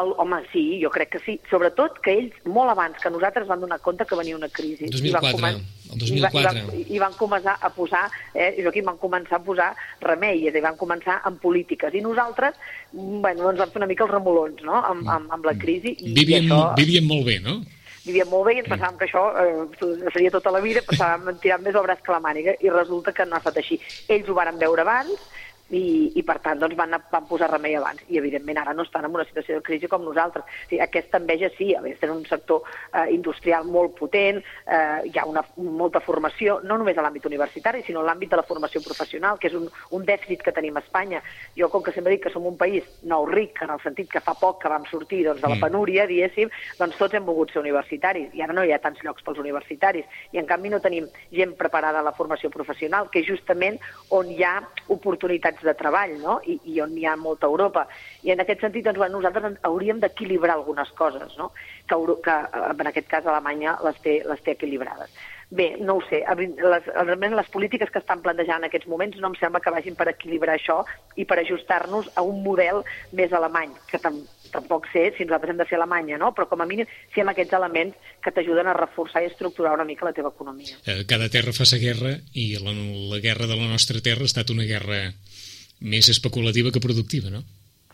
El, 0.00 0.10
home, 0.18 0.40
sí, 0.50 0.80
jo 0.82 0.90
crec 0.90 1.12
que 1.12 1.20
sí. 1.22 1.36
Sobretot 1.46 2.00
que 2.02 2.16
ells, 2.18 2.38
molt 2.50 2.72
abans 2.72 2.98
que 2.98 3.12
nosaltres, 3.14 3.46
van 3.46 3.60
donar 3.62 3.78
compte 3.82 4.06
que 4.08 4.18
venia 4.18 4.34
una 4.34 4.48
crisi. 4.50 4.88
2004, 4.90 5.38
I 5.38 5.42
van 5.44 5.60
el 5.60 6.00
2004. 6.00 6.16
I, 6.16 6.24
va, 6.24 6.40
i, 6.40 6.46
van, 6.48 6.80
I 6.96 7.02
van 7.04 7.14
començar 7.18 7.54
a 7.60 7.70
posar, 7.76 8.02
eh, 8.34 8.50
Joaquim, 8.58 8.88
van 8.90 8.98
començar 8.98 9.38
a 9.38 9.44
posar 9.46 9.68
remei, 10.02 10.42
és 10.42 10.50
a 10.50 10.56
dir, 10.56 10.64
van 10.66 10.80
començar 10.80 11.20
amb 11.30 11.38
polítiques. 11.42 11.94
I 11.94 12.02
nosaltres, 12.02 12.58
mm, 12.90 13.20
bueno, 13.22 13.52
ens 13.52 13.62
vam 13.62 13.70
fer 13.70 13.82
una 13.84 13.90
mica 13.92 14.06
els 14.08 14.14
remolons, 14.16 14.66
no?, 14.66 14.82
amb, 14.82 15.06
amb, 15.06 15.30
amb 15.38 15.46
la 15.46 15.54
crisi. 15.54 15.94
I, 16.00 16.12
Vivíem, 16.18 16.48
i 16.48 16.50
això, 16.50 16.60
vivíem 16.80 17.08
molt 17.14 17.30
bé, 17.30 17.38
no? 17.46 17.60
vivíem 18.04 18.28
molt 18.28 18.44
bé 18.48 18.52
i 18.56 18.60
ens 18.60 18.68
pensàvem 18.68 18.98
que 19.00 19.06
això 19.06 19.22
eh, 19.40 20.10
seria 20.12 20.32
tota 20.34 20.52
la 20.52 20.60
vida, 20.60 20.82
pensàvem 20.84 21.38
tirant 21.40 21.62
més 21.64 21.78
el 21.78 21.86
braç 21.86 22.02
que 22.04 22.12
la 22.12 22.20
màniga, 22.20 22.52
i 22.60 22.72
resulta 22.72 23.14
que 23.16 23.24
no 23.24 23.38
ha 23.38 23.40
estat 23.40 23.62
així. 23.62 23.78
Ells 24.12 24.28
ho 24.28 24.36
varen 24.36 24.60
veure 24.60 24.84
abans, 24.84 25.24
i, 25.70 26.12
i 26.18 26.22
per 26.26 26.38
tant 26.44 26.60
doncs, 26.60 26.76
van, 26.76 26.92
van 27.10 27.26
posar 27.28 27.48
remei 27.50 27.76
abans 27.78 28.02
i 28.12 28.18
evidentment 28.20 28.58
ara 28.60 28.74
no 28.76 28.84
estan 28.84 29.06
en 29.06 29.14
una 29.14 29.24
situació 29.24 29.56
de 29.58 29.64
crisi 29.64 29.88
com 29.88 30.04
nosaltres. 30.04 30.44
O 30.44 30.68
sigui, 30.68 30.80
aquesta 30.84 31.20
enveja 31.20 31.48
sí, 31.56 31.72
a 31.74 31.80
més 31.84 31.98
tenen 32.00 32.18
un 32.20 32.26
sector 32.28 32.62
eh, 32.92 33.06
industrial 33.14 33.64
molt 33.64 33.96
potent, 33.98 34.42
eh, 34.66 35.00
hi 35.08 35.18
ha 35.18 35.26
una, 35.28 35.44
molta 35.56 36.02
formació, 36.04 36.58
no 36.64 36.76
només 36.80 36.98
a 36.98 37.04
l'àmbit 37.06 37.28
universitari, 37.30 37.82
sinó 37.86 38.02
en 38.02 38.10
l'àmbit 38.10 38.34
de 38.34 38.40
la 38.40 38.46
formació 38.46 38.82
professional, 38.84 39.38
que 39.40 39.48
és 39.48 39.56
un, 39.58 39.68
un 39.96 40.04
dèficit 40.04 40.44
que 40.44 40.52
tenim 40.52 40.76
a 40.76 40.84
Espanya. 40.84 41.22
Jo, 41.56 41.70
com 41.72 41.82
que 41.84 41.94
sempre 41.96 42.12
dic 42.12 42.26
que 42.26 42.34
som 42.34 42.46
un 42.46 42.58
país 42.60 42.84
nou 43.08 43.26
ric, 43.30 43.62
en 43.64 43.72
el 43.74 43.82
sentit 43.84 44.10
que 44.12 44.22
fa 44.24 44.36
poc 44.38 44.60
que 44.62 44.72
vam 44.72 44.84
sortir 44.90 45.24
doncs, 45.24 45.42
de 45.42 45.50
la 45.50 45.60
penúria, 45.60 46.06
diguéssim, 46.10 46.52
doncs 46.78 47.00
tots 47.00 47.16
hem 47.16 47.24
volgut 47.24 47.52
ser 47.54 47.62
universitaris, 47.64 48.30
i 48.36 48.44
ara 48.44 48.56
no 48.56 48.64
hi 48.64 48.72
ha 48.74 48.80
tants 48.82 49.00
llocs 49.04 49.24
pels 49.24 49.40
universitaris, 49.40 50.04
i 50.32 50.40
en 50.42 50.48
canvi 50.50 50.72
no 50.72 50.82
tenim 50.84 51.08
gent 51.32 51.56
preparada 51.58 52.02
a 52.02 52.06
la 52.06 52.14
formació 52.16 52.52
professional, 52.52 53.08
que 53.10 53.22
és 53.22 53.28
justament 53.28 53.80
on 54.14 54.28
hi 54.30 54.42
ha 54.44 54.56
oportunitats 54.92 55.53
de 55.62 55.74
treball, 55.78 56.16
no? 56.22 56.38
I, 56.46 56.58
i 56.72 56.80
on 56.84 56.96
hi 56.98 57.06
ha 57.06 57.14
molta 57.20 57.46
Europa. 57.50 57.86
I 58.22 58.34
en 58.34 58.42
aquest 58.42 58.64
sentit, 58.64 58.84
doncs, 58.86 58.98
bueno, 58.98 59.18
nosaltres 59.18 59.60
hauríem 59.62 60.00
d'equilibrar 60.02 60.56
algunes 60.56 60.90
coses, 60.98 61.36
no? 61.38 61.52
Que, 61.86 62.00
que 62.24 62.34
eh, 62.34 62.66
en 62.74 62.90
aquest 62.90 63.08
cas 63.10 63.26
Alemanya 63.26 63.78
les 63.84 64.00
té, 64.02 64.18
les 64.26 64.42
té 64.42 64.56
equilibrades. 64.58 65.14
Bé, 65.54 65.74
no 65.78 65.98
ho 65.98 66.02
sé, 66.08 66.22
les, 66.26 66.86
realment 66.94 67.36
les 67.36 67.50
polítiques 67.52 67.90
que 67.92 68.00
estan 68.00 68.22
plantejant 68.24 68.64
en 68.64 68.70
aquests 68.70 68.88
moments 68.90 69.20
no 69.20 69.30
em 69.30 69.36
sembla 69.38 69.60
que 69.62 69.70
vagin 69.70 69.94
per 69.94 70.08
equilibrar 70.10 70.56
això 70.56 70.80
i 71.20 71.26
per 71.28 71.38
ajustar-nos 71.38 72.08
a 72.16 72.24
un 72.26 72.40
model 72.42 72.82
més 73.12 73.32
alemany, 73.36 73.76
que 73.90 74.00
tam 74.02 74.22
tampoc 74.54 74.86
sé 74.92 75.08
si 75.16 75.26
nosaltres 75.26 75.50
hem 75.50 75.58
de 75.58 75.66
ser 75.66 75.78
Alemanya, 75.80 76.18
no? 76.20 76.30
però 76.34 76.46
com 76.50 76.62
a 76.62 76.68
mínim 76.68 76.86
si 77.12 77.22
amb 77.22 77.32
aquests 77.32 77.56
elements 77.58 78.12
que 78.22 78.32
t'ajuden 78.34 78.70
a 78.70 78.76
reforçar 78.76 79.24
i 79.24 79.30
estructurar 79.30 79.74
una 79.74 79.86
mica 79.88 80.06
la 80.06 80.14
teva 80.16 80.30
economia. 80.30 80.78
Eh, 80.86 81.02
Cada 81.10 81.28
terra 81.32 81.54
fa 81.56 81.66
sa 81.66 81.80
guerra 81.82 82.14
i 82.38 82.52
la, 82.62 82.74
la 83.10 83.20
guerra 83.24 83.50
de 83.50 83.58
la 83.58 83.66
nostra 83.70 84.02
terra 84.04 84.22
ha 84.22 84.30
estat 84.30 84.54
una 84.54 84.66
guerra 84.68 85.00
més 85.84 86.08
especulativa 86.12 86.72
que 86.72 86.82
productiva, 86.82 87.30
no? 87.30 87.44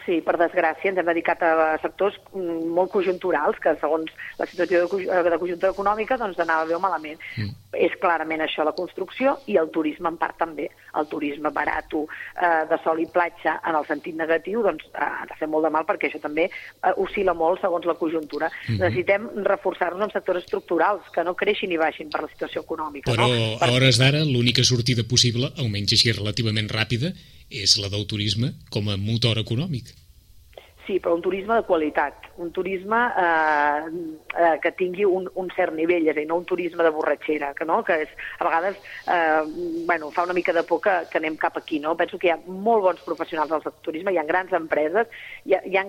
Sí, 0.06 0.20
per 0.24 0.36
desgràcia, 0.40 0.90
ens 0.90 0.98
hem 0.98 1.08
dedicat 1.10 1.42
a 1.44 1.76
sectors 1.82 2.16
mm, 2.32 2.70
molt 2.74 2.90
conjunturals, 2.90 3.58
que 3.62 3.74
segons 3.78 4.08
la 4.40 4.46
situació 4.48 4.80
de, 4.82 4.88
conj- 4.88 5.10
de 5.26 5.38
conjuntura 5.42 5.72
econòmica 5.74 6.16
doncs 6.20 6.40
anava 6.40 6.64
bé 6.68 6.74
o 6.76 6.80
malament. 6.82 7.20
Mm. 7.36 7.52
És 7.86 7.94
clarament 8.02 8.40
això 8.42 8.64
la 8.66 8.72
construcció 8.74 9.36
i 9.52 9.58
el 9.60 9.68
turisme 9.70 10.08
en 10.10 10.16
part 10.18 10.38
també. 10.40 10.70
El 10.98 11.06
turisme 11.10 11.52
barat, 11.54 11.92
eh, 11.94 12.48
de 12.70 12.78
sol 12.82 13.02
i 13.02 13.06
platja, 13.12 13.58
en 13.66 13.76
el 13.78 13.86
sentit 13.86 14.16
negatiu, 14.18 14.64
doncs 14.66 14.86
eh, 14.88 15.04
ha 15.04 15.26
de 15.30 15.36
fer 15.38 15.48
molt 15.52 15.68
de 15.68 15.72
mal 15.74 15.86
perquè 15.86 16.08
això 16.08 16.20
també 16.22 16.48
eh, 16.48 16.94
oscil·la 16.96 17.34
molt 17.36 17.60
segons 17.62 17.86
la 17.86 17.94
conjuntura. 18.00 18.48
Mm 18.48 18.74
-hmm. 18.74 18.80
Necessitem 18.80 19.28
reforçar-nos 19.44 20.08
en 20.08 20.14
sectors 20.16 20.42
estructurals, 20.44 21.02
que 21.14 21.24
no 21.24 21.36
creixin 21.36 21.72
i 21.72 21.76
baixin 21.76 22.10
per 22.10 22.22
la 22.22 22.32
situació 22.32 22.62
econòmica. 22.62 23.12
Però 23.12 23.28
no? 23.28 23.58
a 23.60 23.70
hores 23.70 23.98
d'ara 23.98 24.24
l'única 24.24 24.64
sortida 24.64 25.04
possible, 25.04 25.52
almenys 25.56 25.92
així 25.92 26.10
relativament 26.12 26.68
ràpida, 26.68 27.12
és 27.50 27.76
la 27.82 27.90
del 27.92 28.06
turisme 28.06 28.54
com 28.70 28.88
a 28.88 28.96
motor 28.96 29.38
econòmic. 29.42 29.90
Sí, 30.90 30.98
però 30.98 31.14
un 31.14 31.22
turisme 31.22 31.54
de 31.54 31.62
qualitat, 31.62 32.24
un 32.42 32.50
turisme 32.50 32.98
eh, 33.14 33.82
eh, 34.34 34.56
que 34.58 34.72
tingui 34.74 35.04
un, 35.06 35.28
un 35.38 35.50
cert 35.54 35.70
nivell, 35.76 36.08
és 36.08 36.16
a 36.16 36.18
dir, 36.18 36.24
no 36.26 36.40
un 36.40 36.46
turisme 36.48 36.82
de 36.82 36.90
borratxera, 36.90 37.52
que, 37.54 37.62
no? 37.68 37.76
que 37.86 38.00
és, 38.02 38.14
a 38.40 38.48
vegades 38.48 38.80
eh, 39.06 39.44
bueno, 39.86 40.08
fa 40.10 40.24
una 40.26 40.34
mica 40.34 40.50
de 40.56 40.64
por 40.66 40.80
que, 40.82 40.96
que 41.12 41.20
anem 41.20 41.36
cap 41.38 41.60
aquí. 41.60 41.78
No? 41.78 41.94
Penso 41.94 42.18
que 42.18 42.26
hi 42.26 42.32
ha 42.34 42.40
molt 42.42 42.82
bons 42.88 43.04
professionals 43.06 43.52
del 43.52 43.76
turisme, 43.86 44.10
hi 44.10 44.18
ha 44.18 44.26
grans 44.26 44.50
empreses, 44.58 45.06
hi 45.46 45.54
ha, 45.54 45.60
hi, 45.62 45.78
ha, 45.78 45.84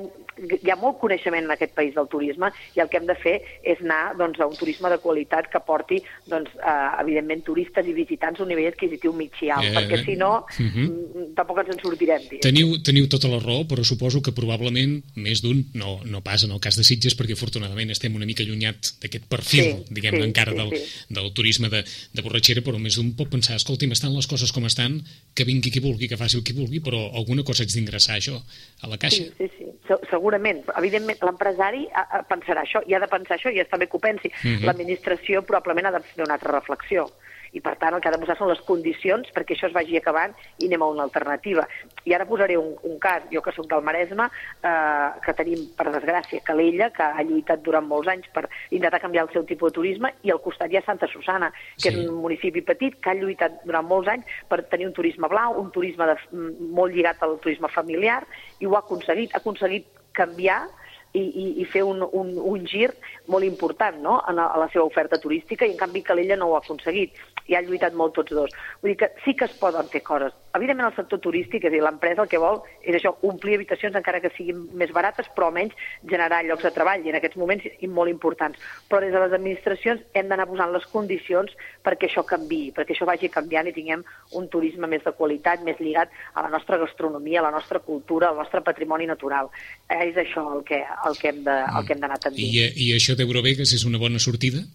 hi 0.60 0.70
ha 0.70 0.78
molt 0.78 1.00
coneixement 1.02 1.50
en 1.50 1.56
aquest 1.58 1.74
país 1.74 1.98
del 1.98 2.12
turisme 2.14 2.52
i 2.78 2.86
el 2.86 2.94
que 2.94 3.02
hem 3.02 3.10
de 3.10 3.18
fer 3.18 3.40
és 3.74 3.82
anar 3.82 4.14
doncs, 4.22 4.38
a 4.38 4.50
un 4.52 4.60
turisme 4.60 4.94
de 4.94 5.02
qualitat 5.02 5.50
que 5.50 5.64
porti, 5.66 5.98
doncs, 6.30 6.54
eh, 6.62 6.78
evidentment, 7.02 7.42
turistes 7.50 7.90
i 7.90 7.98
visitants 7.98 8.38
a 8.38 8.46
un 8.46 8.54
nivell 8.54 8.70
adquisitiu 8.70 9.18
alt, 9.18 9.66
Eh, 9.66 9.72
eh, 9.72 9.74
perquè 9.74 10.04
si 10.06 10.16
no, 10.16 10.46
uh 10.46 10.70
-huh. 10.70 11.34
tampoc 11.34 11.66
ens 11.66 11.74
en 11.74 11.82
sortirem. 11.82 12.22
diguem. 12.22 12.46
Teniu, 12.46 12.78
teniu 12.84 13.08
tota 13.08 13.28
la 13.28 13.40
raó, 13.40 13.66
però 13.66 13.84
suposo 13.84 14.22
que 14.22 14.32
probablement 14.32 14.91
més 15.16 15.42
d'un, 15.44 15.64
no, 15.78 16.00
no 16.06 16.22
pas 16.26 16.44
en 16.46 16.52
el 16.56 16.60
cas 16.64 16.78
de 16.80 16.84
Sitges, 16.88 17.16
perquè 17.20 17.34
afortunadament 17.38 17.92
estem 17.94 18.16
una 18.18 18.26
mica 18.30 18.44
allunyat 18.46 18.94
d'aquest 19.02 19.26
perfil, 19.32 19.64
Sí, 19.64 19.94
diguem-ne, 19.98 20.22
sí, 20.24 20.28
encara 20.30 20.52
sí, 20.54 20.58
del, 20.58 20.72
sí. 20.78 21.06
del 21.18 21.32
turisme 21.38 21.70
de, 21.74 21.84
de 22.14 22.22
borratxera, 22.26 22.62
però 22.66 22.80
més 22.82 22.96
d'un 23.00 23.14
pot 23.18 23.30
pensar, 23.32 23.56
escolti'm, 23.60 23.92
estan 23.96 24.14
les 24.16 24.28
coses 24.28 24.52
com 24.56 24.66
estan, 24.70 25.00
que 25.36 25.46
vingui 25.48 25.72
qui 25.72 25.80
vulgui, 25.84 26.08
que 26.12 26.18
faci 26.20 26.38
el 26.40 26.44
qui 26.48 26.54
vulgui, 26.58 26.80
però 26.84 27.00
alguna 27.16 27.44
cosa 27.48 27.64
haig 27.64 27.74
d'ingressar, 27.74 28.18
això, 28.20 28.38
a 28.82 28.88
la 28.92 28.98
caixa. 29.02 29.24
Sí, 29.24 29.32
sí, 29.38 29.50
sí. 29.58 29.70
Se- 29.88 30.00
Segurament. 30.12 30.62
Evidentment, 30.78 31.18
l'empresari 31.26 31.88
pensarà 32.30 32.62
això 32.64 32.84
i 32.88 32.94
ha 32.94 33.00
de 33.02 33.08
pensar 33.12 33.38
això 33.40 33.52
i 33.52 33.60
està 33.64 33.80
bé 33.82 33.88
que 33.90 33.98
ho 33.98 34.00
pensi. 34.04 34.30
Mhm. 34.44 34.64
L'administració 34.68 35.42
probablement 35.48 35.88
ha 35.90 35.92
de 35.98 36.04
fer 36.06 36.24
una 36.26 36.36
altra 36.38 36.54
reflexió. 36.60 37.08
I, 37.52 37.60
per 37.60 37.76
tant, 37.76 37.94
el 37.94 38.02
que 38.02 38.08
ha 38.08 38.14
de 38.14 38.20
posar 38.22 38.38
són 38.40 38.50
les 38.52 38.62
condicions 38.68 39.28
perquè 39.36 39.56
això 39.58 39.68
es 39.68 39.76
vagi 39.76 39.98
acabant 40.00 40.32
i 40.60 40.70
anem 40.70 40.86
a 40.86 40.90
una 40.94 41.04
alternativa. 41.04 41.68
I 42.08 42.14
ara 42.16 42.26
posaré 42.30 42.56
un, 42.58 42.74
un 42.88 42.98
cas, 43.00 43.26
jo 43.34 43.42
que 43.44 43.52
sóc 43.52 43.68
del 43.70 43.84
Maresme, 43.84 44.30
eh, 44.64 45.10
que 45.26 45.36
tenim, 45.38 45.66
per 45.76 45.90
desgràcia, 45.92 46.44
Calella, 46.48 46.90
que 46.96 47.04
ha 47.04 47.26
lluitat 47.28 47.62
durant 47.66 47.88
molts 47.88 48.08
anys 48.14 48.30
per 48.34 48.48
intentar 48.70 49.02
canviar 49.04 49.28
el 49.28 49.34
seu 49.34 49.44
tipus 49.46 49.72
de 49.72 49.80
turisme, 49.82 50.14
i 50.24 50.32
al 50.32 50.42
costat 50.42 50.72
hi 50.72 50.80
ha 50.80 50.86
Santa 50.88 51.08
Susana, 51.12 51.52
que 51.76 51.90
Sí. 51.92 51.96
és 52.00 52.08
un 52.08 52.22
municipi 52.24 52.62
petit 52.62 53.00
que 53.02 53.10
ha 53.12 53.16
lluitat 53.20 53.64
durant 53.66 53.86
molts 53.86 54.08
anys 54.08 54.26
per 54.48 54.64
tenir 54.70 54.88
un 54.88 54.94
turisme 54.94 55.28
blau, 55.28 55.60
un 55.60 55.72
turisme 55.72 56.06
de, 56.08 56.16
molt 56.72 56.94
lligat 56.94 57.22
al 57.24 57.40
turisme 57.40 57.68
familiar, 57.68 58.24
i 58.60 58.66
ho 58.66 58.76
ha 58.76 58.80
aconseguit. 58.86 59.36
Ha 59.36 59.44
aconseguit 59.44 59.88
canviar 60.14 60.64
i, 61.14 61.20
i, 61.20 61.46
i 61.62 61.66
fer 61.68 61.84
un, 61.84 62.02
un, 62.16 62.30
un 62.38 62.66
gir 62.66 62.92
molt 63.32 63.48
important 63.48 64.02
no? 64.04 64.20
en 64.28 64.38
la, 64.40 64.50
a 64.52 64.60
la 64.62 64.70
seva 64.74 64.86
oferta 64.86 65.20
turística 65.22 65.66
i 65.68 65.74
en 65.74 65.80
canvi 65.80 66.04
Calella 66.06 66.38
no 66.40 66.52
ho 66.52 66.58
ha 66.58 66.64
aconseguit 66.64 67.18
i 67.52 67.56
ha 67.56 67.64
lluitat 67.66 67.96
molt 67.98 68.16
tots 68.16 68.34
dos. 68.36 68.54
Vull 68.82 68.94
dir 68.94 69.00
que 69.02 69.12
sí 69.26 69.34
que 69.36 69.48
es 69.48 69.56
poden 69.60 69.90
fer 69.92 70.04
coses. 70.08 70.36
Evidentment 70.56 70.90
el 70.90 70.96
sector 70.96 71.22
turístic, 71.24 71.64
és 71.64 71.72
a 71.72 71.74
dir, 71.74 71.82
l'empresa 71.84 72.24
el 72.26 72.30
que 72.32 72.40
vol 72.40 72.60
és 72.84 72.96
això, 72.98 73.14
omplir 73.28 73.56
habitacions 73.58 73.96
encara 73.96 74.20
que 74.24 74.32
siguin 74.36 74.66
més 74.78 74.92
barates, 74.96 75.30
però 75.36 75.48
almenys 75.48 75.76
generar 76.08 76.42
llocs 76.48 76.66
de 76.68 76.74
treball 76.76 77.06
i 77.06 77.12
en 77.12 77.18
aquests 77.20 77.40
moments 77.40 77.68
molt 77.92 78.12
importants. 78.12 78.60
Però 78.90 79.02
des 79.04 79.14
de 79.16 79.22
les 79.24 79.36
administracions 79.38 80.04
hem 80.18 80.32
d'anar 80.32 80.48
posant 80.50 80.74
les 80.76 80.88
condicions 80.92 81.56
perquè 81.86 82.10
això 82.10 82.26
canvi, 82.28 82.62
perquè 82.76 82.96
això 82.96 83.08
vagi 83.08 83.32
canviant 83.32 83.70
i 83.72 83.76
tinguem 83.76 84.04
un 84.40 84.48
turisme 84.52 84.90
més 84.92 85.04
de 85.08 85.16
qualitat, 85.16 85.64
més 85.64 85.80
lligat 85.80 86.12
a 86.36 86.46
la 86.46 86.52
nostra 86.54 86.80
gastronomia, 86.82 87.40
a 87.40 87.48
la 87.48 87.56
nostra 87.56 87.80
cultura, 87.80 88.30
al 88.30 88.40
nostre 88.40 88.64
patrimoni 88.66 89.08
natural. 89.08 89.52
Eh, 89.88 90.02
és 90.10 90.20
això 90.20 90.46
el 90.58 90.66
que, 90.68 90.82
el 90.84 91.20
que 91.20 91.32
hem 91.32 91.44
d'anar 91.46 92.20
tendint. 92.20 92.48
I, 92.48 92.68
I 92.76 92.92
això 92.98 93.16
d'Eurovegas 93.22 93.72
és 93.78 93.86
una 93.88 94.02
bona 94.02 94.20
sortida? 94.20 94.66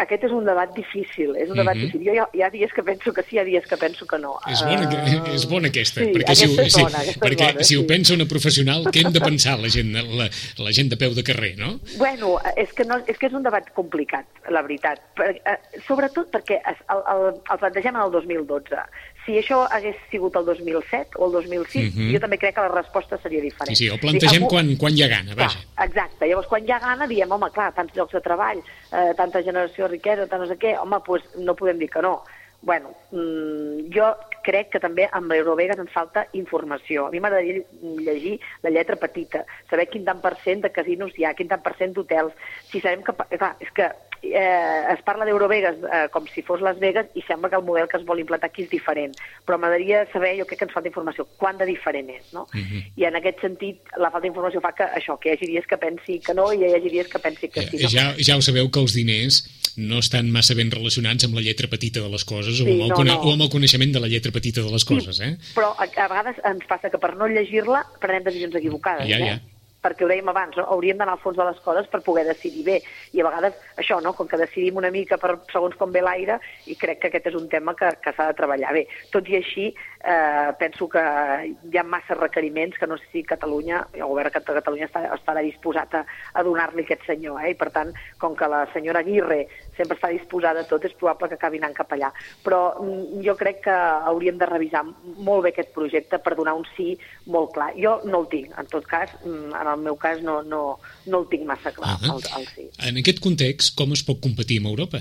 Aquest 0.00 0.22
és 0.24 0.32
un 0.32 0.46
debat 0.48 0.70
difícil, 0.72 1.34
és 1.36 1.50
un 1.52 1.58
debat 1.58 1.76
Mhm. 1.76 1.82
difícil. 1.84 2.06
Jo 2.06 2.12
hi 2.14 2.18
ha, 2.18 2.24
hi 2.32 2.40
ha 2.42 2.48
dies 2.48 2.72
que 2.72 2.82
penso 2.82 3.12
que 3.12 3.22
sí, 3.22 3.36
hi 3.36 3.38
ha 3.40 3.44
dies 3.44 3.66
que 3.68 3.76
penso 3.76 4.06
que 4.06 4.18
no. 4.18 4.38
És 4.48 4.62
bona, 4.64 4.88
Eh, 4.88 5.34
és 5.34 5.44
bona 5.46 5.68
aquesta, 5.68 6.00
sí, 6.00 6.06
perquè, 6.14 6.34
si, 6.34 6.46
ho, 6.46 6.52
aquesta 6.54 6.78
si, 6.78 6.82
bona, 6.84 6.98
aquesta 7.04 7.26
perquè 7.26 7.48
bona, 7.52 7.64
si 7.68 7.76
ho 7.76 7.80
sí. 7.82 7.86
pensa 7.86 8.14
una 8.14 8.24
professional, 8.24 8.84
què 8.86 9.04
hem 9.04 9.12
de 9.12 9.20
pensar 9.20 9.58
la 9.60 9.68
gent, 9.68 9.92
la, 9.92 10.30
la 10.64 10.72
gent 10.72 10.88
de 10.88 10.96
peu 10.96 11.12
de 11.12 11.22
carrer, 11.22 11.58
no? 11.58 11.80
Bueno, 11.98 12.38
és 12.56 12.72
que, 12.72 12.84
no, 12.88 12.96
és 13.06 13.18
que 13.18 13.26
és 13.26 13.34
un 13.34 13.42
debat 13.42 13.68
complicat, 13.74 14.24
la 14.48 14.62
veritat. 14.62 15.02
Per, 15.14 15.28
eh, 15.36 15.58
sobretot 15.86 16.30
perquè 16.32 16.62
el, 16.64 16.76
el, 16.88 17.34
el 17.52 17.58
plantegem 17.58 17.94
en 17.94 18.02
el 18.06 18.10
2012. 18.10 18.80
Si 19.24 19.38
això 19.38 19.66
hagués 19.70 19.96
sigut 20.10 20.34
el 20.36 20.44
2007 20.44 21.16
o 21.16 21.26
el 21.26 21.32
2006, 21.32 21.94
Mhm. 21.94 22.12
jo 22.12 22.20
també 22.20 22.36
crec 22.38 22.54
que 22.54 22.60
la 22.60 22.68
resposta 22.68 23.16
seria 23.22 23.40
Sí, 23.40 23.44
diferent. 23.46 23.76
sí, 23.76 23.86
el 23.88 23.98
plantegem 23.98 24.42
algú- 24.42 24.48
quan, 24.50 24.76
quan 24.76 24.92
hi 24.96 25.02
ha 25.02 25.08
gana, 25.08 25.34
Clar, 25.34 25.46
vaja. 25.48 25.60
exacte. 25.84 26.28
Llavors, 26.28 26.46
quan 26.48 26.66
hi 26.66 26.70
ha 26.72 26.78
gana, 26.78 27.06
diem, 27.06 27.30
home, 27.32 27.50
clar, 27.50 27.72
tants 27.74 27.94
llocs 27.96 28.12
de 28.12 28.20
treball, 28.20 28.58
eh, 28.92 29.14
tanta 29.16 29.42
generació 29.42 29.84
de 29.84 29.90
riquesa, 29.96 30.26
tant 30.26 30.42
no 30.42 30.46
sé 30.46 30.58
què, 30.58 30.78
home, 30.78 30.96
doncs 31.06 31.24
no 31.36 31.54
podem 31.56 31.78
dir 31.78 31.88
que 31.90 32.02
no. 32.02 32.22
Bueno, 32.60 32.90
mm, 33.12 33.90
jo 33.94 34.14
crec 34.44 34.72
que 34.74 34.82
també 34.82 35.08
amb 35.10 35.32
l'Eurovegas 35.32 35.80
ens 35.82 35.92
falta 35.94 36.26
informació. 36.38 37.08
A 37.08 37.14
mi 37.14 37.22
m'agradaria 37.24 37.64
llegir 38.06 38.38
la 38.62 38.72
lletra 38.74 38.96
petita, 39.00 39.44
saber 39.70 39.88
quin 39.90 40.04
tant 40.06 40.22
per 40.24 40.36
cent 40.44 40.64
de 40.64 40.72
casinos 40.74 41.16
hi 41.18 41.26
ha, 41.26 41.34
quin 41.34 41.50
tant 41.50 41.62
per 41.64 41.76
cent 41.80 41.96
d'hotels. 41.96 42.34
Si 42.70 42.80
sabem 42.84 43.04
que... 43.06 43.16
Clar, 43.34 43.54
és 43.64 43.70
que 43.74 43.88
eh, 44.32 44.92
es 44.94 45.02
parla 45.04 45.26
d'Eurovegas 45.26 45.76
eh, 45.84 46.04
com 46.12 46.26
si 46.32 46.42
fos 46.46 46.62
Las 46.64 46.78
Vegas 46.80 47.10
i 47.14 47.22
sembla 47.26 47.50
que 47.50 47.58
el 47.58 47.66
model 47.66 47.88
que 47.90 47.98
es 47.98 48.06
vol 48.06 48.20
implantar 48.22 48.50
aquí 48.50 48.64
és 48.64 48.70
diferent. 48.72 49.14
Però 49.44 49.58
m'agradaria 49.58 50.04
saber, 50.12 50.34
jo 50.38 50.46
crec 50.48 50.62
que 50.62 50.68
ens 50.68 50.76
falta 50.76 50.90
informació, 50.90 51.26
quant 51.40 51.58
de 51.60 51.68
diferent 51.68 52.10
és, 52.14 52.30
no? 52.36 52.46
Mhm. 52.54 52.94
I 53.00 53.08
en 53.10 53.18
aquest 53.20 53.42
sentit, 53.44 53.82
la 53.96 54.10
falta 54.10 54.26
d'informació 54.26 54.62
fa 54.64 54.72
que 54.72 54.88
això, 55.00 55.18
que 55.18 55.30
hi 55.30 55.36
hagi 55.36 55.50
dies 55.50 55.66
que 55.66 55.78
pensi 55.78 56.20
que 56.20 56.34
no 56.34 56.50
i 56.52 56.62
hi 56.62 56.74
hagi 56.74 56.90
dies 56.90 57.08
que 57.08 57.18
pensi 57.18 57.48
que 57.48 57.66
sí. 57.68 57.82
No? 57.82 57.90
Ja, 57.92 58.06
ja 58.18 58.36
ho 58.38 58.42
sabeu 58.42 58.70
que 58.70 58.80
els 58.80 58.94
diners 58.94 59.42
no 59.76 59.98
estan 59.98 60.30
massa 60.30 60.54
ben 60.54 60.70
relacionats 60.70 61.26
amb 61.26 61.34
la 61.34 61.42
lletra 61.42 61.66
petita 61.68 62.00
de 62.00 62.08
les 62.08 62.24
coses 62.24 62.60
o, 62.60 62.64
Sí, 62.64 62.70
amb 62.70 62.84
el, 62.86 62.88
no, 62.94 63.04
no. 63.04 63.16
o 63.26 63.32
amb 63.34 63.42
el 63.42 63.50
coneixement 63.50 63.92
de 63.92 64.00
la 64.02 64.10
lletra 64.10 64.30
petita 64.34 64.64
de 64.64 64.72
les 64.74 64.84
coses, 64.88 65.20
eh? 65.24 65.34
Però 65.56 65.72
a, 65.78 65.86
a 65.88 66.06
vegades 66.10 66.40
ens 66.50 66.68
passa 66.70 66.90
que 66.92 67.00
per 67.00 67.14
no 67.18 67.30
llegir-la 67.30 67.84
prenem 68.02 68.26
decisions 68.26 68.58
equivocades. 68.60 69.08
Ja, 69.10 69.18
eh? 69.18 69.34
ja. 69.34 69.40
perquè 69.84 70.06
ho 70.06 70.08
dèiem 70.08 70.30
abans, 70.32 70.56
no? 70.56 70.64
hauríem 70.72 70.96
d'anar 70.96 71.18
al 71.18 71.20
fons 71.20 71.36
de 71.36 71.44
les 71.44 71.58
coses 71.60 71.88
per 71.92 71.98
poder 72.06 72.22
decidir 72.24 72.62
bé. 72.64 72.78
I 73.12 73.20
a 73.20 73.26
vegades 73.26 73.58
això, 73.80 73.98
no? 74.00 74.14
com 74.16 74.30
que 74.30 74.40
decidim 74.40 74.78
una 74.80 74.88
mica 74.94 75.18
per 75.20 75.34
segons 75.52 75.76
com 75.76 75.92
ve 75.92 76.00
l'aire, 76.00 76.38
i 76.72 76.76
crec 76.80 77.02
que 77.02 77.10
aquest 77.10 77.28
és 77.28 77.36
un 77.36 77.50
tema 77.52 77.76
que, 77.76 77.90
que 78.00 78.14
s'ha 78.16 78.30
de 78.30 78.38
treballar 78.38 78.72
bé. 78.72 78.86
Tot 79.12 79.28
i 79.28 79.36
així, 79.42 79.66
eh, 80.04 80.52
penso 80.58 80.88
que 80.88 81.00
hi 81.00 81.78
ha 81.78 81.82
massa 81.82 82.14
requeriments 82.14 82.76
que 82.78 82.86
no 82.86 82.98
sé 82.98 83.04
si 83.12 83.22
Catalunya, 83.24 83.80
el 83.94 84.04
govern 84.04 84.30
de 84.30 84.42
Catalunya 84.58 84.88
està, 84.90 85.02
estarà 85.16 85.42
disposat 85.44 85.96
a, 85.96 86.02
a 86.34 86.44
donar-li 86.44 86.84
aquest 86.84 87.06
senyor. 87.08 87.40
Eh? 87.42 87.54
I 87.54 87.58
per 87.58 87.70
tant, 87.72 87.92
com 88.20 88.36
que 88.36 88.48
la 88.50 88.64
senyora 88.74 89.00
Aguirre 89.00 89.46
sempre 89.78 89.96
està 89.96 90.10
disposada 90.12 90.62
a 90.64 90.68
tot, 90.68 90.84
és 90.84 90.96
probable 91.00 91.30
que 91.32 91.38
acabi 91.40 91.60
anant 91.62 91.76
cap 91.76 91.96
allà. 91.96 92.12
Però 92.44 92.60
mm, 92.82 93.24
jo 93.24 93.36
crec 93.40 93.64
que 93.64 93.78
hauríem 94.12 94.38
de 94.40 94.50
revisar 94.50 94.84
molt 94.84 95.46
bé 95.46 95.54
aquest 95.54 95.72
projecte 95.74 96.20
per 96.20 96.36
donar 96.36 96.56
un 96.60 96.68
sí 96.76 96.92
molt 97.32 97.54
clar. 97.56 97.72
Jo 97.80 97.96
no 98.04 98.24
el 98.24 98.30
tinc, 98.32 98.52
en 98.60 98.70
tot 98.70 98.86
cas, 98.90 99.16
mm, 99.24 99.52
en 99.56 99.74
el 99.74 99.84
meu 99.88 99.96
cas 100.00 100.20
no, 100.22 100.40
no, 100.44 100.64
no 101.08 101.24
el 101.24 101.28
tinc 101.32 101.48
massa 101.48 101.72
clar, 101.74 101.96
Ahà. 101.96 102.12
el, 102.12 102.24
el 102.40 102.48
sí. 102.52 102.70
En 102.84 103.00
aquest 103.00 103.24
context, 103.24 103.72
com 103.78 103.96
es 103.96 104.04
pot 104.04 104.20
competir 104.20 104.60
amb 104.60 104.74
Europa? 104.74 105.00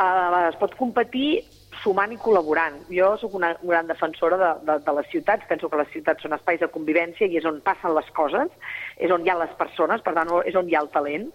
Uh, 0.00 0.46
es 0.48 0.56
pot 0.56 0.72
competir 0.78 1.42
sumant 1.82 2.12
i 2.12 2.18
col·laborant. 2.20 2.80
Jo 2.92 3.14
sóc 3.20 3.34
una 3.38 3.54
gran 3.62 3.88
defensora 3.90 4.38
de, 4.40 4.50
de, 4.68 4.78
de 4.86 4.96
les 4.98 5.08
ciutats, 5.12 5.46
penso 5.48 5.70
que 5.70 5.80
les 5.80 5.90
ciutats 5.94 6.26
són 6.26 6.36
espais 6.36 6.60
de 6.60 6.70
convivència 6.72 7.28
i 7.28 7.40
és 7.40 7.48
on 7.48 7.62
passen 7.64 7.94
les 7.96 8.10
coses, 8.16 8.52
és 8.98 9.10
on 9.14 9.24
hi 9.24 9.32
ha 9.32 9.40
les 9.40 9.56
persones, 9.60 10.04
per 10.04 10.14
tant 10.18 10.30
és 10.44 10.58
on 10.58 10.68
hi 10.68 10.76
ha 10.76 10.84
el 10.84 10.92
talent, 10.94 11.30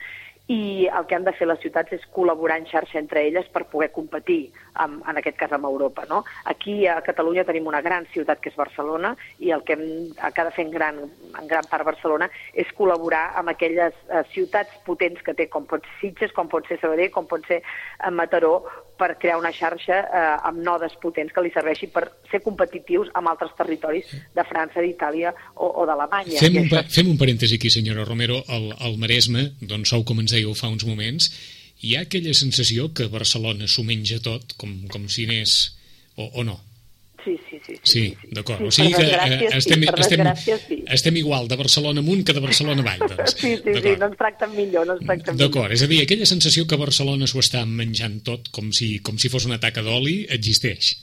i 0.47 0.85
el 0.85 1.07
que 1.07 1.15
han 1.15 1.23
de 1.25 1.33
fer 1.33 1.47
les 1.49 1.59
ciutats 1.61 1.93
és 1.95 2.03
col·laborar 2.13 2.59
en 2.59 2.67
xarxa 2.69 2.99
entre 2.99 3.23
elles 3.25 3.47
per 3.53 3.63
poder 3.71 3.89
competir, 3.95 4.51
amb, 4.83 5.01
en 5.09 5.17
aquest 5.17 5.39
cas 5.39 5.55
amb 5.57 5.65
Europa. 5.65 6.05
No? 6.09 6.21
Aquí 6.51 6.85
a 6.85 6.99
Catalunya 7.05 7.45
tenim 7.47 7.65
una 7.71 7.81
gran 7.81 8.05
ciutat 8.13 8.43
que 8.43 8.51
és 8.53 8.59
Barcelona 8.59 9.15
i 9.39 9.49
el 9.55 9.63
que 9.65 9.73
hem, 9.73 9.85
el 10.13 10.35
que 10.35 10.43
ha 10.43 10.45
de 10.45 10.53
fer 10.53 10.67
en 10.67 10.71
gran, 10.75 11.01
en 11.39 11.49
gran 11.49 11.65
part 11.71 11.87
Barcelona 11.87 12.29
és 12.53 12.69
col·laborar 12.77 13.31
amb 13.41 13.55
aquelles 13.55 13.97
eh, 14.05 14.21
ciutats 14.35 14.77
potents 14.85 15.23
que 15.25 15.33
té, 15.33 15.49
com 15.49 15.65
pot 15.65 15.81
ser 15.85 15.97
Sitges, 16.03 16.35
com 16.35 16.51
pot 16.51 16.67
ser 16.69 16.77
Sabadell, 16.81 17.13
com 17.15 17.25
pot 17.25 17.45
ser 17.49 17.63
eh, 17.63 18.11
Mataró, 18.13 18.59
per 18.99 19.15
crear 19.21 19.37
una 19.39 19.51
xarxa 19.55 19.99
eh, 20.03 20.23
amb 20.49 20.61
nodes 20.63 20.95
potents 21.01 21.33
que 21.33 21.43
li 21.43 21.51
serveixi 21.53 21.89
per 21.91 22.05
ser 22.31 22.41
competitius 22.45 23.11
amb 23.13 23.31
altres 23.31 23.53
territoris 23.57 24.11
de 24.35 24.45
França, 24.47 24.83
d'Itàlia 24.83 25.33
o, 25.55 25.69
o 25.81 25.87
d'Alemanya. 25.89 26.39
Fem 26.39 26.59
un, 26.61 26.69
això 26.69 26.99
fem 26.99 27.11
un 27.11 27.19
parèntesi 27.21 27.59
aquí, 27.59 27.71
senyora 27.73 28.07
Romero. 28.07 28.41
Al, 28.51 28.71
al 28.79 28.99
Maresme, 29.01 29.49
d'on 29.61 29.85
sou, 29.87 30.05
com 30.07 30.21
ens 30.23 30.35
dèieu 30.35 30.55
fa 30.57 30.71
uns 30.71 30.85
moments, 30.87 31.31
hi 31.83 31.95
ha 31.95 32.05
aquella 32.05 32.33
sensació 32.37 32.89
que 32.95 33.09
Barcelona 33.11 33.67
s'ho 33.67 33.83
menja 33.87 34.21
tot, 34.23 34.55
com, 34.61 34.77
com 34.91 35.09
si 35.11 35.27
anés... 35.29 35.75
O, 36.15 36.29
o 36.39 36.43
no? 36.47 36.53
Sí, 37.25 37.39
sí, 37.49 37.57
sí. 37.65 37.75
Sí, 37.81 38.01
sí, 38.21 38.27
d'acord. 38.37 38.59
Sí, 38.61 38.67
o 38.67 38.71
sigui 38.71 38.93
que 38.93 39.01
eh, 39.01 39.07
desgràcia, 39.09 39.49
sí, 39.49 39.57
estem, 39.57 39.83
estem, 40.05 40.59
sí. 40.67 40.77
estem 40.93 41.15
igual 41.17 41.47
de 41.49 41.57
Barcelona 41.57 42.03
amunt 42.03 42.21
que 42.27 42.35
de 42.37 42.43
Barcelona 42.43 42.83
avall, 42.85 43.01
doncs. 43.15 43.33
Sí, 43.41 43.55
sí, 43.63 43.73
sí, 43.81 43.95
no 43.97 44.11
ens 44.11 44.19
tracten 44.19 44.53
millor, 44.53 44.85
no 44.85 44.93
ens 44.99 45.07
tracten 45.07 45.33
millor. 45.33 45.49
D'acord, 45.49 45.73
és 45.73 45.81
a 45.81 45.89
dir, 45.89 46.03
aquella 46.05 46.27
sensació 46.29 46.67
que 46.69 46.77
Barcelona 46.77 47.25
s'ho 47.25 47.41
està 47.41 47.65
menjant 47.65 48.19
tot 48.29 48.51
com 48.53 48.69
si, 48.71 48.99
com 49.01 49.17
si 49.17 49.33
fos 49.33 49.49
una 49.49 49.57
taca 49.59 49.81
d'oli 49.81 50.21
existeix. 50.37 50.93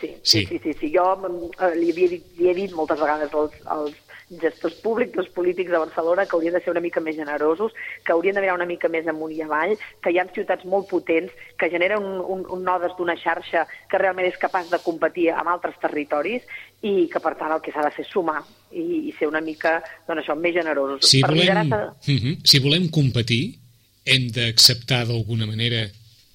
Sí, 0.00 0.10
Sí. 0.24 0.40
sí, 0.42 0.46
sí, 0.48 0.58
sí, 0.64 0.72
sí. 0.80 0.92
Jo 0.94 1.06
mm, 1.14 1.50
eh, 1.60 1.74
li, 1.78 1.90
havia 1.94 2.08
dit, 2.16 2.26
li 2.40 2.50
he 2.50 2.54
dit 2.56 2.74
moltes 2.74 2.98
vegades 2.98 3.30
als, 3.36 3.54
als 3.68 4.09
gestors 4.38 4.74
públics, 4.78 5.16
als 5.18 5.28
polítics 5.34 5.70
de 5.72 5.78
Barcelona, 5.78 6.24
que 6.26 6.36
haurien 6.36 6.54
de 6.54 6.60
ser 6.62 6.70
una 6.70 6.80
mica 6.80 7.00
més 7.02 7.16
generosos, 7.16 7.72
que 8.06 8.12
haurien 8.12 8.36
de 8.36 8.40
mirar 8.44 8.54
una 8.54 8.66
mica 8.68 8.88
més 8.88 9.06
amunt 9.10 9.32
i 9.34 9.40
avall, 9.42 9.74
que 10.02 10.12
hi 10.12 10.20
ha 10.22 10.26
ciutats 10.32 10.64
molt 10.64 10.86
potents, 10.88 11.32
que 11.58 11.70
generen 11.72 12.04
un, 12.04 12.20
un, 12.22 12.44
un 12.46 12.62
nodes 12.64 12.94
d'una 12.98 13.16
xarxa 13.18 13.66
que 13.90 13.98
realment 13.98 14.28
és 14.30 14.38
capaç 14.38 14.70
de 14.70 14.78
competir 14.84 15.30
amb 15.34 15.50
altres 15.50 15.74
territoris 15.82 16.46
i 16.86 17.08
que, 17.10 17.18
per 17.20 17.34
tant, 17.36 17.50
el 17.56 17.60
que 17.64 17.74
s'ha 17.74 17.82
de 17.82 17.90
fer 17.96 18.06
és 18.06 18.12
sumar 18.12 18.38
i, 18.70 19.10
i 19.10 19.14
ser 19.18 19.26
una 19.28 19.42
mica, 19.42 19.80
doncs 20.06 20.22
això, 20.22 20.38
més 20.38 20.54
generosos. 20.54 21.04
Si 21.10 21.20
Per 21.20 21.30
volem, 21.34 21.42
liderar- 21.42 21.90
uh 21.90 22.06
-huh, 22.06 22.38
si 22.44 22.58
volem 22.60 22.88
competir, 22.88 23.58
hem 24.06 24.30
d'acceptar 24.30 25.06
d'alguna 25.06 25.46
manera, 25.46 25.88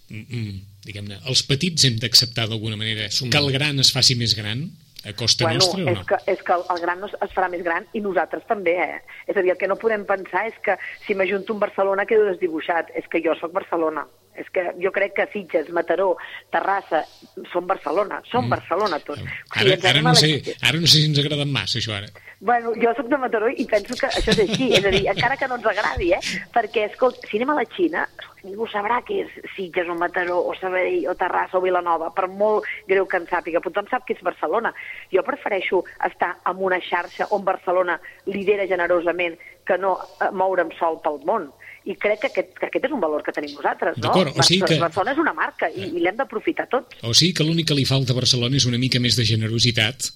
mm, 0.09 0.25
mm, 0.29 0.59
diguem-ne, 0.85 1.19
els 1.25 1.43
petits 1.43 1.83
hem 1.85 1.95
d'acceptar 1.97 2.47
d'alguna 2.49 2.75
manera. 2.75 3.07
Que 3.09 3.37
el 3.37 3.51
gran 3.51 3.79
es 3.79 3.91
faci 3.91 4.15
més 4.15 4.35
gran 4.35 4.69
a 5.05 5.13
costa 5.13 5.45
bueno, 5.45 5.61
nostra 5.61 5.83
o 5.83 5.89
és 5.93 5.99
no? 5.99 6.05
que, 6.09 6.19
és 6.33 6.41
que 6.41 6.57
el 6.57 6.81
gran 6.81 6.99
no 6.99 7.09
es, 7.11 7.15
es 7.21 7.33
farà 7.35 7.49
més 7.51 7.63
gran 7.65 7.85
i 7.93 8.01
nosaltres 8.01 8.45
també, 8.49 8.75
eh? 8.81 9.01
És 9.29 9.37
a 9.37 9.43
dir, 9.45 9.53
el 9.53 9.59
que 9.61 9.69
no 9.69 9.77
podem 9.79 10.05
pensar 10.09 10.47
és 10.49 10.57
que 10.65 10.77
si 11.05 11.15
m'ajunto 11.15 11.53
amb 11.53 11.65
Barcelona 11.67 12.07
quedo 12.09 12.25
desdibuixat. 12.29 12.89
És 12.97 13.07
que 13.11 13.21
jo 13.23 13.35
sóc 13.39 13.53
Barcelona. 13.53 14.05
És 14.35 14.49
que 14.53 14.65
jo 14.81 14.91
crec 14.95 15.15
que 15.15 15.27
Sitges, 15.31 15.71
Mataró, 15.75 16.13
Terrassa, 16.53 17.03
són 17.53 17.67
Barcelona. 17.69 18.21
Som 18.31 18.49
Barcelona 18.51 18.99
tots. 19.05 19.23
Ara, 19.55 19.75
ens 19.77 19.89
ara, 19.91 20.03
no 20.05 20.15
sé, 20.19 20.37
ara 20.61 20.79
no 20.81 20.87
sé 20.87 20.99
si 20.99 21.09
ens 21.09 21.21
agraden 21.23 21.51
massa, 21.51 21.79
això 21.79 21.95
ara. 21.97 22.11
Bueno, 22.45 22.73
jo 22.75 22.91
sóc 22.97 23.07
de 23.07 23.17
Mataró 23.17 23.47
i 23.49 23.63
penso 23.65 23.95
que 23.95 24.09
això 24.11 24.33
és 24.33 24.41
així, 24.43 24.67
és 24.75 24.85
a 24.85 24.91
dir, 24.91 25.05
encara 25.07 25.37
que 25.39 25.47
no 25.47 25.55
ens 25.57 25.67
agradi, 25.71 26.11
eh? 26.13 26.19
Perquè, 26.53 26.89
escolta, 26.91 27.29
si 27.29 27.39
anem 27.39 27.53
a 27.53 27.59
la 27.61 27.63
Xina, 27.71 28.03
ningú 28.43 28.67
sabrà 28.69 28.99
que 29.07 29.21
és 29.23 29.37
Sitges 29.55 29.89
o 29.89 29.95
Mataró 29.97 30.41
o 30.43 30.53
Sabadell 30.59 31.07
o 31.09 31.15
Terrassa 31.17 31.57
o 31.57 31.63
Vilanova, 31.63 32.11
per 32.13 32.27
molt 32.27 32.67
greu 32.89 33.07
que 33.09 33.21
en 33.21 33.27
sàpiga, 33.31 33.63
tothom 33.63 33.87
sap 33.89 34.05
que 34.05 34.17
és 34.17 34.23
Barcelona. 34.25 34.73
Jo 35.13 35.23
prefereixo 35.25 35.83
estar 36.05 36.35
en 36.45 36.61
una 36.69 36.81
xarxa 36.83 37.31
on 37.31 37.47
Barcelona 37.47 37.97
lidera 38.27 38.67
generosament 38.67 39.39
que 39.65 39.77
no 39.81 39.95
eh, 40.21 40.31
moure'm 40.31 40.69
sol 40.79 40.99
pel 41.03 41.19
món. 41.25 41.49
I 41.85 41.93
crec 42.01 42.19
que 42.23 42.27
aquest, 42.31 42.53
que 42.57 42.65
aquest 42.65 42.85
és 42.87 42.93
un 42.95 43.01
valor 43.03 43.21
que 43.21 43.31
tenim 43.31 43.51
nosaltres, 43.53 43.97
no? 43.97 44.07
D'acord, 44.07 44.33
o 44.33 44.43
sigui 44.43 44.63
que- 44.65 44.79
Barcelona 44.81 45.11
és 45.13 45.19
una 45.21 45.33
marca 45.37 45.69
i, 45.69 45.83
i 45.97 45.99
l'hem 46.01 46.15
d'aprofitar 46.17 46.65
tots. 46.71 46.97
O 47.05 47.13
sigui 47.13 47.33
que 47.37 47.43
l'únic 47.45 47.67
que 47.69 47.77
li 47.77 47.85
falta 47.85 48.13
a 48.13 48.17
Barcelona 48.17 48.57
és 48.57 48.65
una 48.65 48.79
mica 48.81 48.99
més 48.99 49.15
de 49.15 49.25
generositat. 49.25 50.09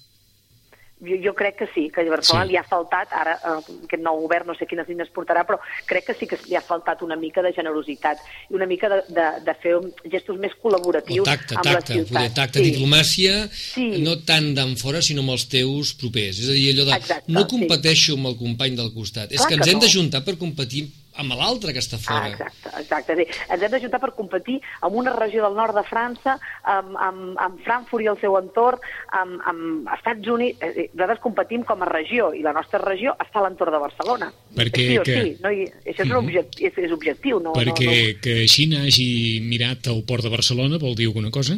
Jo, 1.00 1.16
jo 1.24 1.32
crec 1.34 1.56
que 1.56 1.66
sí, 1.74 1.88
que 1.88 2.02
a 2.02 2.10
Barcelona 2.10 2.44
Sí. 2.44 2.48
sí. 2.48 2.52
li 2.52 2.56
ha 2.58 2.64
faltat, 2.68 3.08
ara 3.16 3.32
eh, 3.40 3.74
aquest 3.86 4.02
nou 4.02 4.18
govern 4.20 4.46
no 4.48 4.54
sé 4.54 4.66
quines 4.68 4.86
línies 4.86 5.08
portarà, 5.14 5.46
però 5.48 5.56
crec 5.88 6.04
que 6.10 6.14
sí 6.14 6.26
que 6.28 6.36
li 6.48 6.56
ha 6.56 6.60
faltat 6.60 7.00
una 7.02 7.16
mica 7.16 7.40
de 7.42 7.52
generositat 7.56 8.18
i 8.50 8.54
una 8.54 8.66
mica 8.66 8.88
de, 8.92 8.98
de, 9.08 9.26
de 9.46 9.54
fer 9.62 9.74
gestos 10.12 10.36
més 10.38 10.52
col·laboratius 10.62 11.24
tacte, 11.24 11.54
amb 11.56 11.64
tacte, 11.64 11.94
la 11.94 12.02
poder 12.04 12.06
ciutat. 12.06 12.34
tacte, 12.34 12.60
diplomàcia, 12.60 13.48
Sí. 13.50 13.88
no 14.04 14.18
tant 14.28 14.52
d'en 14.54 14.76
fora, 14.76 15.00
sinó 15.00 15.22
amb 15.24 15.30
els 15.38 15.48
teus 15.48 15.94
propers. 15.94 16.38
És 16.38 16.48
a 16.50 16.52
dir, 16.52 16.74
allò 16.74 16.84
de 16.90 16.96
Exacte, 17.00 17.32
no 17.32 17.40
sí. 17.46 17.46
competeixo 17.56 18.14
amb 18.18 18.26
el 18.26 18.36
company 18.36 18.76
del 18.76 18.92
costat. 18.92 19.32
És 19.32 19.38
Clar 19.38 19.48
que 19.48 19.54
ens 19.54 19.64
que 19.64 19.70
hem 19.70 19.78
no. 19.78 19.84
d'ajuntar 19.86 20.24
per 20.24 20.36
competir 20.36 20.88
amb 21.20 21.34
l'altre 21.38 21.72
que 21.72 21.78
està 21.82 21.96
Ah, 22.00 22.04
fora. 22.06 22.28
exacte, 22.32 22.70
exacte. 22.80 23.16
Sí. 23.16 23.24
Ens 23.52 23.62
hem 23.62 23.70
d'ajuntar 23.70 24.00
per 24.00 24.12
competir 24.16 24.60
amb 24.82 24.94
una 24.96 25.12
regió 25.14 25.44
del 25.44 25.54
nord 25.54 25.74
de 25.76 25.84
França, 25.84 26.38
amb, 26.64 26.96
amb, 26.96 27.38
amb 27.38 27.60
Frankfurt 27.64 28.04
i 28.04 28.08
el 28.12 28.18
seu 28.20 28.36
entorn, 28.38 28.80
amb, 29.12 29.40
amb 29.46 29.88
Estats 29.96 30.26
Units. 30.28 30.62
A 30.62 30.72
dir, 30.72 30.88
Nosaltres 30.94 31.20
competim 31.20 31.62
com 31.64 31.82
a 31.82 31.86
regió 31.86 32.32
i 32.34 32.42
la 32.42 32.52
nostra 32.52 32.78
regió 32.82 33.12
està 33.20 33.40
a 33.40 33.46
l'entorn 33.48 33.72
de 33.72 33.78
Barcelona. 33.78 34.32
Perquè 34.56 34.86
sí 34.88 34.98
o 34.98 35.02
que- 35.02 35.22
sí, 35.22 35.36
no? 35.42 35.50
I 35.52 35.66
això 35.86 36.02
és, 36.04 36.10
un 36.10 36.16
objectiu, 36.16 36.66
és, 36.66 36.78
és 36.78 36.92
objectiu. 36.92 37.40
No, 37.40 37.52
Perquè 37.52 37.84
no, 37.84 37.92
no. 38.14 38.20
que 38.22 38.48
Xina 38.48 38.82
hagi 38.82 39.40
mirat 39.42 39.86
el 39.86 40.02
port 40.04 40.22
de 40.24 40.30
Barcelona 40.30 40.78
vol 40.78 40.94
dir 40.96 41.06
alguna 41.06 41.30
cosa? 41.30 41.54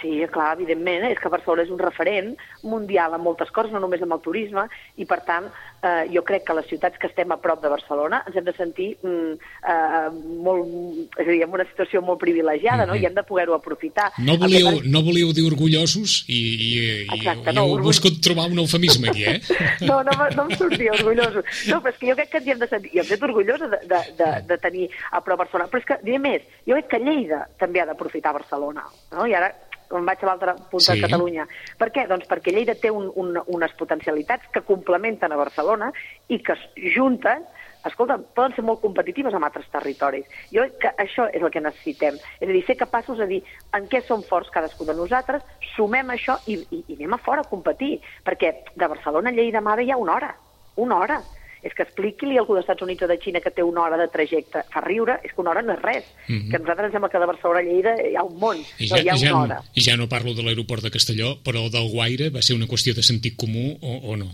Sí, 0.00 0.20
clar, 0.32 0.54
evidentment, 0.56 1.04
és 1.10 1.18
que 1.20 1.28
Barcelona 1.28 1.62
és 1.66 1.70
un 1.72 1.78
referent 1.78 2.30
mundial 2.64 3.12
en 3.16 3.20
moltes 3.20 3.50
coses, 3.52 3.72
no 3.72 3.80
només 3.82 4.00
amb 4.02 4.14
el 4.16 4.20
turisme, 4.24 4.62
i 4.96 5.04
per 5.04 5.18
tant, 5.26 5.48
eh, 5.82 6.06
jo 6.14 6.22
crec 6.24 6.44
que 6.48 6.54
les 6.56 6.66
ciutats 6.70 6.96
que 7.00 7.08
estem 7.10 7.32
a 7.32 7.36
prop 7.40 7.60
de 7.62 7.68
Barcelona 7.68 8.22
ens 8.26 8.36
hem 8.36 8.44
de 8.46 8.54
sentir 8.56 8.86
mm, 9.02 9.34
eh, 9.68 10.08
molt, 10.46 11.12
és 11.18 11.26
a 11.26 11.30
dir, 11.30 11.42
en 11.44 11.52
una 11.52 11.66
situació 11.68 12.00
molt 12.04 12.20
privilegiada, 12.22 12.86
no? 12.88 12.96
i 12.96 13.04
hem 13.04 13.14
de 13.16 13.24
poder-ho 13.28 13.54
aprofitar. 13.56 14.10
No 14.18 14.38
volíeu, 14.40 14.70
passa- 14.70 14.88
no 14.94 15.02
volíeu 15.06 15.32
dir 15.36 15.44
orgullosos 15.50 16.24
i, 16.28 16.38
i, 16.40 16.70
i, 17.04 17.06
Exacte, 17.18 17.50
i 17.52 17.54
no, 17.56 17.66
heu 17.66 17.74
orgull- 17.76 17.90
buscat 17.92 18.20
trobar 18.24 18.48
un 18.50 18.58
eufemisme 18.64 19.10
aquí, 19.12 19.24
eh? 19.24 19.40
No, 19.90 20.02
no, 20.06 20.12
no 20.36 20.44
em 20.48 20.56
sortia 20.56 20.92
orgullosos. 20.96 21.44
No, 21.68 21.80
però 21.82 21.92
és 21.92 21.98
que 22.00 22.08
jo 22.10 22.16
crec 22.18 22.30
que 22.32 22.40
ens 22.42 22.48
hem 22.54 22.60
de 22.64 22.68
sentir... 22.70 22.90
Jo 22.94 23.04
em 23.04 23.08
sento 23.12 23.28
orgullosa 23.28 23.68
de, 23.72 23.80
de, 23.90 24.00
de, 24.18 24.30
de 24.48 24.58
tenir 24.64 24.88
a 25.12 25.20
prop 25.24 25.40
Barcelona. 25.44 25.68
Però 25.72 25.80
és 25.82 25.88
que, 25.88 25.98
diré 26.04 26.18
més, 26.22 26.44
jo 26.68 26.76
crec 26.76 26.88
que 26.94 27.00
Lleida 27.04 27.44
també 27.60 27.80
ha 27.82 27.88
d'aprofitar 27.88 28.32
Barcelona. 28.36 28.84
No? 29.14 29.26
I 29.26 29.34
ara 29.38 29.50
em 29.98 30.06
vaig 30.06 30.22
a 30.22 30.26
l'altra 30.26 30.54
punta 30.54 30.92
Sí. 30.92 31.00
de 31.00 31.06
Catalunya. 31.06 31.46
Per 31.78 31.90
què? 31.92 32.06
Doncs 32.08 32.28
perquè 32.28 32.52
Lleida 32.54 32.74
té 32.74 32.90
un, 32.90 33.10
un, 33.14 33.38
unes 33.46 33.72
potencialitats 33.78 34.46
que 34.52 34.62
complementen 34.62 35.32
a 35.32 35.36
Barcelona 35.36 35.92
i 36.28 36.38
que 36.42 36.52
es 36.52 36.94
junten 36.94 37.44
escolta, 37.84 38.18
poden 38.36 38.52
ser 38.52 38.62
molt 38.62 38.82
competitives 38.82 39.32
amb 39.32 39.46
altres 39.46 39.64
territoris. 39.72 40.26
Jo 40.52 40.66
crec 40.66 40.78
que 40.82 40.90
això 41.00 41.28
és 41.32 41.40
el 41.42 41.50
que 41.50 41.62
necessitem. 41.64 42.18
És 42.38 42.48
a 42.48 42.52
dir, 42.52 42.60
ser 42.66 42.76
capaços 42.76 43.16
de 43.18 43.26
dir 43.26 43.38
en 43.72 43.88
què 43.88 44.02
som 44.04 44.22
forts 44.22 44.50
cadascú 44.52 44.84
de 44.84 44.92
nosaltres, 44.94 45.42
sumem 45.76 46.10
això 46.12 46.36
i, 46.46 46.58
i, 46.70 46.84
i 46.88 46.96
anem 46.98 47.14
a 47.16 47.18
fora 47.24 47.40
a 47.40 47.48
competir. 47.48 48.00
Perquè 48.26 48.52
de 48.76 48.86
Barcelona 48.86 49.30
a 49.30 49.32
Lleida 49.32 49.62
Mare 49.64 49.84
hi 49.84 49.90
ha 49.90 49.96
una 49.96 50.14
hora. 50.18 50.34
Una 50.76 50.98
hora. 50.98 51.22
És 51.62 51.74
que 51.76 51.84
expliqui-li 51.84 52.38
a 52.38 52.42
algú 52.42 52.56
dels 52.56 52.64
Estats 52.64 52.82
Units 52.86 53.04
o 53.04 53.08
de 53.10 53.18
Xina 53.20 53.40
que 53.44 53.52
té 53.52 53.62
una 53.62 53.82
hora 53.82 53.98
de 54.00 54.08
trajecte. 54.08 54.64
Fa 54.72 54.80
riure, 54.84 55.18
és 55.24 55.34
que 55.34 55.42
una 55.42 55.54
hora 55.54 55.62
no 55.62 55.74
és 55.74 55.82
res. 55.82 56.04
Mhm. 56.26 56.50
Que 56.50 56.56
a 56.56 56.60
nosaltres 56.60 56.86
ens 56.86 56.94
sembla 56.96 57.10
que 57.10 57.18
de 57.18 57.30
Barcelona 57.32 57.60
a 57.60 57.62
Lleida 57.62 57.96
hi 58.00 58.14
ha 58.16 58.24
un 58.24 58.38
món. 58.38 58.56
I 58.78 58.88
no, 58.88 58.96
ja, 58.96 59.02
hi 59.02 59.08
ha 59.08 59.16
ja, 59.16 59.32
una 59.34 59.42
hora. 59.42 59.62
I 59.74 59.80
ja 59.84 59.96
no 59.96 60.08
parlo 60.08 60.34
de 60.34 60.42
l'aeroport 60.42 60.82
de 60.82 60.90
Castelló, 60.90 61.36
però 61.44 61.64
el 61.64 61.70
del 61.70 61.90
Guaire 61.90 62.30
va 62.30 62.42
ser 62.42 62.56
una 62.56 62.66
qüestió 62.66 62.94
de 62.94 63.02
sentit 63.02 63.36
comú 63.36 63.76
o, 63.80 63.98
o 64.12 64.16
no? 64.16 64.30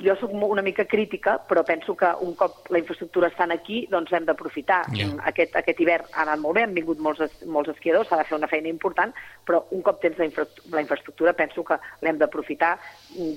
Jo 0.00 0.16
sóc 0.16 0.32
una 0.32 0.62
mica 0.62 0.84
crítica, 0.84 1.38
però 1.48 1.62
penso 1.64 1.94
que 1.96 2.08
un 2.20 2.34
cop 2.34 2.70
la 2.70 2.78
infraestructura 2.78 3.28
estan 3.28 3.52
aquí, 3.52 3.86
doncs 3.90 4.12
hem 4.12 4.24
d'aprofitar. 4.24 4.82
Mm, 4.88 5.20
Aquest, 5.30 5.54
aquest 5.56 5.80
hivern 5.80 6.08
ha 6.14 6.24
anat 6.24 6.40
molt 6.40 6.56
bé, 6.56 6.64
han 6.64 6.74
vingut 6.74 6.98
molts, 6.98 7.20
molts 7.46 7.70
esquiadors, 7.74 8.08
s'ha 8.08 8.18
de 8.20 8.24
fer 8.24 8.38
una 8.38 8.48
feina 8.48 8.68
important, 8.68 9.12
però 9.46 9.64
un 9.70 9.82
cop 9.82 10.00
tens 10.00 10.18
la, 10.18 10.24
infra, 10.24 10.46
la 10.72 10.80
infraestructura 10.80 11.34
penso 11.36 11.64
que 11.64 11.78
l'hem 12.00 12.18
d'aprofitar, 12.18 12.76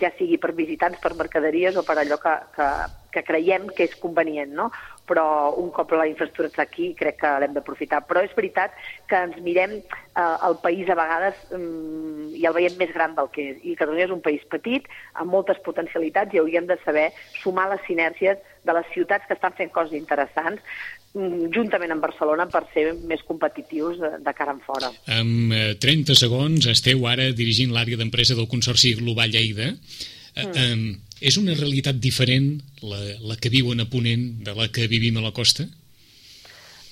ja 0.01 0.11
sigui 0.18 0.38
per 0.38 0.53
visitants, 0.53 0.99
per 1.03 1.16
mercaderies 1.20 1.78
o 1.78 1.84
per 1.84 1.97
allò 1.99 2.18
que, 2.22 2.36
que, 2.55 2.70
que 3.14 3.24
creiem 3.26 3.70
que 3.76 3.88
és 3.88 3.95
convenient, 4.01 4.51
no? 4.57 4.70
Però 5.07 5.26
un 5.59 5.70
cop 5.76 5.91
la 5.97 6.07
infraestructura 6.07 6.49
està 6.49 6.64
aquí, 6.64 6.93
crec 6.99 7.20
que 7.22 7.32
l'hem 7.43 7.55
d'aprofitar. 7.55 8.01
Però 8.07 8.24
és 8.24 8.34
veritat 8.38 8.76
que 9.11 9.20
ens 9.28 9.38
mirem 9.43 9.76
eh, 9.80 10.38
el 10.47 10.57
país 10.64 10.89
a 10.89 10.97
vegades 10.99 11.39
mm, 11.51 12.32
i 12.39 12.47
el 12.47 12.55
veiem 12.55 12.80
més 12.80 12.93
gran 12.95 13.16
del 13.18 13.30
que 13.36 13.49
és. 13.51 13.61
I 13.61 13.76
Catalunya 13.80 14.07
és 14.07 14.16
un 14.16 14.24
país 14.26 14.45
petit, 14.51 14.88
amb 15.20 15.36
moltes 15.36 15.59
potencialitats, 15.66 16.34
i 16.34 16.41
hauríem 16.41 16.70
de 16.72 16.80
saber 16.86 17.09
sumar 17.41 17.70
les 17.74 17.84
sinèrgies 17.88 18.41
de 18.64 18.76
les 18.78 18.89
ciutats 18.93 19.28
que 19.28 19.36
estan 19.36 19.55
fent 19.57 19.72
coses 19.76 19.95
interessants, 19.99 20.64
mm, 21.14 21.51
juntament 21.55 21.91
amb 21.91 22.07
Barcelona, 22.07 22.47
per 22.47 22.64
ser 22.74 22.93
més 23.11 23.24
competitius 23.28 23.99
de, 23.99 24.34
cara 24.34 24.55
en 24.55 24.64
fora. 24.64 24.91
Amb 25.20 25.53
eh, 25.53 25.76
30 25.84 26.16
segons 26.16 26.72
esteu 26.72 27.07
ara 27.11 27.30
dirigint 27.36 27.76
l'àrea 27.76 27.99
d'empresa 27.99 28.39
del 28.39 28.47
Consorci 28.47 28.95
Global 29.03 29.36
Lleida. 29.36 29.74
Eh, 30.36 30.48
eh, 30.56 30.98
és 31.22 31.38
una 31.38 31.54
realitat 31.54 32.00
diferent 32.02 32.58
la, 32.82 33.00
la 33.22 33.38
que 33.40 33.52
viuen 33.54 33.80
a 33.84 33.88
Ponent 33.90 34.44
de 34.44 34.56
la 34.58 34.68
que 34.74 34.90
vivim 34.92 35.18
a 35.18 35.24
la 35.26 35.32
costa? 35.36 35.68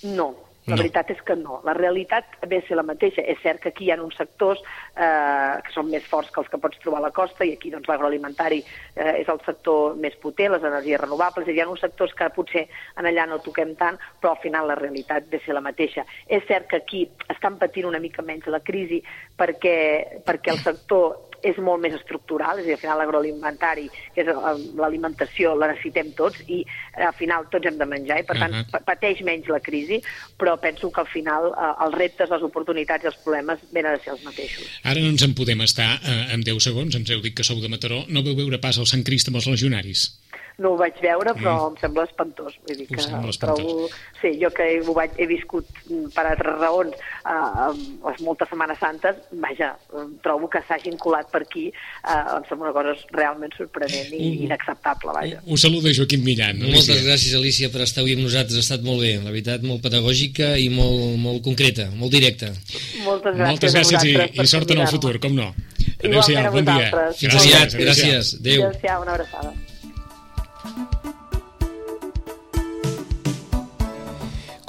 No, 0.04 0.30
la 0.68 0.76
No. 0.76 0.84
veritat 0.84 1.10
és 1.10 1.22
que 1.26 1.36
no. 1.36 1.60
La 1.66 1.74
realitat 1.74 2.36
ve 2.48 2.60
a 2.62 2.68
ser 2.68 2.76
la 2.78 2.84
mateixa. 2.86 3.24
És 3.26 3.40
cert 3.42 3.60
que 3.64 3.70
aquí 3.70 3.88
hi 3.88 3.92
ha 3.92 3.98
uns 4.02 4.16
sectors 4.16 4.62
eh, 4.94 5.58
que 5.66 5.74
són 5.74 5.90
més 5.90 6.06
forts 6.06 6.30
que 6.30 6.40
els 6.40 6.52
que 6.52 6.60
pots 6.62 6.78
trobar 6.84 7.00
a 7.00 7.06
la 7.08 7.12
costa 7.12 7.44
i 7.44 7.56
aquí 7.56 7.72
doncs, 7.74 7.90
l'agroalimentari 7.90 8.60
eh, 8.62 9.16
és 9.24 9.28
el 9.34 9.42
sector 9.46 9.96
més 9.98 10.14
potent, 10.22 10.52
les 10.54 10.68
energies 10.70 11.02
renovables, 11.02 11.50
i 11.50 11.58
hi 11.58 11.64
ha 11.64 11.68
uns 11.68 11.82
sectors 11.82 12.14
que 12.14 12.30
potser 12.36 12.68
en 12.98 13.10
allà 13.10 13.26
no 13.28 13.42
toquem 13.42 13.74
tant, 13.76 13.98
però 14.22 14.36
al 14.36 14.42
final 14.46 14.70
la 14.70 14.78
realitat 14.78 15.26
ve 15.34 15.42
a 15.42 15.46
ser 15.48 15.58
la 15.58 15.66
mateixa. 15.66 16.06
És 16.30 16.46
cert 16.48 16.70
que 16.70 16.78
aquí 16.84 17.08
estan 17.28 17.58
patint 17.58 17.90
una 17.90 18.00
mica 18.00 18.22
menys 18.22 18.46
la 18.54 18.62
crisi 18.62 19.02
perquè, 19.38 20.22
perquè 20.24 20.54
el 20.54 20.62
sector 20.62 21.31
és 21.44 21.58
molt 21.58 21.82
més 21.82 21.94
estructural, 21.98 22.60
és 22.60 22.66
a 22.66 22.68
dir, 22.68 22.76
al 22.76 22.82
final 22.84 22.98
l'agroalimentari, 23.02 23.88
que 24.16 24.22
és 24.22 24.28
eh, 24.30 24.36
l'alimentació, 24.78 25.56
la 25.58 25.68
necessitem 25.72 26.12
tots 26.18 26.42
i 26.48 26.62
eh, 26.64 27.06
al 27.08 27.14
final 27.18 27.48
tots 27.52 27.66
hem 27.70 27.78
de 27.80 27.88
menjar 27.90 28.20
i 28.22 28.26
per 28.28 28.38
tant 28.40 28.54
Ahà. 28.54 28.66
pa- 28.72 28.84
pateix 28.92 29.22
menys 29.28 29.48
la 29.50 29.60
crisi, 29.64 30.02
però 30.38 30.58
penso 30.62 30.92
que 30.92 31.02
al 31.02 31.10
final 31.12 31.50
eh, 31.54 31.72
els 31.86 31.98
reptes, 31.98 32.30
les 32.30 32.46
oportunitats 32.50 33.04
i 33.06 33.12
els 33.12 33.20
problemes 33.26 33.60
venen 33.72 33.94
a 33.96 34.04
ser 34.04 34.14
els 34.16 34.24
mateixos. 34.28 34.68
Ara 34.84 35.00
no 35.02 35.10
ens 35.14 35.24
en 35.28 35.34
podem 35.38 35.62
estar 35.66 35.90
eh, 36.02 36.34
en 36.36 36.44
10 36.46 36.62
segons, 36.70 36.96
ens 36.96 37.10
heu 37.12 37.22
dit 37.26 37.36
que 37.38 37.44
sou 37.48 37.62
de 37.62 37.70
Mataró. 37.72 38.04
No 38.10 38.24
veu 38.26 38.36
veure 38.38 38.60
pas 38.62 38.78
el 38.78 38.86
Sant 38.90 39.04
Crist 39.08 39.30
amb 39.32 39.42
els 39.42 39.48
legionaris? 39.50 40.10
No 40.60 40.74
ho 40.74 40.78
vaig 40.78 41.00
veure, 41.02 41.34
però 41.38 41.56
mm. 41.56 41.72
em 41.72 41.78
sembla 41.82 42.06
espantós. 42.10 42.58
Vull 42.68 42.78
dir 42.78 42.88
que 42.88 43.02
sembla 43.02 43.30
espantós. 43.30 43.62
trobo... 43.62 43.90
Sí, 44.22 44.36
jo 44.38 44.52
que 44.54 44.68
ho 44.86 44.94
vaig, 44.94 45.16
he 45.18 45.26
viscut 45.26 45.66
mm, 45.90 46.12
per 46.14 46.26
altres 46.30 46.60
raons 46.60 46.94
eh, 46.94 47.72
les 48.06 48.22
moltes 48.22 48.50
Setmanes 48.52 48.78
Santes, 48.82 49.16
vaja, 49.42 49.72
trobo 50.22 50.50
que 50.52 50.62
s'hagin 50.68 50.98
colat 51.02 51.30
per 51.32 51.42
aquí, 51.46 51.68
eh, 51.72 52.36
em 52.38 52.46
sembla 52.50 52.70
una 52.70 52.76
cosa 52.76 52.96
realment 53.18 53.54
sorprenent 53.58 54.12
i 54.14 54.32
Mm. 54.32 54.44
inacceptable, 54.46 55.12
vaja. 55.16 55.42
Us 55.46 55.62
saluda 55.62 55.90
Joaquim 55.96 56.24
Millan. 56.24 56.60
Moltes 56.62 56.90
Alicia. 56.90 57.08
gràcies, 57.08 57.34
Alicia, 57.36 57.72
per 57.72 57.82
estar 57.82 58.02
avui 58.02 58.14
amb 58.14 58.24
nosaltres. 58.24 58.58
Ha 58.58 58.66
estat 58.68 58.82
molt 58.86 59.02
bé, 59.02 59.16
la 59.24 59.32
veritat, 59.32 59.64
molt 59.64 59.82
pedagògica 59.82 60.58
i 60.58 60.70
molt, 60.70 61.18
molt 61.18 61.44
concreta, 61.44 61.90
molt 61.96 62.12
directa. 62.12 62.52
Moltes 63.04 63.36
gràcies, 63.36 63.48
Moltes 63.50 63.76
gràcies 63.76 64.02
a 64.02 64.06
i, 64.06 64.42
i 64.42 64.48
sort 64.48 64.72
en 64.72 64.80
el 64.86 64.88
futur, 64.88 65.20
com 65.20 65.36
no. 65.36 65.54
Adéu-siau, 66.02 66.52
bon 66.54 66.66
dia. 66.66 66.92
aviat, 66.92 67.76
gràcies. 67.78 68.36
Adéu. 68.40 68.68
Adéu-siau, 68.68 69.02
una 69.02 69.14
abraçada. 69.14 69.54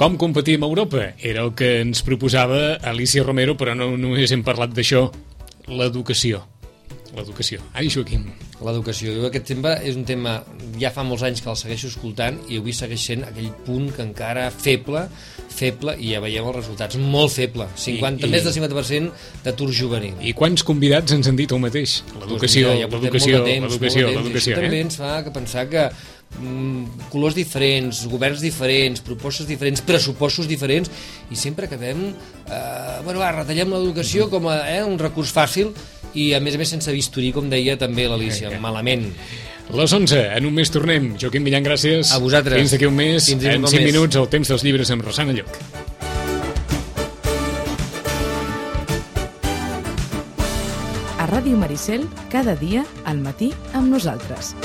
Com 0.03 0.16
competir 0.18 0.57
amb 0.59 0.64
Europa? 0.66 1.12
Era 1.22 1.44
el 1.46 1.53
que 1.55 1.76
ens 1.84 2.00
proposava 2.03 2.74
Alicia 2.90 3.22
Romero, 3.22 3.55
però 3.55 3.76
no 3.78 3.92
només 3.94 4.32
hem 4.34 4.40
parlat 4.42 4.72
d'això, 4.74 5.05
l'educació. 5.70 6.40
L'educació. 7.14 7.61
Ai, 7.76 7.86
Joaquim. 7.92 8.24
L'educació. 8.64 9.12
Jo 9.14 9.28
aquest 9.28 9.44
tema 9.53 9.76
és 9.84 9.94
un 9.98 10.03
tema, 10.09 10.32
ja 10.80 10.90
fa 10.94 11.05
molts 11.07 11.22
anys 11.28 11.42
que 11.44 11.50
el 11.53 11.59
segueixo 11.61 11.90
escoltant 11.92 12.40
i 12.50 12.59
avui 12.59 12.72
segueix 12.74 13.05
sent 13.12 13.22
aquell 13.28 13.50
punt 13.66 13.90
que 13.94 14.03
encara 14.03 14.48
feble, 14.50 15.05
feble, 15.53 15.94
i 16.03 16.14
ja 16.16 16.22
veiem 16.24 16.48
els 16.50 16.57
resultats, 16.57 16.96
molt 16.98 17.30
feble. 17.36 17.68
50, 17.76 18.24
I- 18.26 18.30
i- 18.30 18.32
Més 18.32 18.42
del 18.48 18.55
50% 18.57 19.12
d'atur 19.44 19.68
juvenil. 19.76 20.16
I 20.24 20.32
quants 20.32 20.64
convidats 20.66 21.12
ens 21.14 21.28
han 21.28 21.36
dit 21.36 21.53
el 21.53 21.61
mateix? 21.62 22.00
L'educació, 22.18 22.72
Doncs 22.72 22.90
l'educació, 22.96 23.44
l'educació, 23.44 24.09
l'educació. 24.11 24.57
Això 24.57 24.62
també 24.64 24.78
Eh? 24.80 24.86
ens 24.88 24.96
fa 24.96 25.22
que 25.22 25.30
pensar 25.30 25.68
que 25.68 25.90
colors 27.12 27.37
diferents, 27.37 28.03
governs 28.11 28.43
diferents, 28.43 29.03
propostes 29.05 29.47
diferents, 29.47 29.83
pressupostos 29.85 30.49
diferents, 30.51 30.91
i 31.30 31.39
sempre 31.39 31.68
acabem... 31.68 32.11
Eh, 32.47 32.99
bueno, 33.05 33.20
va, 33.20 33.33
retallem 33.37 33.72
l'educació 33.74 34.28
com 34.33 34.49
a 34.51 34.62
eh, 34.72 34.83
un 34.85 34.99
recurs 35.01 35.33
fàcil 35.35 35.72
i, 36.14 36.33
a 36.35 36.41
més 36.41 36.57
a 36.57 36.61
més, 36.61 36.72
sense 36.72 36.93
bisturí, 36.93 37.33
com 37.37 37.49
deia 37.53 37.78
també 37.80 38.09
l'Alicia, 38.11 38.51
eh. 38.53 38.61
malament. 38.62 39.09
Les 39.72 39.93
11, 39.95 40.18
en 40.37 40.49
un 40.49 40.57
mes 40.57 40.68
tornem. 40.72 41.12
Joaquim 41.20 41.45
Millan, 41.47 41.64
gràcies. 41.64 42.11
A 42.12 42.18
vosaltres. 42.20 42.59
Fins 42.61 42.74
d'aquí 42.74 42.89
un 42.89 42.99
mes, 42.99 43.30
Fins 43.30 43.47
en 43.47 43.62
un 43.62 43.70
5 43.70 43.78
mes. 43.78 43.89
minuts, 43.93 44.18
el 44.20 44.28
temps 44.33 44.53
dels 44.53 44.66
llibres 44.66 44.91
amb 44.93 45.07
Rosana 45.07 45.33
Lloc. 45.37 45.49
A 51.22 51.30
Ràdio 51.30 51.57
Maricel, 51.57 52.09
cada 52.28 52.59
dia, 52.59 52.85
al 53.07 53.22
matí, 53.22 53.53
amb 53.72 53.95
nosaltres. 53.95 54.57